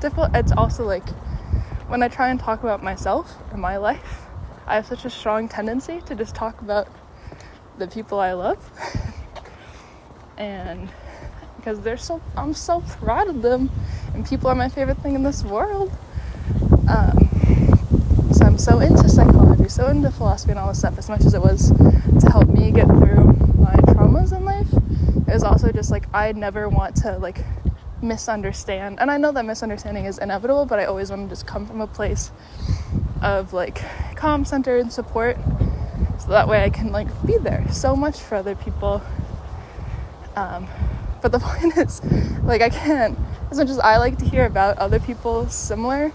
difficult. 0.00 0.30
It's 0.34 0.52
also 0.52 0.84
like 0.84 1.08
when 1.88 2.02
I 2.02 2.08
try 2.08 2.28
and 2.28 2.38
talk 2.38 2.62
about 2.62 2.82
myself 2.82 3.34
and 3.52 3.60
my 3.60 3.78
life, 3.78 4.22
I 4.66 4.76
have 4.76 4.86
such 4.86 5.04
a 5.04 5.10
strong 5.10 5.48
tendency 5.48 6.00
to 6.02 6.14
just 6.14 6.34
talk 6.34 6.60
about 6.60 6.86
the 7.78 7.88
people 7.88 8.20
I 8.20 8.34
love. 8.34 8.70
and 10.38 10.90
because 11.56 11.80
they're 11.80 11.96
so, 11.96 12.20
I'm 12.36 12.54
so 12.54 12.80
proud 12.80 13.28
of 13.28 13.42
them, 13.42 13.70
and 14.14 14.26
people 14.26 14.48
are 14.48 14.54
my 14.54 14.68
favorite 14.68 14.98
thing 14.98 15.14
in 15.14 15.22
this 15.22 15.42
world. 15.42 15.92
Um, 16.88 17.30
so 18.32 18.46
I'm 18.46 18.56
so 18.56 18.78
into 18.78 19.08
psychology, 19.08 19.49
so 19.70 19.86
into 19.86 20.10
philosophy 20.10 20.50
and 20.50 20.58
all 20.58 20.68
this 20.68 20.80
stuff, 20.80 20.98
as 20.98 21.08
much 21.08 21.24
as 21.24 21.32
it 21.32 21.40
was 21.40 21.70
to 21.70 22.30
help 22.30 22.48
me 22.48 22.72
get 22.72 22.86
through 22.86 23.24
my 23.56 23.74
traumas 23.94 24.36
in 24.36 24.44
life, 24.44 24.66
it 25.28 25.32
was 25.32 25.44
also 25.44 25.70
just 25.70 25.90
like 25.90 26.12
I 26.12 26.32
never 26.32 26.68
want 26.68 26.96
to 26.96 27.18
like 27.18 27.44
misunderstand. 28.02 28.98
And 28.98 29.10
I 29.10 29.16
know 29.16 29.30
that 29.32 29.44
misunderstanding 29.44 30.06
is 30.06 30.18
inevitable, 30.18 30.66
but 30.66 30.80
I 30.80 30.86
always 30.86 31.10
want 31.10 31.22
to 31.22 31.28
just 31.28 31.46
come 31.46 31.66
from 31.66 31.80
a 31.80 31.86
place 31.86 32.32
of 33.22 33.52
like 33.52 33.80
calm, 34.16 34.44
center, 34.44 34.76
and 34.76 34.92
support. 34.92 35.38
So 36.18 36.28
that 36.28 36.48
way 36.48 36.64
I 36.64 36.70
can 36.70 36.90
like 36.90 37.08
be 37.24 37.38
there 37.38 37.64
so 37.70 37.94
much 37.94 38.18
for 38.18 38.34
other 38.34 38.56
people. 38.56 39.02
Um, 40.34 40.66
but 41.22 41.32
the 41.32 41.38
point 41.40 41.76
is, 41.76 42.02
like, 42.42 42.62
I 42.62 42.70
can't, 42.70 43.18
as 43.50 43.58
much 43.58 43.68
as 43.68 43.78
I 43.78 43.98
like 43.98 44.18
to 44.18 44.24
hear 44.24 44.46
about 44.46 44.78
other 44.78 44.98
people 44.98 45.48
similar 45.48 46.12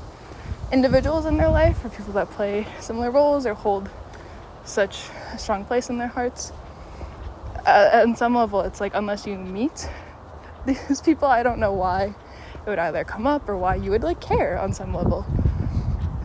individuals 0.71 1.25
in 1.25 1.37
their 1.37 1.49
life 1.49 1.83
or 1.85 1.89
people 1.89 2.13
that 2.13 2.29
play 2.31 2.67
similar 2.79 3.11
roles 3.11 3.45
or 3.45 3.53
hold 3.53 3.89
such 4.63 5.09
a 5.33 5.37
strong 5.37 5.65
place 5.65 5.89
in 5.89 5.97
their 5.97 6.07
hearts. 6.07 6.51
Uh, 7.65 8.01
on 8.03 8.15
some 8.15 8.35
level, 8.35 8.61
it's 8.61 8.79
like 8.79 8.93
unless 8.95 9.25
you 9.25 9.37
meet 9.37 9.89
these 10.65 11.01
people, 11.01 11.27
I 11.27 11.43
don't 11.43 11.59
know 11.59 11.73
why 11.73 12.15
it 12.65 12.69
would 12.69 12.79
either 12.79 13.03
come 13.03 13.27
up 13.27 13.47
or 13.47 13.57
why 13.57 13.75
you 13.75 13.91
would 13.91 14.03
like 14.03 14.19
care 14.19 14.57
on 14.59 14.73
some 14.73 14.93
level. 14.93 15.25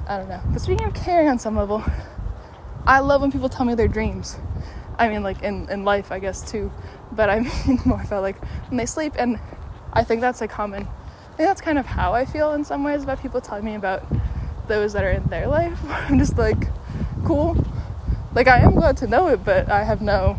I 0.07 0.19
don't 0.19 0.29
know. 0.29 0.41
But 0.47 0.61
speaking 0.61 0.87
of 0.87 0.95
caring 0.95 1.29
on 1.29 1.39
some 1.39 1.57
level, 1.57 1.85
I 2.87 3.01
love 3.01 3.21
when 3.21 3.31
people 3.31 3.49
tell 3.49 3.67
me 3.67 3.75
their 3.75 3.89
dreams. 3.89 4.37
I 4.99 5.09
mean, 5.09 5.23
like 5.23 5.43
in, 5.43 5.69
in 5.71 5.85
life, 5.85 6.13
I 6.13 6.19
guess 6.19 6.51
too, 6.51 6.73
but 7.13 7.31
I 7.31 7.41
mean 7.67 7.81
more 7.85 8.03
about 8.03 8.23
like 8.23 8.43
when 8.69 8.77
they 8.77 8.87
sleep, 8.87 9.15
and 9.19 9.39
I 9.93 10.05
think 10.05 10.21
that's 10.21 10.43
a 10.43 10.49
common. 10.49 10.89
Think 11.41 11.49
that's 11.49 11.63
kind 11.63 11.79
of 11.79 11.87
how 11.87 12.13
I 12.13 12.27
feel 12.27 12.53
in 12.53 12.65
some 12.65 12.85
ways 12.85 13.03
about 13.03 13.23
people 13.23 13.41
telling 13.41 13.65
me 13.65 13.75
about 13.75 14.05
those 14.69 14.93
that 14.93 15.05
are 15.05 15.11
in 15.11 15.25
their 15.29 15.47
life. 15.47 15.81
I'm 15.89 16.19
just 16.19 16.37
like, 16.37 16.69
cool. 17.25 17.57
Like 18.35 18.47
I 18.47 18.59
am 18.59 18.75
glad 18.75 18.99
to 18.99 19.07
know 19.07 19.29
it, 19.29 19.43
but 19.43 19.71
I 19.71 19.83
have 19.83 20.03
no. 20.03 20.37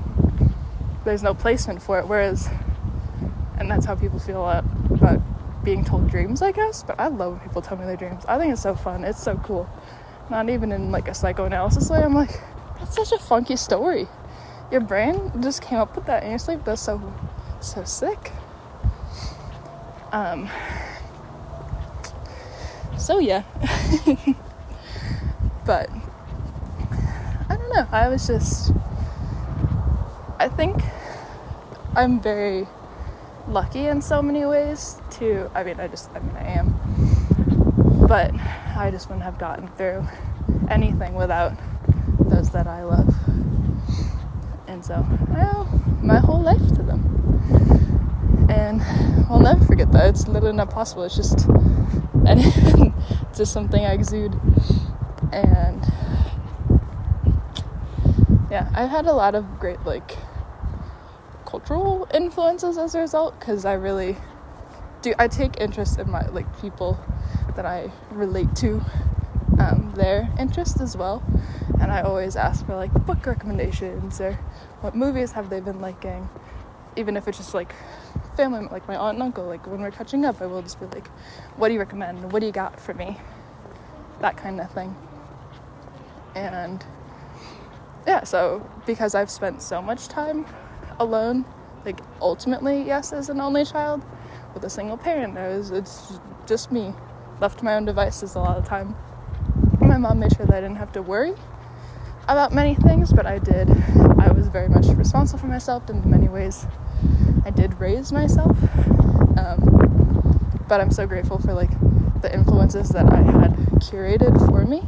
There's 1.03 1.23
no 1.23 1.33
placement 1.33 1.81
for 1.81 1.97
it. 1.97 2.07
Whereas, 2.07 2.47
and 3.57 3.67
that's 3.67 3.83
how 3.83 3.95
people 3.95 4.19
feel 4.19 4.47
about 4.47 5.19
being 5.63 5.83
told 5.83 6.07
dreams, 6.07 6.43
I 6.43 6.51
guess. 6.51 6.83
But 6.83 6.99
I 6.99 7.07
love 7.07 7.31
when 7.31 7.41
people 7.41 7.63
tell 7.63 7.77
me 7.77 7.85
their 7.85 7.97
dreams. 7.97 8.23
I 8.27 8.37
think 8.37 8.53
it's 8.53 8.61
so 8.61 8.75
fun. 8.75 9.03
It's 9.03 9.23
so 9.23 9.37
cool. 9.37 9.67
Not 10.29 10.51
even 10.51 10.71
in 10.71 10.91
like 10.91 11.07
a 11.07 11.15
psychoanalysis 11.15 11.89
way. 11.89 12.03
I'm 12.03 12.13
like, 12.13 12.39
that's 12.77 12.95
such 12.95 13.11
a 13.11 13.17
funky 13.17 13.55
story. 13.55 14.07
Your 14.71 14.81
brain 14.81 15.31
just 15.41 15.63
came 15.63 15.79
up 15.79 15.95
with 15.95 16.05
that 16.05 16.21
in 16.21 16.29
your 16.29 16.37
sleep. 16.37 16.63
That's 16.63 16.79
so, 16.79 17.11
so 17.59 17.83
sick. 17.85 18.31
Um, 20.11 20.49
so 22.97 23.19
yeah. 23.19 23.43
but 25.65 25.89
I 27.49 27.55
don't 27.55 27.69
know. 27.69 27.87
I 27.91 28.09
was 28.09 28.27
just 28.27 28.71
I 30.37 30.49
think 30.49 30.83
I'm 31.95 32.19
very 32.19 32.67
lucky 33.47 33.87
in 33.87 34.01
so 34.01 34.21
many 34.21 34.45
ways 34.45 34.97
to 35.11 35.49
I 35.55 35.63
mean 35.63 35.79
I 35.79 35.87
just 35.87 36.09
I 36.15 36.19
mean 36.19 36.35
I 36.35 36.59
am. 36.59 38.05
But 38.07 38.33
I 38.75 38.89
just 38.91 39.07
wouldn't 39.07 39.23
have 39.23 39.37
gotten 39.37 39.67
through 39.77 40.05
anything 40.69 41.13
without 41.15 41.53
those 42.19 42.49
that 42.51 42.67
I 42.67 42.83
love. 42.83 43.13
And 44.67 44.83
so 44.83 45.05
I 45.33 45.49
owe 45.53 45.67
my 46.01 46.19
whole 46.19 46.41
life 46.41 46.67
to 46.75 46.83
them. 46.83 47.69
And 48.51 48.81
I'll 49.29 49.39
never 49.39 49.63
forget 49.63 49.93
that. 49.93 50.09
It's 50.09 50.27
literally 50.27 50.55
not 50.55 50.69
possible. 50.69 51.03
It's 51.03 51.15
just 51.15 51.47
and 52.27 52.41
it's 52.43 53.37
just 53.37 53.53
something 53.53 53.85
I 53.85 53.93
exude. 53.93 54.33
And 55.31 55.81
yeah, 58.51 58.69
I've 58.75 58.89
had 58.89 59.05
a 59.05 59.13
lot 59.13 59.35
of 59.35 59.59
great 59.59 59.81
like 59.85 60.17
cultural 61.45 62.09
influences 62.13 62.77
as 62.77 62.93
a 62.93 62.99
result 62.99 63.39
because 63.39 63.63
I 63.63 63.73
really 63.73 64.17
do. 65.01 65.13
I 65.17 65.29
take 65.29 65.61
interest 65.61 65.97
in 65.97 66.11
my 66.11 66.27
like 66.27 66.61
people 66.61 66.99
that 67.55 67.65
I 67.65 67.89
relate 68.11 68.53
to, 68.57 68.83
um, 69.59 69.93
their 69.95 70.29
interest 70.37 70.81
as 70.81 70.97
well, 70.97 71.23
and 71.79 71.89
I 71.89 72.01
always 72.01 72.35
ask 72.35 72.65
for 72.65 72.75
like 72.75 72.93
book 73.05 73.25
recommendations 73.25 74.19
or 74.19 74.33
what 74.81 74.93
movies 74.93 75.31
have 75.31 75.49
they 75.49 75.61
been 75.61 75.79
liking, 75.79 76.27
even 76.97 77.15
if 77.15 77.29
it's 77.29 77.37
just 77.37 77.53
like 77.53 77.73
family, 78.35 78.67
like 78.71 78.87
my 78.87 78.95
aunt 78.95 79.15
and 79.15 79.23
uncle, 79.23 79.45
like 79.45 79.65
when 79.67 79.81
we're 79.81 79.91
catching 79.91 80.25
up, 80.25 80.41
I 80.41 80.45
will 80.45 80.61
just 80.61 80.79
be 80.79 80.85
like, 80.87 81.07
what 81.57 81.67
do 81.67 81.73
you 81.73 81.79
recommend? 81.79 82.31
What 82.31 82.39
do 82.39 82.45
you 82.45 82.51
got 82.51 82.79
for 82.79 82.93
me? 82.93 83.17
That 84.19 84.37
kind 84.37 84.59
of 84.59 84.71
thing. 84.71 84.95
And 86.35 86.85
yeah, 88.07 88.23
so 88.23 88.67
because 88.85 89.15
I've 89.15 89.29
spent 89.29 89.61
so 89.61 89.81
much 89.81 90.07
time 90.07 90.45
alone, 90.99 91.45
like 91.85 91.99
ultimately, 92.21 92.83
yes, 92.83 93.13
as 93.13 93.29
an 93.29 93.41
only 93.41 93.65
child 93.65 94.03
with 94.53 94.63
a 94.63 94.69
single 94.69 94.97
parent, 94.97 95.37
I 95.37 95.49
was, 95.49 95.71
it's 95.71 96.19
just 96.45 96.71
me, 96.71 96.93
left 97.39 97.59
to 97.59 97.65
my 97.65 97.75
own 97.75 97.85
devices 97.85 98.35
a 98.35 98.39
lot 98.39 98.57
of 98.57 98.65
time. 98.65 98.95
My 99.79 99.97
mom 99.97 100.19
made 100.19 100.35
sure 100.35 100.45
that 100.45 100.55
I 100.55 100.61
didn't 100.61 100.77
have 100.77 100.91
to 100.93 101.01
worry 101.01 101.33
about 102.27 102.53
many 102.53 102.75
things, 102.75 103.11
but 103.11 103.25
I 103.25 103.39
did. 103.39 103.69
I 104.19 104.31
was 104.31 104.47
very 104.47 104.69
much 104.69 104.85
responsible 104.87 105.39
for 105.39 105.47
myself 105.47 105.89
in 105.89 106.09
many 106.09 106.27
ways 106.27 106.65
I 107.45 107.49
did 107.49 107.79
raise 107.79 108.11
myself. 108.11 108.57
Um, 109.37 110.65
but 110.67 110.79
I'm 110.79 110.91
so 110.91 111.05
grateful 111.05 111.39
for 111.39 111.53
like 111.53 111.71
the 112.21 112.33
influences 112.33 112.89
that 112.89 113.11
I 113.11 113.21
had 113.21 113.55
curated 113.79 114.37
for 114.47 114.65
me. 114.65 114.83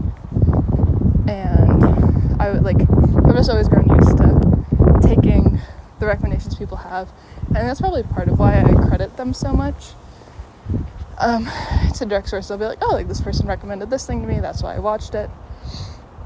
And 1.27 2.41
I 2.41 2.51
would 2.51 2.63
like 2.63 2.81
I've 2.81 3.35
just 3.35 3.49
always 3.49 3.67
grown 3.67 3.87
used 3.89 4.17
to 4.17 4.99
taking 5.01 5.59
the 5.99 6.05
recommendations 6.05 6.55
people 6.55 6.77
have, 6.77 7.09
and 7.47 7.67
that's 7.67 7.81
probably 7.81 8.03
part 8.03 8.27
of 8.27 8.39
why 8.39 8.61
I 8.61 8.87
credit 8.87 9.17
them 9.17 9.33
so 9.33 9.53
much. 9.53 9.93
Um, 11.19 11.49
to 11.95 12.05
direct 12.05 12.27
source. 12.29 12.49
I'll 12.49 12.57
be 12.57 12.65
like, 12.65 12.79
oh, 12.81 12.93
like 12.93 13.07
this 13.07 13.21
person 13.21 13.47
recommended 13.47 13.89
this 13.89 14.05
thing 14.05 14.21
to 14.21 14.27
me, 14.27 14.39
that's 14.39 14.63
why 14.63 14.75
I 14.75 14.79
watched 14.79 15.15
it. 15.15 15.29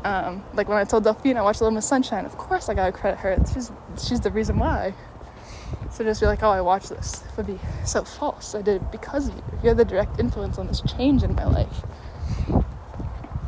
Um, 0.03 0.43
like 0.53 0.69
when 0.69 0.77
I 0.77 0.83
told 0.85 1.03
Delphine 1.03 1.37
I 1.37 1.41
watched 1.41 1.61
Little 1.61 1.73
Miss 1.73 1.85
Sunshine, 1.85 2.25
of 2.25 2.37
course 2.37 2.69
I 2.69 2.73
gotta 2.73 2.91
credit 2.91 3.19
her. 3.19 3.37
She's 3.53 3.71
she's 4.01 4.21
the 4.21 4.31
reason 4.31 4.57
why. 4.57 4.93
So 5.97 6.03
just 6.03 6.21
be 6.21 6.27
like, 6.27 6.43
oh, 6.43 6.51
I 6.51 6.61
watched 6.61 6.89
this 6.89 7.23
it 7.23 7.37
would 7.37 7.47
be 7.47 7.59
so 7.83 8.03
false. 8.03 8.53
I 8.53 8.61
did 8.61 8.83
it 8.83 8.91
because 8.91 9.29
of 9.29 9.35
you. 9.35 9.43
You're 9.63 9.73
the 9.73 9.83
direct 9.83 10.19
influence 10.19 10.59
on 10.59 10.67
this 10.67 10.79
change 10.81 11.23
in 11.23 11.33
my 11.33 11.45
life. 11.45 11.83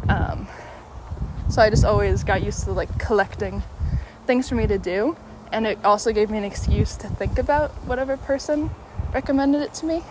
Um, 0.10 0.48
so 1.48 1.62
I 1.62 1.70
just 1.70 1.86
always 1.86 2.24
got 2.24 2.42
used 2.42 2.64
to 2.64 2.72
like 2.72 2.98
collecting 2.98 3.62
things 4.26 4.50
for 4.50 4.56
me 4.56 4.66
to 4.66 4.80
do, 4.80 5.16
and 5.52 5.68
it 5.68 5.78
also 5.86 6.12
gave 6.12 6.32
me 6.32 6.40
an 6.40 6.44
excuse 6.44 6.96
to 6.96 7.08
think 7.08 7.38
about 7.38 7.70
whatever 7.86 8.18
person 8.18 8.72
recommended 9.14 9.62
it 9.62 9.76
to 9.76 9.86
me. 9.86 10.04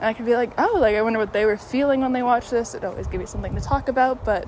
And 0.00 0.08
I 0.08 0.12
could 0.12 0.26
be 0.26 0.34
like, 0.34 0.52
oh, 0.58 0.76
like 0.78 0.94
I 0.94 1.00
wonder 1.00 1.18
what 1.18 1.32
they 1.32 1.46
were 1.46 1.56
feeling 1.56 2.02
when 2.02 2.12
they 2.12 2.22
watched 2.22 2.50
this. 2.50 2.74
It 2.74 2.84
always 2.84 3.06
gave 3.06 3.20
me 3.20 3.24
something 3.24 3.54
to 3.54 3.62
talk 3.62 3.88
about, 3.88 4.26
but 4.26 4.46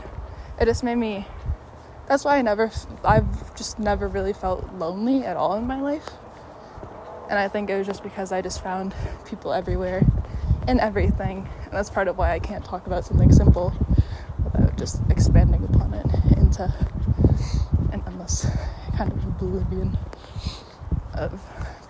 it 0.61 0.66
just 0.66 0.85
made 0.85 0.97
me. 0.97 1.27
That's 2.07 2.22
why 2.22 2.37
I 2.37 2.43
never, 2.43 2.70
I've 3.03 3.57
just 3.57 3.79
never 3.79 4.09
really 4.09 4.35
felt 4.35 4.74
lonely 4.74 5.24
at 5.24 5.39
all 5.39 5.55
in 5.57 5.66
my 5.66 5.81
life. 5.81 6.11
And 7.29 7.39
I 7.39 7.49
think 7.49 7.70
it 7.70 7.77
was 7.77 7.87
just 7.87 8.03
because 8.03 8.31
I 8.33 8.41
just 8.41 8.62
found 8.62 8.95
people 9.24 9.53
everywhere 9.53 10.05
in 10.68 10.79
everything. 10.81 11.49
And 11.64 11.72
that's 11.72 11.91
part 11.91 12.09
of 12.09 12.16
why 12.18 12.33
I 12.33 12.39
can't 12.39 12.64
talk 12.64 12.87
about 12.87 13.05
something 13.05 13.33
simple 13.33 13.72
without 14.45 14.77
just 14.79 15.01
expanding 15.11 15.64
upon 15.64 15.95
it 15.95 16.07
into 16.37 16.64
an 17.93 18.03
endless 18.07 18.47
kind 18.97 19.12
of 19.12 19.24
oblivion 19.24 19.99
of 21.14 21.41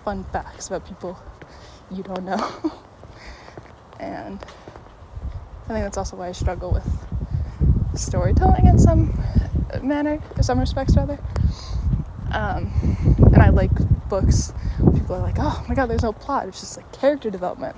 fun 0.03 0.23
facts 0.31 0.67
about 0.67 0.85
people 0.85 1.19
you 1.91 2.03
don't 2.03 2.23
know. 2.23 2.37
and 3.99 4.43
I 5.65 5.73
think 5.73 5.85
that's 5.85 5.97
also 5.97 6.15
why 6.17 6.29
I 6.29 6.31
struggle 6.31 6.71
with 6.71 7.99
storytelling 7.99 8.67
in 8.67 8.77
some 8.79 9.19
manner, 9.81 10.21
in 10.35 10.43
some 10.43 10.59
respects, 10.59 10.95
rather. 10.95 11.19
Um, 12.31 12.71
and 13.17 13.41
I 13.41 13.49
like 13.49 13.71
books 14.09 14.53
people 14.93 15.15
are 15.15 15.21
like, 15.21 15.35
oh 15.39 15.65
my 15.67 15.75
god, 15.75 15.87
there's 15.87 16.03
no 16.03 16.13
plot. 16.13 16.47
It's 16.47 16.59
just 16.59 16.77
like 16.77 16.91
character 16.91 17.29
development. 17.29 17.75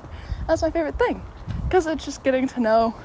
That's 0.48 0.62
my 0.62 0.72
favorite 0.72 0.98
thing 0.98 1.22
because 1.64 1.86
it's 1.86 2.06
just 2.06 2.24
getting 2.24 2.48
to 2.48 2.60
know 2.60 2.96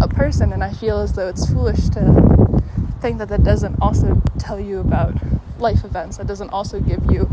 a 0.00 0.08
person, 0.08 0.52
and 0.52 0.62
I 0.62 0.72
feel 0.72 0.98
as 0.98 1.14
though 1.14 1.28
it's 1.28 1.50
foolish 1.50 1.88
to 1.90 2.62
think 3.00 3.18
that 3.18 3.28
that 3.28 3.42
doesn't 3.42 3.76
also 3.80 4.20
tell 4.38 4.60
you 4.60 4.80
about 4.80 5.14
life 5.58 5.84
events. 5.84 6.18
That 6.18 6.26
doesn't 6.26 6.50
also 6.50 6.80
give 6.80 7.10
you 7.10 7.30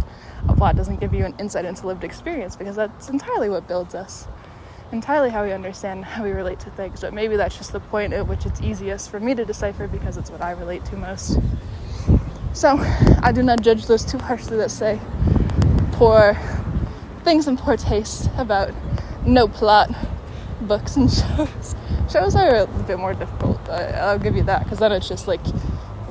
a 0.48 0.56
plot, 0.56 0.76
doesn't 0.76 1.00
give 1.00 1.14
you 1.14 1.26
an 1.26 1.36
insight 1.40 1.66
into 1.66 1.88
lived 1.88 2.04
experience 2.04 2.56
because 2.56 2.76
that's 2.76 3.10
entirely 3.10 3.50
what 3.50 3.68
builds 3.68 3.96
us. 3.96 4.28
Entirely 4.92 5.30
how 5.30 5.44
we 5.44 5.52
understand 5.52 6.06
how 6.06 6.24
we 6.24 6.32
relate 6.32 6.62
to 6.62 6.70
things, 6.70 7.02
but 7.02 7.14
maybe 7.14 7.36
that's 7.36 7.58
just 7.58 7.74
the 7.74 7.82
point 7.82 8.14
at 8.14 8.26
which 8.26 8.46
it's 8.46 8.62
easiest 8.62 9.10
for 9.10 9.20
me 9.20 9.36
to 9.36 9.44
decipher 9.44 9.88
because 9.88 10.16
it's 10.16 10.32
what 10.32 10.42
I 10.42 10.52
relate 10.52 10.86
to 10.86 10.96
most. 10.96 11.38
So, 12.58 12.76
I 13.22 13.32
do 13.32 13.44
not 13.44 13.62
judge 13.62 13.86
those 13.86 14.04
too 14.04 14.18
harshly 14.18 14.58
that 14.58 14.72
say 14.72 15.00
poor 15.92 16.36
things 17.24 17.48
in 17.48 17.56
poor 17.56 17.78
taste 17.78 18.32
about 18.36 18.74
no 19.28 19.48
plot 19.48 19.92
books 20.62 20.96
and 20.96 21.08
shows 21.38 21.76
shows 22.12 22.36
are 22.36 22.56
a 22.64 22.68
bit 22.88 22.98
more 22.98 23.14
difficult. 23.14 23.60
I, 23.70 23.92
I'll 23.92 24.18
give 24.18 24.36
you 24.36 24.42
that 24.46 24.64
because 24.64 24.80
then 24.80 24.92
it's 24.92 25.08
just 25.08 25.28
like, 25.28 25.46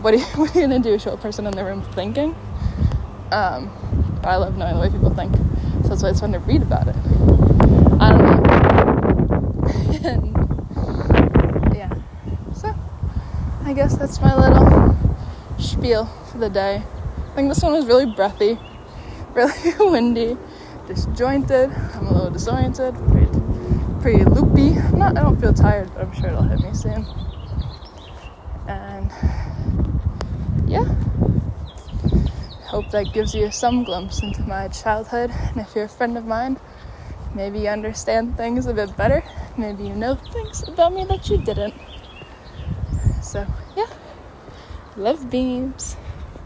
what 0.03 0.15
are 0.15 0.19
you, 0.19 0.25
what 0.37 0.55
are 0.55 0.61
you 0.61 0.69
gonna 0.69 0.79
do? 0.79 0.97
Show 1.01 1.15
a 1.15 1.17
person 1.17 1.49
in 1.49 1.51
the 1.51 1.65
room 1.65 1.83
thinking? 1.83 2.37
Um, 3.33 3.69
I 4.23 4.37
love 4.37 4.57
knowing 4.57 4.77
the 4.77 4.81
way 4.83 4.89
people 4.89 5.13
think, 5.13 5.35
so 5.83 5.89
that's 5.89 6.05
why 6.05 6.11
it's 6.11 6.21
fun 6.21 6.31
to 6.31 6.39
read 6.39 6.63
about 6.63 6.87
it. 6.87 6.95
I 7.99 8.13
don't 8.13 8.25
know. 8.25 8.45
and 10.11 11.75
yeah, 11.75 11.93
so 12.55 12.73
I 13.65 13.73
guess 13.73 13.97
that's 13.97 14.21
my 14.21 14.33
little 14.37 14.86
spiel 15.59 16.07
for 16.31 16.39
the 16.39 16.51
day. 16.51 16.83
I 17.33 17.35
think 17.35 17.49
this 17.49 17.63
one 17.63 17.73
was 17.73 17.87
really 17.87 18.07
breathy, 18.07 18.59
really 19.35 19.75
windy, 19.81 20.37
disjointed. 20.87 21.71
I'm 21.71 22.07
a 22.07 22.13
little 22.13 22.31
disoriented, 22.31 22.95
pretty, 23.09 23.27
pretty 24.01 24.25
loopy. 24.25 24.79
I'm 24.79 24.99
not, 24.99 25.17
I 25.17 25.23
don't 25.23 25.41
feel 25.41 25.53
tired, 25.53 25.93
but 25.95 26.05
I'm 26.05 26.13
sure 26.13 26.29
it'll 26.29 26.43
hit 26.43 26.61
me 26.61 26.73
soon. 26.75 27.07
And 28.69 29.11
yeah, 30.67 30.85
hope 32.67 32.91
that 32.91 33.13
gives 33.13 33.35
you 33.35 33.51
some 33.51 33.85
glimpse 33.85 34.23
into 34.23 34.43
my 34.43 34.69
childhood. 34.69 35.31
And 35.31 35.61
if 35.61 35.75
you're 35.75 35.85
a 35.85 35.89
friend 35.89 36.19
of 36.19 36.27
mine, 36.27 36.59
maybe 37.35 37.61
you 37.61 37.69
understand 37.69 38.37
things 38.37 38.67
a 38.67 38.75
bit 38.75 38.97
better. 38.97 39.23
Maybe 39.57 39.85
you 39.85 39.95
know 39.95 40.17
things 40.17 40.67
about 40.69 40.93
me 40.93 41.05
that 41.05 41.29
you 41.31 41.39
didn't. 41.39 41.75
So, 43.23 43.47
yeah, 43.77 43.87
love 44.97 45.31
beams. 45.31 45.97